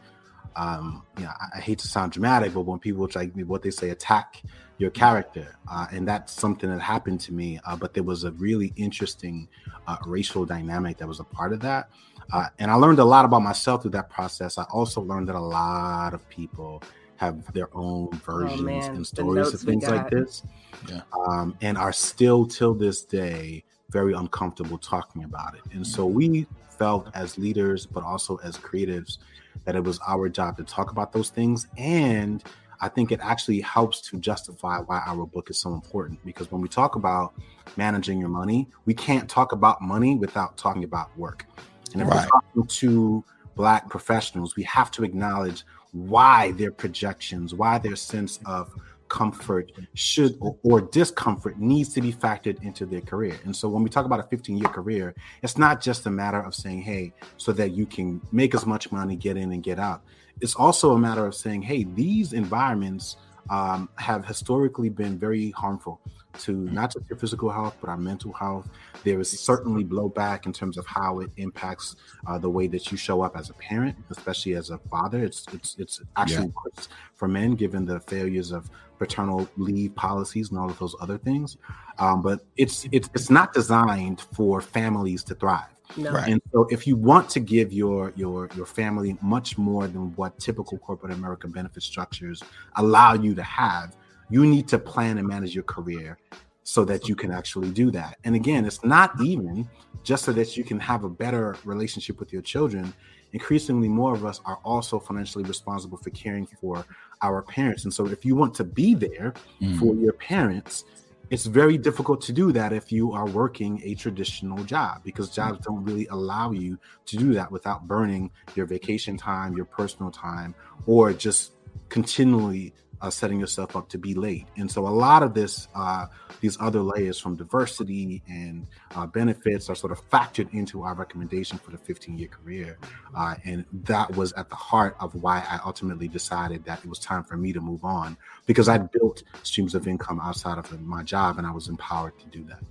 um, 0.58 1.04
you 1.18 1.24
know, 1.24 1.30
I, 1.40 1.58
I, 1.58 1.62
hate 1.62 1.78
to 1.80 1.88
sound 1.88 2.14
dramatic, 2.14 2.54
but 2.54 2.62
when 2.62 2.80
people 2.80 3.08
like 3.14 3.32
what 3.46 3.62
they 3.62 3.70
say, 3.70 3.92
attack 3.92 4.42
your 4.80 4.90
character, 4.90 5.56
uh, 5.70 5.86
and 5.92 6.08
that's 6.08 6.34
something 6.34 6.68
that 6.70 6.82
happened 6.82 7.20
to 7.22 7.34
me. 7.34 7.60
Uh, 7.66 7.76
but 7.76 7.94
there 7.94 8.04
was 8.04 8.24
a 8.24 8.32
really 8.32 8.74
interesting 8.76 9.48
uh, 9.86 9.98
racial 10.08 10.46
dynamic 10.46 10.98
that 10.98 11.08
was 11.08 11.20
a 11.20 11.24
part 11.24 11.54
of 11.54 11.60
that, 11.60 11.90
uh, 12.34 12.48
and 12.58 12.72
I 12.72 12.74
learned 12.74 12.98
a 12.98 13.06
lot 13.06 13.24
about 13.24 13.44
myself 13.44 13.84
through 13.84 13.92
that 13.92 14.10
process. 14.10 14.58
I 14.58 14.64
also 14.74 15.00
learned 15.00 15.30
that 15.30 15.36
a 15.36 15.40
lot 15.40 16.16
of 16.16 16.28
people 16.28 16.82
have 17.18 17.52
their 17.54 17.70
own 17.76 18.10
oh, 18.12 18.18
versions 18.26 18.86
oh, 18.88 18.94
and 18.94 19.06
stories 19.06 19.54
of 19.54 19.60
things 19.62 19.88
like 19.88 20.10
this, 20.10 20.44
yeah. 20.90 21.02
um, 21.28 21.56
and 21.62 21.78
are 21.78 21.94
still 21.94 22.48
till 22.48 22.74
this 22.74 23.04
day 23.04 23.64
very 23.90 24.14
uncomfortable 24.14 24.78
talking 24.78 25.24
about 25.24 25.56
it. 25.56 25.62
And 25.74 25.86
so 25.86 26.06
we 26.06 26.46
felt 26.78 27.10
as 27.14 27.38
leaders, 27.38 27.86
but 27.86 28.04
also 28.04 28.38
as 28.38 28.58
creatives, 28.58 29.18
that 29.66 29.76
it 29.76 29.84
was 29.84 30.00
our 30.08 30.30
job 30.30 30.58
to 30.58 30.64
talk 30.64 30.92
about 30.92 31.12
those 31.12 31.30
things. 31.30 31.68
And 31.78 32.44
I 32.80 32.90
think 32.90 33.12
it 33.12 33.20
actually 33.22 33.62
helps 33.62 34.02
to 34.10 34.20
justify 34.20 34.80
why 34.80 35.02
our 35.06 35.26
book 35.26 35.50
is 35.50 35.58
so 35.60 35.74
important 35.74 36.24
because 36.24 36.52
when 36.52 36.62
we 36.62 36.68
talk 36.68 36.96
about 36.96 37.34
managing 37.76 38.20
your 38.20 38.30
money, 38.30 38.68
we 38.86 38.94
can't 38.94 39.30
talk 39.30 39.52
about 39.52 39.82
money 39.82 40.16
without 40.16 40.58
talking 40.58 40.84
about 40.84 41.16
work. 41.18 41.46
And 41.94 42.02
if 42.02 42.08
right. 42.08 42.18
we're 42.18 42.28
talking 42.28 42.68
to 42.68 43.24
Black 43.56 43.90
professionals, 43.90 44.56
we 44.56 44.64
have 44.64 44.92
to 44.92 45.04
acknowledge 45.04 45.64
why 45.92 46.52
their 46.52 46.72
projections, 46.72 47.56
why 47.56 47.80
their 47.80 47.96
sense 47.96 48.40
of 48.46 48.72
comfort 49.10 49.72
should 49.94 50.38
or, 50.40 50.58
or, 50.64 50.82
discomfort 50.82 51.60
needs 51.60 51.94
to 51.94 52.02
be 52.02 52.12
factored 52.12 52.62
into 52.64 52.86
their 52.86 53.02
career. 53.02 53.38
And 53.46 53.56
so 53.56 53.70
when 53.70 53.84
we 53.84 53.90
talk 53.90 54.06
about 54.06 54.20
a 54.20 54.24
15 54.24 54.58
year 54.58 54.70
career, 54.70 55.16
it's 55.44 55.58
not 55.58 55.82
just 55.82 56.06
a 56.06 56.10
matter 56.12 56.40
of 56.40 56.54
saying, 56.54 56.82
hey, 56.82 57.14
so 57.38 57.52
that 57.54 57.72
you 57.72 57.86
can 57.86 58.22
make 58.32 58.56
as 58.56 58.66
much 58.66 58.92
money, 58.92 59.16
get 59.16 59.38
in 59.38 59.52
and 59.52 59.64
get 59.64 59.80
out. 59.80 60.02
It's 60.42 60.56
also 60.56 60.92
a 60.94 61.00
matter 61.00 61.26
of 61.26 61.36
saying, 61.36 61.64
hey, 61.64 61.84
these 61.84 62.34
environments 62.34 63.18
um, 63.50 63.90
have 63.96 64.26
historically 64.26 64.90
been 64.90 65.18
very 65.18 65.52
harmful 65.52 66.02
to 66.40 66.52
not 66.52 66.94
just 66.94 67.10
your 67.10 67.18
physical 67.18 67.50
health, 67.50 67.78
but 67.82 67.90
our 67.90 67.98
mental 67.98 68.34
health. 68.34 68.68
There 69.04 69.20
is 69.20 69.30
certainly 69.40 69.84
blowback 69.84 70.46
in 70.46 70.54
terms 70.54 70.78
of 70.78 70.86
how 70.86 71.20
it 71.20 71.32
impacts 71.38 71.96
uh, 72.28 72.38
the 72.38 72.50
way 72.50 72.68
that 72.68 72.92
you 72.92 72.98
show 72.98 73.22
up 73.22 73.38
as 73.38 73.50
a 73.50 73.54
parent, 73.54 73.96
especially 74.10 74.56
as 74.56 74.70
a 74.70 74.78
father. 74.78 75.24
It's 75.24 75.46
it's 75.54 75.76
it's 75.78 76.02
actually 76.16 76.48
yeah. 76.48 76.62
worse 76.66 76.90
for 77.16 77.28
men 77.28 77.56
given 77.56 77.86
the 77.86 78.00
failures 78.02 78.52
of 78.52 78.70
paternal 79.00 79.48
leave 79.58 79.94
policies 79.96 80.50
and 80.50 80.60
all 80.60 80.70
of 80.70 80.78
those 80.80 80.96
other 81.00 81.18
things. 81.18 81.58
Um, 82.00 82.22
but 82.22 82.42
it's 82.58 82.88
it's 82.92 83.10
it's 83.14 83.30
not 83.30 83.54
designed 83.54 84.22
for 84.22 84.62
families 84.62 85.24
to 85.26 85.36
thrive. 85.36 85.70
No. 85.96 86.12
Right. 86.12 86.28
And 86.28 86.42
so 86.52 86.68
if 86.70 86.86
you 86.86 86.96
want 86.96 87.30
to 87.30 87.40
give 87.40 87.72
your 87.72 88.12
your 88.16 88.50
your 88.56 88.66
family 88.66 89.18
much 89.22 89.58
more 89.58 89.88
than 89.88 90.14
what 90.16 90.38
typical 90.40 90.78
corporate 90.80 91.14
America 91.14 91.48
benefit 91.48 91.84
structures 91.84 92.44
allow 92.76 93.14
you 93.14 93.34
to 93.36 93.44
have, 93.44 93.96
you 94.30 94.46
need 94.46 94.68
to 94.70 94.80
plan 94.80 95.18
and 95.18 95.28
manage 95.28 95.54
your 95.54 95.64
career 95.64 96.18
so 96.64 96.84
that 96.84 97.08
you 97.08 97.16
can 97.16 97.32
actually 97.32 97.72
do 97.72 97.90
that. 97.92 98.18
And 98.26 98.36
again, 98.36 98.66
it's 98.66 98.84
not 98.84 99.14
even 99.22 99.70
just 100.04 100.26
so 100.26 100.34
that 100.34 100.58
you 100.58 100.64
can 100.64 100.80
have 100.80 101.04
a 101.04 101.10
better 101.10 101.56
relationship 101.64 102.20
with 102.20 102.34
your 102.34 102.42
children. 102.42 102.94
Increasingly, 103.34 103.88
more 103.88 104.14
of 104.14 104.26
us 104.26 104.42
are 104.46 104.60
also 104.66 105.00
financially 105.00 105.46
responsible 105.46 105.98
for 105.98 106.10
caring 106.10 106.46
for 106.46 106.86
our 107.22 107.42
parents. 107.42 107.84
And 107.86 107.94
so, 107.94 108.06
if 108.08 108.26
you 108.26 108.36
want 108.36 108.54
to 108.56 108.64
be 108.64 108.94
there 108.94 109.34
mm. 109.62 109.80
for 109.80 109.96
your 109.96 110.14
parents, 110.14 110.84
it's 111.30 111.46
very 111.46 111.78
difficult 111.78 112.22
to 112.22 112.32
do 112.32 112.52
that 112.54 112.72
if 112.72 112.92
you 112.92 113.12
are 113.12 113.28
working 113.28 113.82
a 113.84 113.96
traditional 113.96 114.64
job 114.64 115.02
because 115.04 115.30
jobs 115.30 115.60
don't 115.66 115.84
really 115.84 116.08
allow 116.08 116.52
you 116.52 116.78
to 117.06 117.18
do 117.18 117.34
that 117.34 117.52
without 117.52 117.86
burning 117.86 118.32
your 118.56 118.66
vacation 118.66 119.18
time, 119.18 119.56
your 119.56 119.66
personal 119.66 120.10
time, 120.10 120.56
or 120.86 121.12
just 121.12 121.52
continually 121.90 122.74
uh, 123.02 123.10
setting 123.10 123.40
yourself 123.40 123.76
up 123.76 123.90
to 123.90 123.98
be 123.98 124.14
late. 124.14 124.46
And 124.58 124.70
so 124.70 124.88
a 124.88 124.90
lot 124.90 125.24
of 125.24 125.34
this, 125.34 125.68
uh, 125.76 126.08
these 126.42 126.58
other 126.60 126.82
layers 126.82 127.20
from 127.20 127.36
diversity 127.36 128.24
and 128.28 128.68
uh, 128.96 129.06
benefits 129.06 129.70
are 129.70 129.76
sort 129.76 129.92
of 129.92 130.10
factored 130.10 130.54
into 130.54 130.84
our 130.84 130.96
recommendation 130.96 131.58
for 131.58 131.72
the 131.72 131.78
15 131.78 132.18
year 132.18 132.28
career. 132.28 132.78
Uh, 133.16 133.36
and 133.46 133.66
that 133.72 134.16
was 134.16 134.34
at 134.34 134.50
the 134.50 134.56
heart 134.56 134.96
of 135.00 135.14
why 135.16 135.46
I 135.50 135.60
ultimately 135.66 136.08
decided 136.08 136.66
that 136.66 136.80
it 136.84 136.88
was 136.88 137.00
time 137.00 137.24
for 137.24 137.38
me 137.38 137.54
to 137.54 137.62
move 137.62 137.84
on 137.84 138.18
because 138.46 138.68
I 138.68 138.78
built 138.78 139.24
streams 139.44 139.76
of 139.76 139.88
income 139.88 140.20
outside 140.20 140.58
of 140.58 140.82
my 140.82 141.04
job 141.04 141.38
and 141.38 141.46
I 141.46 141.52
was 141.52 141.68
empowered 141.68 142.18
to 142.20 142.26
do 142.28 142.44
that. 142.46 142.64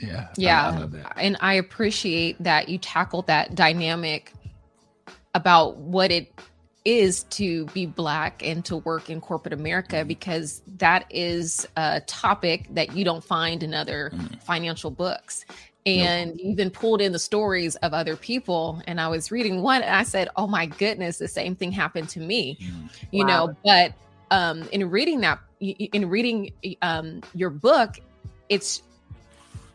Yeah. 0.00 0.28
Yeah. 0.36 0.86
I 1.16 1.22
and 1.22 1.36
I 1.40 1.54
appreciate 1.54 2.42
that 2.42 2.68
you 2.68 2.78
tackled 2.78 3.26
that 3.26 3.54
dynamic 3.54 4.32
about 5.34 5.76
what 5.76 6.10
it 6.10 6.32
is 6.84 7.24
to 7.24 7.66
be 7.66 7.86
black 7.86 8.42
and 8.44 8.64
to 8.64 8.76
work 8.76 9.10
in 9.10 9.20
corporate 9.20 9.52
America 9.52 9.96
mm-hmm. 9.96 10.08
because 10.08 10.62
that 10.78 11.04
is 11.10 11.66
a 11.76 12.00
topic 12.02 12.66
that 12.70 12.94
you 12.94 13.04
don't 13.04 13.24
find 13.24 13.62
in 13.62 13.74
other 13.74 14.10
mm. 14.14 14.42
financial 14.42 14.90
books. 14.90 15.44
And 15.86 16.32
nope. 16.32 16.40
even 16.42 16.70
pulled 16.70 17.00
in 17.00 17.12
the 17.12 17.18
stories 17.18 17.76
of 17.76 17.94
other 17.94 18.14
people. 18.14 18.82
And 18.86 19.00
I 19.00 19.08
was 19.08 19.30
reading 19.30 19.62
one 19.62 19.82
and 19.82 19.94
I 19.94 20.02
said, 20.02 20.28
Oh 20.36 20.46
my 20.46 20.66
goodness, 20.66 21.16
the 21.16 21.28
same 21.28 21.56
thing 21.56 21.72
happened 21.72 22.10
to 22.10 22.20
me. 22.20 22.58
Mm. 22.60 22.90
You 23.10 23.24
wow. 23.24 23.46
know, 23.46 23.56
but 23.64 23.92
um 24.30 24.68
in 24.70 24.90
reading 24.90 25.20
that 25.22 25.38
in 25.60 26.08
reading 26.08 26.52
um 26.82 27.22
your 27.34 27.48
book, 27.48 28.00
it's 28.50 28.82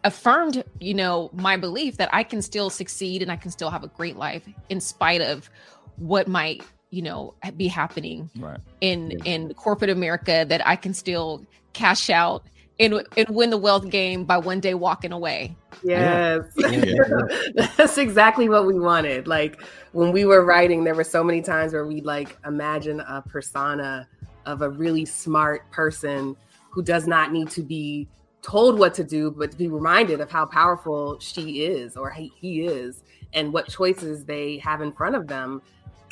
affirmed, 0.04 0.64
you 0.80 0.94
know, 0.94 1.30
my 1.34 1.58
belief 1.58 1.98
that 1.98 2.10
I 2.14 2.24
can 2.24 2.42
still 2.42 2.70
succeed 2.70 3.22
and 3.22 3.32
I 3.32 3.36
can 3.36 3.52
still 3.52 3.70
have 3.70 3.84
a 3.84 3.88
great 3.88 4.18
life 4.18 4.48
in 4.70 4.80
spite 4.82 5.22
of 5.22 5.50
what 5.98 6.28
might 6.28 6.64
you 6.94 7.02
know 7.02 7.34
be 7.58 7.68
happening 7.68 8.30
right. 8.38 8.60
in 8.82 9.12
yeah. 9.12 9.18
in 9.26 9.54
corporate 9.56 9.90
America 9.90 10.46
that 10.48 10.66
I 10.66 10.76
can 10.76 10.94
still 10.94 11.44
cash 11.74 12.12
out 12.12 12.44
and, 12.80 13.04
and 13.18 13.30
win 13.30 13.50
the 13.50 13.58
wealth 13.58 13.90
game 13.90 14.26
by 14.26 14.38
one 14.38 14.60
day 14.60 14.74
walking 14.74 15.12
away. 15.12 15.56
Yes. 15.84 16.44
Yeah. 16.58 17.22
That's 17.78 17.98
exactly 17.98 18.50
what 18.50 18.66
we 18.66 18.80
wanted. 18.80 19.28
Like 19.28 19.62
when 19.92 20.12
we 20.12 20.26
were 20.26 20.44
writing, 20.44 20.84
there 20.84 20.96
were 20.96 21.04
so 21.04 21.24
many 21.24 21.42
times 21.42 21.74
where 21.74 21.86
we 21.86 22.02
like 22.02 22.38
imagine 22.46 23.00
a 23.02 23.22
persona 23.22 24.08
of 24.46 24.62
a 24.62 24.70
really 24.70 25.06
smart 25.06 25.70
person 25.72 26.36
who 26.70 26.84
does 26.84 27.08
not 27.08 27.32
need 27.32 27.50
to 27.52 27.62
be 27.62 28.08
told 28.42 28.78
what 28.78 28.94
to 28.96 29.04
do, 29.04 29.32
but 29.32 29.52
to 29.52 29.58
be 29.58 29.68
reminded 29.68 30.20
of 30.20 30.30
how 30.30 30.46
powerful 30.46 31.20
she 31.20 31.64
is 31.64 31.96
or 31.96 32.12
he 32.12 32.66
is 32.66 33.04
and 33.34 33.54
what 33.54 33.68
choices 33.70 34.26
they 34.26 34.58
have 34.58 34.82
in 34.82 34.92
front 34.92 35.16
of 35.16 35.28
them 35.28 35.62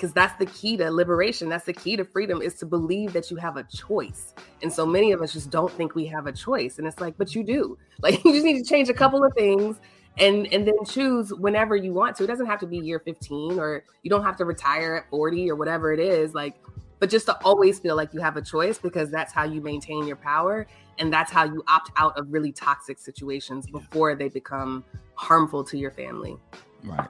because 0.01 0.13
that's 0.13 0.35
the 0.39 0.47
key 0.47 0.75
to 0.77 0.89
liberation 0.89 1.47
that's 1.47 1.65
the 1.65 1.73
key 1.73 1.95
to 1.95 2.03
freedom 2.03 2.41
is 2.41 2.55
to 2.55 2.65
believe 2.65 3.13
that 3.13 3.29
you 3.29 3.37
have 3.37 3.55
a 3.55 3.63
choice. 3.65 4.33
And 4.63 4.73
so 4.73 4.83
many 4.83 5.11
of 5.11 5.21
us 5.21 5.31
just 5.31 5.51
don't 5.51 5.71
think 5.71 5.93
we 5.93 6.07
have 6.07 6.25
a 6.25 6.31
choice. 6.31 6.79
And 6.79 6.87
it's 6.87 6.99
like 6.99 7.15
but 7.19 7.35
you 7.35 7.43
do. 7.43 7.77
Like 8.01 8.25
you 8.25 8.33
just 8.33 8.43
need 8.43 8.57
to 8.57 8.67
change 8.67 8.89
a 8.89 8.95
couple 8.95 9.23
of 9.23 9.31
things 9.35 9.79
and 10.17 10.51
and 10.51 10.65
then 10.65 10.73
choose 10.85 11.31
whenever 11.31 11.75
you 11.75 11.93
want 11.93 12.15
to. 12.15 12.23
It 12.23 12.27
doesn't 12.27 12.47
have 12.47 12.59
to 12.61 12.65
be 12.65 12.79
year 12.79 12.97
15 12.97 13.59
or 13.59 13.83
you 14.01 14.09
don't 14.09 14.23
have 14.23 14.35
to 14.37 14.45
retire 14.45 14.95
at 14.95 15.09
40 15.11 15.51
or 15.51 15.55
whatever 15.55 15.93
it 15.93 15.99
is 15.99 16.33
like 16.33 16.55
but 16.99 17.11
just 17.11 17.27
to 17.27 17.37
always 17.43 17.77
feel 17.77 17.95
like 17.95 18.11
you 18.11 18.19
have 18.19 18.37
a 18.37 18.41
choice 18.41 18.79
because 18.79 19.11
that's 19.11 19.31
how 19.31 19.43
you 19.43 19.61
maintain 19.61 20.07
your 20.07 20.15
power 20.15 20.65
and 20.97 21.13
that's 21.13 21.31
how 21.31 21.43
you 21.43 21.63
opt 21.67 21.91
out 21.95 22.17
of 22.17 22.31
really 22.33 22.51
toxic 22.51 22.97
situations 22.97 23.67
before 23.67 24.15
they 24.15 24.29
become 24.29 24.83
harmful 25.13 25.63
to 25.63 25.77
your 25.77 25.91
family. 25.91 26.37
Right. 26.83 27.07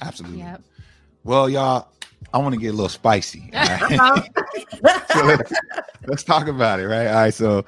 Absolutely. 0.00 0.38
Yep. 0.38 0.62
well 1.22 1.48
y'all 1.48 1.92
I 2.34 2.38
want 2.38 2.54
to 2.54 2.60
get 2.60 2.68
a 2.68 2.72
little 2.72 2.88
spicy. 2.88 3.50
Right? 3.52 4.22
so 5.12 5.24
let's, 5.24 5.52
let's 6.06 6.24
talk 6.24 6.48
about 6.48 6.80
it, 6.80 6.86
right? 6.86 7.08
All 7.08 7.14
right. 7.14 7.34
So 7.34 7.64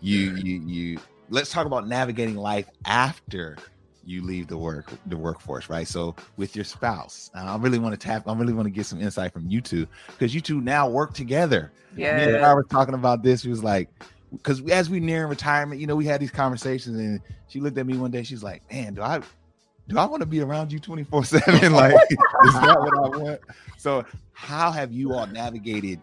you 0.00 0.34
you 0.36 0.60
you 0.66 1.00
let's 1.30 1.50
talk 1.50 1.66
about 1.66 1.86
navigating 1.86 2.36
life 2.36 2.66
after 2.84 3.56
you 4.04 4.22
leave 4.22 4.48
the 4.48 4.56
work 4.56 4.92
the 5.06 5.16
workforce, 5.16 5.68
right? 5.68 5.86
So 5.86 6.16
with 6.36 6.56
your 6.56 6.64
spouse, 6.64 7.30
I 7.34 7.56
really 7.56 7.78
want 7.78 7.98
to 7.98 7.98
tap. 7.98 8.26
I 8.26 8.34
really 8.34 8.52
want 8.52 8.66
to 8.66 8.70
get 8.70 8.86
some 8.86 9.00
insight 9.00 9.32
from 9.32 9.48
you 9.48 9.60
two 9.60 9.86
because 10.08 10.34
you 10.34 10.40
two 10.40 10.60
now 10.60 10.88
work 10.88 11.14
together. 11.14 11.72
Yeah, 11.96 12.18
and 12.18 12.44
I 12.44 12.54
was 12.54 12.66
talking 12.68 12.94
about 12.94 13.22
this. 13.22 13.42
She 13.42 13.48
was 13.48 13.62
like, 13.62 13.88
because 14.32 14.62
as 14.70 14.88
we 14.90 14.98
near 14.98 15.26
retirement, 15.26 15.80
you 15.80 15.86
know, 15.86 15.96
we 15.96 16.06
had 16.06 16.20
these 16.20 16.30
conversations, 16.30 16.98
and 16.98 17.20
she 17.48 17.60
looked 17.60 17.78
at 17.78 17.86
me 17.86 17.96
one 17.96 18.10
day. 18.10 18.22
She's 18.22 18.42
like, 18.42 18.62
"Man, 18.72 18.94
do 18.94 19.02
I 19.02 19.20
do 19.92 19.98
I 19.98 20.06
want 20.06 20.20
to 20.20 20.26
be 20.26 20.40
around 20.40 20.72
you 20.72 20.78
24 20.78 21.24
7? 21.24 21.72
Like, 21.72 21.94
is 22.10 22.54
that 22.54 22.76
what 22.80 22.96
I 22.96 23.16
want? 23.16 23.40
So, 23.76 24.04
how 24.32 24.70
have 24.70 24.92
you 24.92 25.12
all 25.12 25.26
navigated 25.26 26.00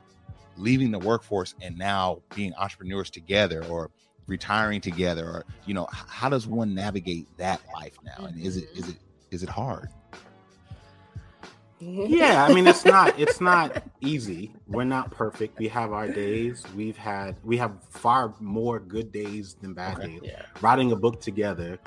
leaving 0.58 0.92
the 0.92 1.00
workforce 1.00 1.56
and 1.62 1.78
now 1.78 2.22
being 2.36 2.54
entrepreneurs 2.56 3.10
together 3.10 3.66
or 3.66 3.90
retiring 4.28 4.80
together? 4.80 5.26
Or, 5.26 5.46
you 5.66 5.74
know, 5.74 5.88
how 5.92 6.30
does 6.30 6.48
one 6.48 6.76
navigate 6.76 7.26
that 7.38 7.62
life 7.74 7.98
now? 8.04 8.26
And 8.26 8.40
is 8.40 8.58
it, 8.58 8.70
is 8.76 8.90
it, 8.90 8.98
is 9.32 9.44
it 9.44 9.50
hard? 9.50 9.90
yeah 11.82 12.44
i 12.44 12.54
mean 12.54 12.68
it's 12.68 12.84
not 12.84 13.18
it's 13.18 13.40
not 13.40 13.82
easy 14.02 14.52
we're 14.68 14.84
not 14.84 15.10
perfect 15.12 15.58
we 15.58 15.68
have 15.68 15.94
our 15.94 16.10
days 16.10 16.66
we've 16.76 16.98
had 16.98 17.38
we 17.46 17.56
have 17.56 17.72
far 17.90 18.34
more 18.42 18.82
good 18.82 19.14
days 19.14 19.56
than 19.62 19.74
bad 19.74 19.98
okay. 19.98 20.08
days 20.08 20.20
yeah. 20.22 20.42
writing 20.60 20.92
a 20.92 20.96
book 20.96 21.22
together 21.22 21.80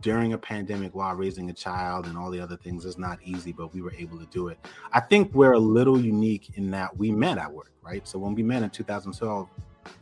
during 0.00 0.32
a 0.32 0.38
pandemic 0.38 0.94
while 0.94 1.14
raising 1.14 1.50
a 1.50 1.52
child 1.52 2.06
and 2.06 2.16
all 2.16 2.30
the 2.30 2.40
other 2.40 2.56
things 2.56 2.84
is 2.84 2.98
not 2.98 3.18
easy, 3.22 3.52
but 3.52 3.74
we 3.74 3.82
were 3.82 3.92
able 3.94 4.18
to 4.18 4.26
do 4.26 4.48
it. 4.48 4.58
I 4.92 5.00
think 5.00 5.32
we're 5.34 5.52
a 5.52 5.58
little 5.58 6.00
unique 6.00 6.50
in 6.54 6.70
that 6.70 6.96
we 6.96 7.10
met 7.10 7.38
at 7.38 7.52
work, 7.52 7.72
right? 7.82 8.06
So 8.06 8.18
when 8.18 8.34
we 8.34 8.42
met 8.42 8.62
in 8.62 8.70
2012, 8.70 9.48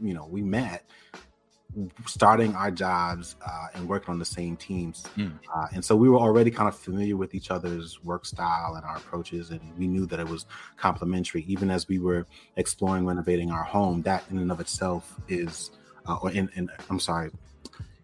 you 0.00 0.14
know, 0.14 0.26
we 0.30 0.42
met 0.42 0.84
starting 2.06 2.54
our 2.54 2.70
jobs 2.70 3.36
uh, 3.44 3.66
and 3.74 3.88
working 3.88 4.10
on 4.10 4.18
the 4.18 4.24
same 4.24 4.56
teams. 4.56 5.04
Mm. 5.16 5.38
Uh, 5.54 5.66
and 5.72 5.84
so 5.84 5.96
we 5.96 6.08
were 6.08 6.18
already 6.18 6.50
kind 6.50 6.68
of 6.68 6.78
familiar 6.78 7.16
with 7.16 7.34
each 7.34 7.50
other's 7.50 8.02
work 8.04 8.24
style 8.26 8.74
and 8.76 8.84
our 8.84 8.96
approaches. 8.96 9.50
And 9.50 9.60
we 9.76 9.88
knew 9.88 10.06
that 10.06 10.20
it 10.20 10.28
was 10.28 10.46
complementary. 10.76 11.44
Even 11.48 11.70
as 11.70 11.88
we 11.88 11.98
were 11.98 12.26
exploring 12.56 13.06
renovating 13.06 13.50
our 13.50 13.64
home, 13.64 14.02
that 14.02 14.24
in 14.30 14.38
and 14.38 14.52
of 14.52 14.60
itself 14.60 15.16
is, 15.28 15.70
uh, 16.06 16.16
or 16.22 16.30
in, 16.30 16.48
in 16.54 16.70
I'm 16.90 17.00
sorry, 17.00 17.30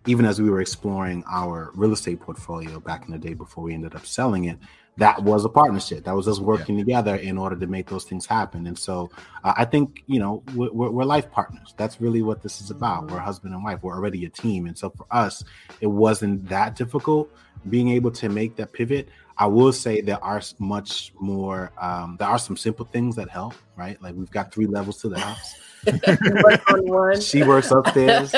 even 0.07 0.24
as 0.24 0.40
we 0.40 0.48
were 0.48 0.61
exploring 0.61 1.22
our 1.30 1.70
real 1.74 1.92
estate 1.92 2.20
portfolio 2.20 2.80
back 2.80 3.05
in 3.05 3.12
the 3.12 3.18
day 3.18 3.34
before 3.34 3.64
we 3.64 3.74
ended 3.74 3.94
up 3.94 4.07
selling 4.07 4.44
it, 4.44 4.59
that 4.96 5.22
was 5.22 5.44
a 5.44 5.48
partnership. 5.48 6.05
That 6.05 6.14
was 6.14 6.28
us 6.28 6.40
working 6.40 6.76
yeah. 6.76 6.84
together 6.84 7.16
in 7.16 7.38
order 7.38 7.57
to 7.57 7.66
make 7.66 7.88
those 7.88 8.05
things 8.05 8.26
happen. 8.26 8.66
And 8.66 8.78
so 8.78 9.11
uh, 9.44 9.55
I 9.57 9.64
think, 9.64 10.03
you 10.07 10.18
know, 10.18 10.42
we're, 10.55 10.70
we're, 10.70 11.05
life 11.05 11.30
partners. 11.30 11.74
That's 11.76 12.01
really 12.01 12.22
what 12.22 12.42
this 12.42 12.61
is 12.61 12.70
about. 12.70 13.11
We're 13.11 13.18
husband 13.18 13.55
and 13.55 13.64
wife. 13.64 13.82
We're 13.82 13.94
already 13.94 14.24
a 14.26 14.28
team. 14.28 14.66
And 14.66 14.76
so 14.76 14.90
for 14.90 15.07
us, 15.11 15.44
it 15.80 15.86
wasn't 15.86 16.48
that 16.48 16.76
difficult 16.76 17.30
being 17.68 17.88
able 17.90 18.11
to 18.11 18.28
make 18.28 18.57
that 18.57 18.72
pivot. 18.72 19.09
I 19.41 19.47
will 19.47 19.72
say 19.72 20.03
there 20.03 20.22
are 20.22 20.43
much 20.59 21.14
more, 21.18 21.72
um, 21.80 22.16
there 22.18 22.28
are 22.28 22.38
some 22.38 22.59
simple 22.59 22.84
things 22.84 23.16
that 23.16 23.30
help, 23.30 23.55
right? 23.74 24.01
Like 24.03 24.14
we've 24.14 24.30
got 24.30 24.53
three 24.53 24.66
levels 24.66 25.01
to 25.01 25.09
the 25.09 25.18
house. 25.18 25.55
she 27.26 27.43
works 27.43 27.70
upstairs. 27.70 28.34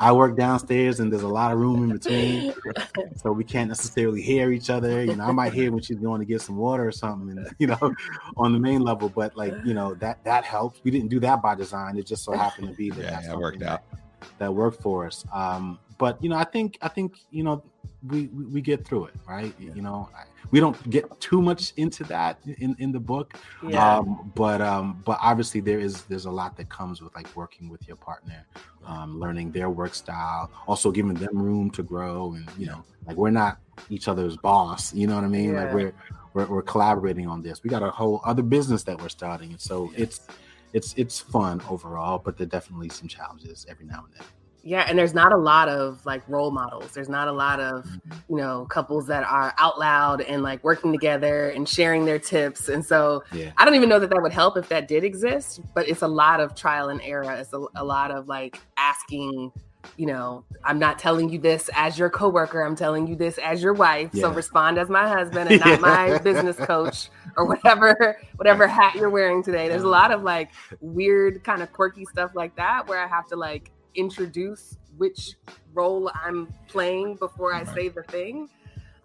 I 0.00 0.12
work 0.12 0.34
downstairs, 0.34 0.98
and 0.98 1.12
there's 1.12 1.24
a 1.24 1.28
lot 1.28 1.52
of 1.52 1.58
room 1.58 1.84
in 1.84 1.98
between, 1.98 2.54
so 3.16 3.32
we 3.32 3.44
can't 3.44 3.68
necessarily 3.68 4.22
hear 4.22 4.50
each 4.50 4.70
other. 4.70 5.04
You 5.04 5.14
know, 5.14 5.24
I 5.24 5.32
might 5.32 5.52
hear 5.52 5.70
when 5.70 5.82
she's 5.82 5.98
going 5.98 6.20
to 6.20 6.24
get 6.24 6.40
some 6.40 6.56
water 6.56 6.88
or 6.88 6.92
something, 6.92 7.36
and, 7.36 7.54
you 7.58 7.66
know, 7.66 7.94
on 8.38 8.54
the 8.54 8.58
main 8.58 8.80
level. 8.80 9.10
But 9.10 9.36
like, 9.36 9.52
you 9.62 9.74
know, 9.74 9.92
that 9.96 10.24
that 10.24 10.44
helps. 10.44 10.80
We 10.84 10.90
didn't 10.90 11.08
do 11.08 11.20
that 11.20 11.42
by 11.42 11.54
design. 11.54 11.98
It 11.98 12.06
just 12.06 12.24
so 12.24 12.32
happened 12.32 12.68
to 12.68 12.74
be 12.74 12.88
that 12.90 13.02
yeah, 13.02 13.20
that 13.20 13.38
worked 13.38 13.62
out. 13.62 13.82
That 14.38 14.54
worked 14.54 14.80
for 14.80 15.06
us. 15.06 15.22
Um, 15.34 15.78
but 15.98 16.22
you 16.22 16.30
know, 16.30 16.36
I 16.36 16.44
think 16.44 16.78
I 16.80 16.88
think 16.88 17.18
you 17.30 17.44
know 17.44 17.62
we 18.06 18.26
we, 18.28 18.44
we 18.46 18.60
get 18.60 18.86
through 18.86 19.06
it, 19.06 19.14
right? 19.28 19.54
Yeah. 19.58 19.74
You 19.74 19.82
know, 19.82 20.08
I, 20.16 20.24
we 20.50 20.60
don't 20.60 20.90
get 20.90 21.20
too 21.20 21.42
much 21.42 21.72
into 21.76 22.04
that 22.04 22.38
in, 22.58 22.76
in 22.78 22.92
the 22.92 23.00
book 23.00 23.34
yeah. 23.66 23.96
um, 23.96 24.32
but 24.34 24.60
um, 24.60 25.02
but 25.04 25.18
obviously 25.22 25.60
there 25.60 25.78
is 25.78 26.02
there's 26.02 26.26
a 26.26 26.30
lot 26.30 26.56
that 26.56 26.68
comes 26.68 27.02
with 27.02 27.14
like 27.14 27.34
working 27.36 27.68
with 27.68 27.86
your 27.86 27.96
partner 27.96 28.46
um, 28.84 29.18
learning 29.18 29.50
their 29.50 29.70
work 29.70 29.94
style 29.94 30.50
also 30.66 30.90
giving 30.90 31.14
them 31.14 31.40
room 31.40 31.70
to 31.70 31.82
grow 31.82 32.34
and 32.34 32.48
you 32.58 32.66
know 32.66 32.84
like 33.06 33.16
we're 33.16 33.30
not 33.30 33.58
each 33.90 34.08
other's 34.08 34.36
boss 34.36 34.94
you 34.94 35.06
know 35.06 35.14
what 35.14 35.24
i 35.24 35.28
mean 35.28 35.52
yeah. 35.52 35.64
like 35.64 35.74
we're, 35.74 35.92
we're, 36.34 36.46
we're 36.46 36.62
collaborating 36.62 37.26
on 37.26 37.42
this 37.42 37.62
we 37.62 37.70
got 37.70 37.82
a 37.82 37.90
whole 37.90 38.20
other 38.24 38.42
business 38.42 38.82
that 38.82 39.00
we're 39.00 39.08
starting 39.08 39.50
and 39.50 39.60
so 39.60 39.90
it's 39.96 40.28
it's 40.72 40.94
it's 40.96 41.18
fun 41.18 41.60
overall 41.68 42.18
but 42.18 42.36
there 42.36 42.46
are 42.46 42.50
definitely 42.50 42.88
some 42.88 43.08
challenges 43.08 43.66
every 43.68 43.86
now 43.86 44.04
and 44.04 44.14
then 44.14 44.26
yeah, 44.66 44.84
and 44.88 44.98
there's 44.98 45.14
not 45.14 45.32
a 45.32 45.36
lot 45.36 45.68
of 45.68 46.04
like 46.04 46.28
role 46.28 46.50
models. 46.50 46.90
There's 46.90 47.08
not 47.08 47.28
a 47.28 47.32
lot 47.32 47.60
of, 47.60 47.84
mm-hmm. 47.84 48.18
you 48.28 48.36
know, 48.36 48.66
couples 48.68 49.06
that 49.06 49.22
are 49.22 49.54
out 49.58 49.78
loud 49.78 50.22
and 50.22 50.42
like 50.42 50.62
working 50.64 50.90
together 50.90 51.50
and 51.50 51.68
sharing 51.68 52.04
their 52.04 52.18
tips. 52.18 52.68
And 52.68 52.84
so 52.84 53.22
yeah. 53.32 53.52
I 53.56 53.64
don't 53.64 53.76
even 53.76 53.88
know 53.88 54.00
that 54.00 54.10
that 54.10 54.20
would 54.20 54.32
help 54.32 54.56
if 54.56 54.68
that 54.70 54.88
did 54.88 55.04
exist, 55.04 55.60
but 55.72 55.88
it's 55.88 56.02
a 56.02 56.08
lot 56.08 56.40
of 56.40 56.56
trial 56.56 56.88
and 56.88 57.00
error. 57.02 57.30
It's 57.34 57.52
a, 57.52 57.64
a 57.76 57.84
lot 57.84 58.10
of 58.10 58.26
like 58.26 58.58
asking, 58.76 59.52
you 59.96 60.06
know, 60.06 60.44
I'm 60.64 60.80
not 60.80 60.98
telling 60.98 61.28
you 61.28 61.38
this 61.38 61.70
as 61.72 61.96
your 61.96 62.10
coworker. 62.10 62.60
I'm 62.62 62.74
telling 62.74 63.06
you 63.06 63.14
this 63.14 63.38
as 63.38 63.62
your 63.62 63.72
wife. 63.72 64.10
Yeah. 64.12 64.22
So 64.22 64.32
respond 64.32 64.78
as 64.78 64.88
my 64.88 65.06
husband 65.06 65.48
and 65.48 65.60
not 65.60 65.80
my 65.80 66.18
business 66.24 66.56
coach 66.56 67.08
or 67.36 67.46
whatever 67.46 68.18
whatever 68.34 68.66
hat 68.66 68.96
you're 68.96 69.10
wearing 69.10 69.44
today. 69.44 69.68
There's 69.68 69.84
a 69.84 69.88
lot 69.88 70.10
of 70.10 70.24
like 70.24 70.50
weird 70.80 71.44
kind 71.44 71.62
of 71.62 71.72
quirky 71.72 72.04
stuff 72.04 72.32
like 72.34 72.56
that 72.56 72.88
where 72.88 72.98
I 72.98 73.06
have 73.06 73.28
to 73.28 73.36
like 73.36 73.70
introduce 73.96 74.76
which 74.96 75.34
role 75.74 76.10
I'm 76.14 76.52
playing 76.68 77.16
before 77.16 77.54
I 77.54 77.64
say 77.64 77.88
the 77.88 78.02
thing. 78.04 78.48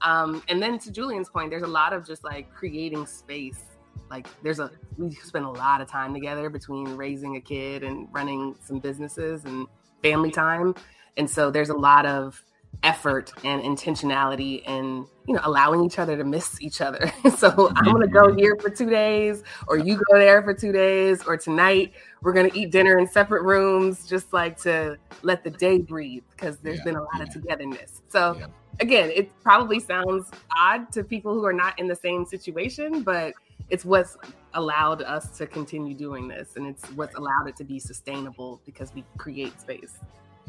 Um, 0.02 0.42
and 0.48 0.62
then 0.62 0.80
to 0.80 0.92
Julian's 0.92 1.30
point, 1.30 1.50
there's 1.50 1.64
a 1.64 1.68
lot 1.68 1.94
of 1.94 2.06
just 2.06 2.24
like 2.24 2.52
creating 2.52 3.06
space. 3.06 3.62
Like 4.10 4.28
there's 4.44 4.60
a 4.60 4.72
we 4.98 5.12
spend 5.16 5.46
a 5.46 5.50
lot 5.50 5.82
of 5.82 5.90
time 5.90 6.14
together 6.14 6.50
between 6.50 6.96
raising 6.96 7.38
a 7.38 7.42
kid 7.42 7.84
and 7.84 8.08
running 8.12 8.56
some 8.62 8.80
businesses 8.80 9.46
and 9.46 9.68
family 10.02 10.32
time. 10.32 10.76
And 11.18 11.30
so 11.30 11.52
there's 11.52 11.70
a 11.70 11.76
lot 11.76 12.06
of 12.06 12.44
effort 12.84 13.32
and 13.44 13.62
intentionality 13.62 14.64
and 14.68 15.06
you 15.28 15.36
know 15.36 15.42
allowing 15.44 15.84
each 15.86 16.00
other 16.00 16.18
to 16.18 16.24
miss 16.24 16.60
each 16.62 16.82
other 16.82 17.12
so 17.38 17.72
i'm 17.76 18.02
to 18.02 18.08
go 18.08 18.24
mm-hmm. 18.24 18.40
here 18.40 18.56
for 18.60 18.70
two 18.72 18.90
days 18.90 19.44
or 19.68 19.78
you 19.78 20.02
go 20.10 20.18
there 20.18 20.42
for 20.42 20.54
two 20.54 20.72
days 20.72 21.24
or 21.28 21.38
tonight 21.38 21.94
we're 22.22 22.34
going 22.34 22.50
to 22.50 22.58
eat 22.58 22.72
dinner 22.72 22.98
in 22.98 23.08
separate 23.08 23.44
rooms 23.44 24.08
just 24.08 24.34
like 24.34 24.60
to 24.60 24.98
let 25.22 25.44
the 25.44 25.50
day 25.52 25.78
breathe 25.78 26.24
because 26.32 26.58
there's 26.58 26.80
yeah, 26.80 26.84
been 26.86 26.96
a 26.96 27.02
lot 27.02 27.18
yeah. 27.18 27.24
of 27.24 27.30
togetherness 27.30 28.02
so 28.10 28.36
yeah. 28.40 28.48
again 28.80 29.12
it 29.14 29.32
probably 29.44 29.80
sounds 29.80 30.32
odd 30.58 30.92
to 30.92 31.04
people 31.04 31.34
who 31.36 31.46
are 31.46 31.54
not 31.54 31.78
in 31.78 31.88
the 31.88 31.96
same 31.96 32.26
situation 32.26 33.04
but 33.04 33.34
it's 33.70 33.86
what's 33.86 34.18
allowed 34.56 35.04
us 35.04 35.38
to 35.38 35.46
continue 35.46 35.94
doing 35.94 36.28
this 36.28 36.56
and 36.56 36.66
it's 36.66 36.86
what's 36.94 37.16
allowed 37.16 37.48
it 37.48 37.56
to 37.56 37.64
be 37.64 37.78
sustainable 37.78 38.60
because 38.66 38.92
we 38.96 39.04
create 39.18 39.60
space 39.62 40.00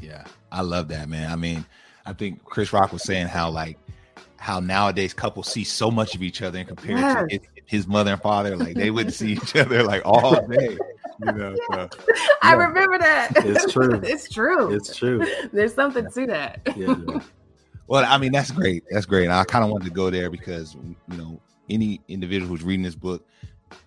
yeah 0.01 0.25
i 0.51 0.63
love 0.63 0.89
that 0.89 1.11
man 1.11 1.31
i 1.31 1.37
mean 1.37 1.65
I 2.07 2.13
think 2.13 2.45
Chris 2.45 2.73
Rock 2.73 2.93
was 2.93 3.03
saying 3.03 3.29
how 3.29 3.51
like 3.51 3.79
how 4.37 4.59
nowadays 4.59 5.15
couples 5.15 5.47
see 5.53 5.63
so 5.63 5.91
much 5.91 6.15
of 6.15 6.23
each 6.23 6.43
other 6.43 6.59
in 6.59 6.67
comparison 6.67 7.01
yes. 7.01 7.23
to 7.29 7.29
his, 7.31 7.41
his, 7.67 7.87
mother 7.87 8.13
and 8.13 8.21
father. 8.21 8.57
Like 8.57 8.75
they 8.75 8.91
wouldn't 8.91 9.15
see 9.15 9.33
each 9.35 9.55
other 9.55 9.85
like 9.85 10.03
all 10.05 10.45
day. 10.47 10.77
You 11.25 11.33
know, 11.33 11.55
so, 11.71 11.89
I 12.43 12.55
remember 12.55 12.99
that. 12.99 13.31
It's 13.37 13.73
true. 13.73 14.01
it's 14.03 14.29
true. 14.29 14.75
It's 14.75 14.97
true. 14.97 15.25
There's 15.53 15.75
something 15.75 16.11
to 16.11 16.27
that. 16.27 16.61
Yeah, 16.77 16.97
yeah. 17.07 17.21
Well, 17.89 18.07
I 18.09 18.17
mean, 18.17 18.33
that's 18.33 18.51
great. 18.51 18.85
That's 18.91 19.05
great. 19.05 19.25
And 19.25 19.33
I 19.33 19.45
kind 19.45 19.63
of 19.65 19.71
wanted 19.71 19.85
to 19.87 19.91
go 19.91 20.09
there 20.09 20.31
because 20.31 20.77
you 21.11 21.17
know, 21.19 21.41
any 21.69 22.01
individual 22.09 22.49
who's 22.49 22.63
reading 22.63 22.85
this 22.85 22.95
book 22.95 23.27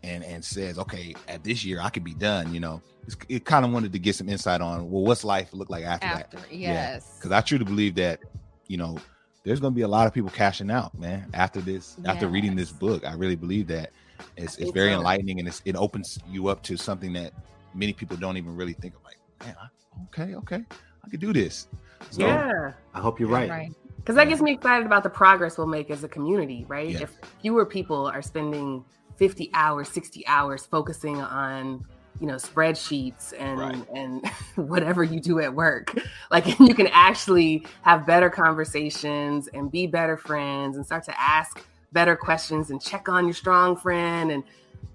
and 0.03 0.23
and 0.23 0.43
says, 0.43 0.77
okay, 0.79 1.15
at 1.27 1.43
this 1.43 1.63
year 1.63 1.79
I 1.81 1.89
could 1.89 2.03
be 2.03 2.13
done, 2.13 2.53
you 2.53 2.59
know, 2.59 2.81
it 3.29 3.45
kind 3.45 3.65
of 3.65 3.71
wanted 3.71 3.93
to 3.93 3.99
get 3.99 4.15
some 4.15 4.29
insight 4.29 4.61
on 4.61 4.89
well, 4.89 5.03
what's 5.03 5.23
life 5.23 5.53
look 5.53 5.69
like 5.69 5.83
after, 5.83 6.07
after 6.07 6.38
that? 6.38 6.53
Yes, 6.53 7.15
because 7.15 7.31
yeah. 7.31 7.38
I 7.38 7.41
truly 7.41 7.65
believe 7.65 7.95
that 7.95 8.19
you 8.67 8.77
know 8.77 8.97
there's 9.45 9.59
going 9.59 9.73
to 9.73 9.75
be 9.75 9.83
a 9.83 9.88
lot 9.88 10.07
of 10.07 10.13
people 10.13 10.31
cashing 10.31 10.71
out, 10.71 10.97
man. 10.99 11.29
After 11.33 11.61
this, 11.61 11.95
yes. 11.99 12.07
after 12.07 12.27
reading 12.27 12.55
this 12.55 12.71
book, 12.71 13.05
I 13.05 13.13
really 13.13 13.36
believe 13.36 13.67
that 13.67 13.91
it's, 14.36 14.57
it's 14.57 14.71
very 14.71 14.91
enlightening 14.91 15.39
and 15.39 15.61
it 15.65 15.75
opens 15.75 16.17
you 16.27 16.47
up 16.47 16.63
to 16.63 16.77
something 16.77 17.13
that 17.13 17.31
many 17.73 17.93
people 17.93 18.17
don't 18.17 18.38
even 18.38 18.55
really 18.55 18.73
think 18.73 18.95
of. 18.95 19.03
Like, 19.03 19.17
man, 19.45 19.55
I, 19.61 19.67
okay, 20.05 20.36
okay, 20.36 20.65
I 21.03 21.09
could 21.09 21.19
do 21.19 21.31
this. 21.31 21.67
So, 22.09 22.25
yeah, 22.25 22.73
I 22.93 22.99
hope 22.99 23.19
you're 23.19 23.29
right. 23.29 23.49
right. 23.49 23.71
Because 23.97 24.15
that 24.15 24.29
gets 24.29 24.41
me 24.41 24.53
excited 24.53 24.86
about 24.86 25.03
the 25.03 25.09
progress 25.09 25.57
we'll 25.57 25.67
make 25.67 25.89
as 25.89 26.03
a 26.03 26.07
community, 26.07 26.65
right? 26.67 26.89
Yeah. 26.89 27.03
If 27.03 27.17
fewer 27.41 27.65
people 27.65 28.07
are 28.07 28.21
spending 28.21 28.83
50 29.18 29.51
hours, 29.53 29.89
60 29.89 30.26
hours 30.28 30.66
focusing 30.66 31.22
on 31.22 31.86
you 32.20 32.28
know 32.28 32.36
spreadsheets 32.36 33.34
and 33.38 33.59
right. 33.59 33.89
and 33.93 34.26
whatever 34.55 35.03
you 35.03 35.20
do 35.20 35.39
at 35.39 35.53
work 35.53 35.93
like 36.32 36.47
you 36.59 36.74
can 36.74 36.88
actually 36.88 37.66
have 37.82 38.05
better 38.05 38.30
conversations 38.30 39.49
and 39.49 39.70
be 39.70 39.86
better 39.86 40.16
friends 40.16 40.78
and 40.78 40.86
start 40.86 41.03
to 41.03 41.22
ask 41.22 41.66
better 41.91 42.16
questions 42.16 42.72
and 42.72 42.82
check 42.82 43.09
on 43.09 43.26
your 43.26 43.34
strong 43.34 43.76
friend 43.76 44.32
and 44.32 44.43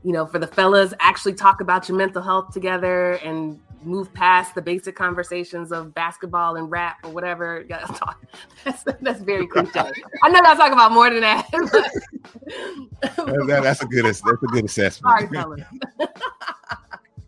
you 0.03 0.13
know 0.13 0.25
for 0.25 0.39
the 0.39 0.47
fellas 0.47 0.95
actually 1.01 1.35
talk 1.35 1.61
about 1.61 1.89
your 1.89 1.99
mental 1.99 2.23
health 2.23 2.53
together 2.53 3.13
and 3.23 3.61
move 3.83 4.13
past 4.13 4.55
the 4.55 4.63
basic 4.63 4.95
conversations 4.95 5.73
of 5.73 5.95
basketball 5.95 6.57
and 6.57 6.71
rap 6.71 6.99
or 7.05 7.11
whatever. 7.11 7.65
That's, 8.65 8.85
that's 9.01 9.21
very 9.21 9.47
cliche. 9.47 9.91
I 10.23 10.29
know 10.29 10.41
I 10.45 10.55
talk 10.55 10.73
about 10.73 10.93
more 10.93 11.09
than 11.09 11.23
that. 11.23 11.49
that 11.53 13.63
that's 13.63 13.83
a 13.83 13.87
good 13.87 14.05
that's 14.05 14.23
a 14.23 14.47
good 14.49 14.65
assessment. 14.67 15.31
Sorry, 15.31 15.65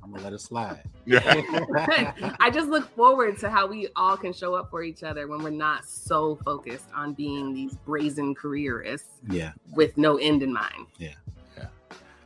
I'm 0.03 0.12
gonna 0.12 0.24
let 0.24 0.32
it 0.34 0.40
slide. 0.40 0.82
I 1.11 2.50
just 2.53 2.68
look 2.68 2.86
forward 2.94 3.38
to 3.38 3.50
how 3.50 3.66
we 3.66 3.88
all 3.96 4.16
can 4.16 4.32
show 4.32 4.55
up 4.55 4.70
for 4.70 4.82
each 4.82 5.03
other 5.03 5.26
when 5.26 5.42
we're 5.42 5.50
not 5.50 5.86
so 5.86 6.36
focused 6.44 6.86
on 6.94 7.14
being 7.14 7.55
these 7.55 7.76
brazen 7.76 8.34
careerists. 8.34 9.20
Yeah. 9.30 9.53
With 9.74 9.96
no 9.96 10.18
end 10.18 10.42
in 10.42 10.53
mind. 10.53 10.86
Yeah. 10.98 11.14
Yeah. 11.57 11.66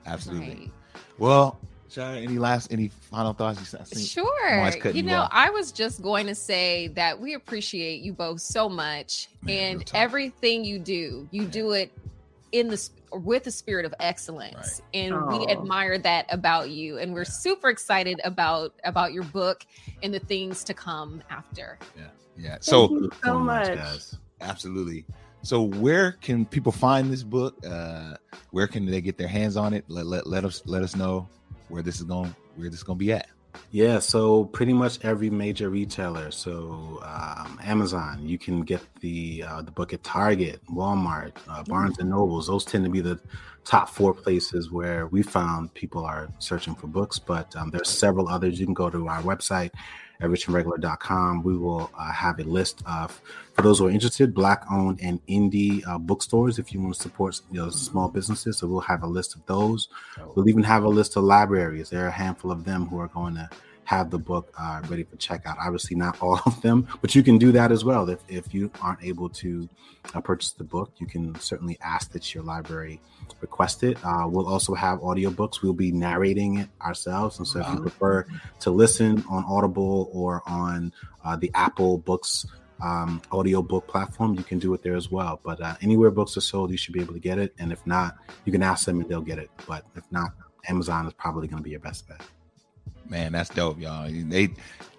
Absolutely. 0.05 0.49
Right. 0.49 0.71
Well, 1.19 1.59
Shira, 1.89 2.17
any 2.17 2.39
last 2.39 2.73
any 2.73 2.89
final 2.89 3.33
thoughts? 3.33 3.75
You 3.95 4.01
sure. 4.01 4.71
You, 4.71 4.93
you 4.93 5.03
know, 5.03 5.23
off. 5.23 5.31
I 5.33 5.51
was 5.51 5.73
just 5.73 6.03
going 6.03 6.27
to 6.27 6.35
say 6.35 6.89
that 6.89 7.21
we 7.21 7.35
appreciate 7.35 8.03
you 8.03 8.13
both 8.13 8.41
so 8.41 8.69
much 8.69 9.29
Man, 9.43 9.77
and 9.77 9.91
everything 9.95 10.65
you 10.65 10.79
do. 10.79 11.29
You 11.31 11.45
do 11.45 11.73
it 11.73 11.93
in 12.53 12.69
the 12.69 12.89
with 13.13 13.45
the 13.45 13.51
spirit 13.51 13.85
of 13.85 13.95
excellence 14.01 14.81
right. 14.81 14.81
and 14.95 15.15
oh. 15.15 15.39
we 15.39 15.47
admire 15.53 15.99
that 15.99 16.27
about 16.31 16.71
you 16.71 16.99
and 16.99 17.13
we're 17.13 17.21
yeah. 17.21 17.31
super 17.31 17.69
excited 17.69 18.21
about 18.25 18.73
about 18.85 19.13
your 19.13 19.23
book 19.25 19.65
and 20.03 20.13
the 20.13 20.19
things 20.19 20.65
to 20.65 20.75
come 20.75 21.23
after 21.31 21.79
yeah 21.97 22.05
yeah 22.37 22.57
so 22.61 22.89
so, 22.89 23.11
so 23.25 23.39
much, 23.39 23.75
guys. 23.75 24.17
absolutely 24.41 25.05
so 25.43 25.63
where 25.63 26.13
can 26.21 26.45
people 26.45 26.73
find 26.73 27.13
this 27.13 27.23
book 27.23 27.55
uh 27.67 28.15
where 28.51 28.67
can 28.67 28.87
they 28.87 29.01
get 29.01 29.17
their 29.17 29.29
hands 29.29 29.57
on 29.57 29.73
it 29.73 29.85
let, 29.89 30.07
let, 30.07 30.27
let 30.27 30.45
us 30.45 30.63
let 30.67 30.83
us 30.83 30.97
know 30.97 31.29
where 31.69 31.83
this 31.83 31.97
is 31.97 32.05
going 32.05 32.35
where 32.57 32.71
this 32.71 32.81
is 32.81 32.85
going 32.85 32.99
to 32.99 33.05
be 33.05 33.13
at 33.13 33.27
yeah, 33.71 33.99
so 33.99 34.45
pretty 34.45 34.73
much 34.73 35.05
every 35.05 35.31
major 35.31 35.71
retailer. 35.71 36.31
So 36.31 37.01
um, 37.03 37.59
Amazon, 37.63 38.21
you 38.23 38.39
can 38.39 38.63
get 38.63 38.81
the 39.01 39.45
uh, 39.47 39.63
the 39.63 39.71
book 39.71 39.93
at 39.93 40.03
Target, 40.03 40.61
Walmart, 40.71 41.33
uh, 41.49 41.63
Barnes 41.65 41.99
and 41.99 42.11
Nobles. 42.11 42.47
Those 42.47 42.65
tend 42.65 42.85
to 42.85 42.91
be 42.91 43.01
the 43.01 43.19
top 43.65 43.89
four 43.89 44.15
places 44.15 44.71
where 44.71 45.07
we 45.09 45.23
found 45.23 45.75
people 45.75 46.05
are 46.05 46.29
searching 46.39 46.75
for 46.75 46.87
books. 46.87 47.19
But 47.19 47.55
um, 47.57 47.71
there's 47.71 47.89
several 47.89 48.29
others. 48.29 48.61
You 48.61 48.67
can 48.67 48.75
go 48.75 48.91
to 48.91 49.09
our 49.09 49.23
website, 49.23 49.73
everythingregular.com. 50.21 51.43
We 51.43 51.57
will 51.57 51.91
uh, 51.99 52.13
have 52.13 52.39
a 52.39 52.45
list 52.45 52.83
of, 52.87 53.21
for 53.53 53.63
those 53.63 53.79
who 53.79 53.87
are 53.87 53.91
interested, 53.91 54.35
black 54.35 54.65
owned 54.71 55.01
and 55.03 55.25
indie 55.27 55.87
uh, 55.87 55.99
bookstores 55.99 56.59
if 56.59 56.73
you 56.73 56.81
want 56.81 56.95
to 56.95 57.03
support 57.03 57.41
you 57.51 57.61
know, 57.61 57.71
small 57.71 58.09
businesses. 58.09 58.59
So 58.59 58.67
we'll 58.67 58.81
have 58.81 59.03
a 59.03 59.07
list 59.07 59.35
of 59.35 59.45
those. 59.47 59.89
We'll 60.35 60.49
even 60.49 60.63
have 60.63 60.85
a 60.85 60.89
list 60.89 61.17
of 61.17 61.25
libraries. 61.25 61.91
There 61.91 62.05
are 62.05 62.09
a 62.09 62.13
handful 62.13 62.51
of 62.51 62.65
them 62.65 62.87
who 62.87 62.99
are 63.01 63.09
going 63.09 63.35
to 63.35 63.49
have 63.87 64.11
the 64.11 64.19
book 64.19 64.53
uh, 64.59 64.83
ready 64.89 65.05
for 65.05 65.17
checkout. 65.17 65.57
Obviously, 65.59 65.97
not 65.97 66.19
all 66.23 66.41
of 66.45 66.61
them, 66.61 66.87
but 67.01 67.15
you 67.15 67.23
can 67.23 67.39
do 67.39 67.53
that 67.53 67.73
as 67.73 67.85
well. 67.85 68.09
If, 68.11 68.21
if 68.29 68.53
you 68.53 68.71
aren't 68.83 69.03
able 69.03 69.29
to 69.31 69.69
uh, 70.15 70.21
purchase 70.21 70.53
the 70.53 70.65
book, 70.65 70.93
you 70.99 71.07
can 71.07 71.35
certainly 71.41 71.79
ask 71.81 72.13
that 72.13 72.35
your 72.35 72.45
library 72.45 73.01
request 73.41 73.83
it. 73.83 73.97
Uh, 74.05 74.27
we'll 74.29 74.49
also 74.49 74.75
have 74.75 74.99
audiobooks. 75.01 75.63
We'll 75.63 75.73
be 75.73 75.93
narrating 75.93 76.59
it 76.59 76.69
ourselves. 76.83 77.39
And 77.39 77.47
so 77.47 77.61
if 77.61 77.69
you 77.69 77.81
prefer 77.81 78.27
to 78.61 78.71
listen 78.71 79.25
on 79.31 79.45
Audible 79.45 80.11
or 80.13 80.43
on 80.47 80.93
uh, 81.25 81.37
the 81.37 81.51
Apple 81.55 81.99
Books 81.99 82.47
um, 82.83 83.23
audio 83.33 83.63
book 83.63 83.87
platform, 83.87 84.35
you 84.35 84.45
can 84.45 84.59
do 84.59 84.75
it 84.75 84.83
there 84.83 84.97
as 84.97 85.11
well. 85.11 85.41
But 85.43 85.61
uh, 85.61 85.77
anywhere 85.81 86.11
books 86.11 86.37
are 86.37 86.43
sold, 86.43 86.71
you 86.71 86.77
should 86.77 86.93
be 86.93 87.01
able 87.01 87.15
to 87.15 87.21
get 87.21 87.39
it. 87.39 87.55
And 87.59 87.73
if 87.73 87.87
not, 87.87 88.17
you 88.45 88.53
can 88.53 88.63
ask 88.63 88.85
them 88.85 89.01
and 89.01 89.09
they'll 89.09 89.21
get 89.21 89.39
it. 89.39 89.51
But 89.67 89.85
if 89.95 90.05
not, 90.11 90.33
Amazon 90.69 91.07
is 91.07 91.13
probably 91.15 91.47
going 91.49 91.59
to 91.59 91.65
be 91.65 91.71
your 91.71 91.81
best 91.81 92.09
bet. 92.09 92.21
Man, 93.09 93.33
that's 93.33 93.51
dope, 93.51 93.79
y'all. 93.81 94.09
They 94.11 94.51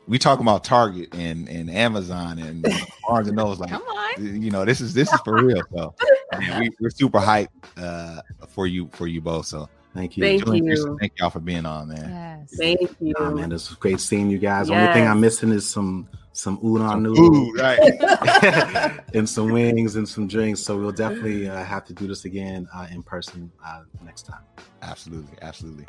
we 0.07 0.17
talk 0.17 0.39
about 0.39 0.63
Target 0.63 1.13
and, 1.13 1.49
and 1.49 1.69
Amazon 1.69 2.39
and 2.39 2.65
Barnes 3.07 3.27
and 3.27 3.35
Noble. 3.35 3.55
Like, 3.55 3.69
Come 3.69 3.81
on. 3.81 4.41
you 4.41 4.51
know, 4.51 4.63
this 4.63 4.79
is 4.81 4.93
this 4.93 5.11
is 5.11 5.19
for 5.21 5.43
real. 5.43 5.61
So 5.75 5.93
man, 6.39 6.61
we, 6.61 6.69
we're 6.79 6.89
super 6.89 7.19
hyped 7.19 7.47
uh, 7.77 8.21
for 8.47 8.67
you 8.67 8.89
for 8.93 9.07
you 9.07 9.21
both. 9.21 9.47
So 9.47 9.69
Thank 9.97 10.15
you. 10.15 10.23
Thank 10.23 10.45
Julian, 10.45 10.65
you. 10.65 10.97
Thank 10.99 11.13
y'all 11.17 11.31
for 11.31 11.39
being 11.39 11.65
on, 11.65 11.87
man. 11.87 12.45
Yes. 12.47 12.55
Thank 12.55 12.95
you. 13.01 13.15
Oh, 13.17 13.31
man, 13.31 13.51
it's 13.51 13.73
great 13.73 13.99
seeing 13.99 14.29
you 14.29 14.37
guys. 14.37 14.69
Only 14.69 14.93
thing 14.93 15.07
I'm 15.07 15.19
missing 15.19 15.51
is 15.51 15.67
some 15.67 16.07
some 16.33 16.59
udon 16.59 17.01
noodles 17.01 17.29
food, 17.29 17.59
right? 17.59 18.99
and 19.15 19.27
some 19.27 19.51
wings 19.51 19.95
and 19.95 20.07
some 20.07 20.27
drinks. 20.27 20.61
So 20.61 20.77
we'll 20.77 20.91
definitely 20.91 21.49
uh, 21.49 21.63
have 21.63 21.83
to 21.85 21.93
do 21.93 22.05
this 22.05 22.25
again 22.25 22.67
uh, 22.75 22.85
in 22.91 23.01
person 23.01 23.51
uh, 23.65 23.81
next 24.05 24.27
time. 24.27 24.41
Absolutely, 24.83 25.35
absolutely. 25.41 25.87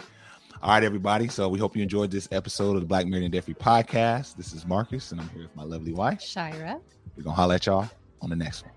All 0.61 0.71
right, 0.71 0.83
everybody. 0.83 1.29
So 1.29 1.49
we 1.49 1.61
hope 1.61 1.77
you 1.77 1.85
enjoyed 1.85 2.11
this 2.11 2.29
episode 2.33 2.75
of 2.75 2.81
the 2.81 2.87
Black 2.87 3.07
Mary 3.07 3.25
and 3.25 3.45
Free 3.45 3.55
podcast. 3.55 4.35
This 4.35 4.53
is 4.53 4.67
Marcus, 4.67 5.13
and 5.13 5.21
I'm 5.21 5.29
here 5.29 5.43
with 5.43 5.55
my 5.55 5.63
lovely 5.63 5.93
wife. 5.93 6.21
Shira. 6.21 6.81
We're 7.17 7.23
gonna 7.23 7.37
holler 7.37 7.55
at 7.55 7.67
y'all 7.67 7.89
on 8.21 8.31
the 8.31 8.37
next 8.37 8.65
one. 8.65 8.73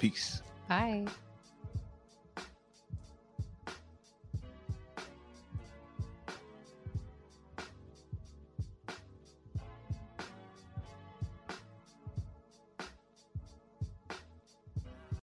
Peace. 0.00 0.42
Bye. 0.68 1.06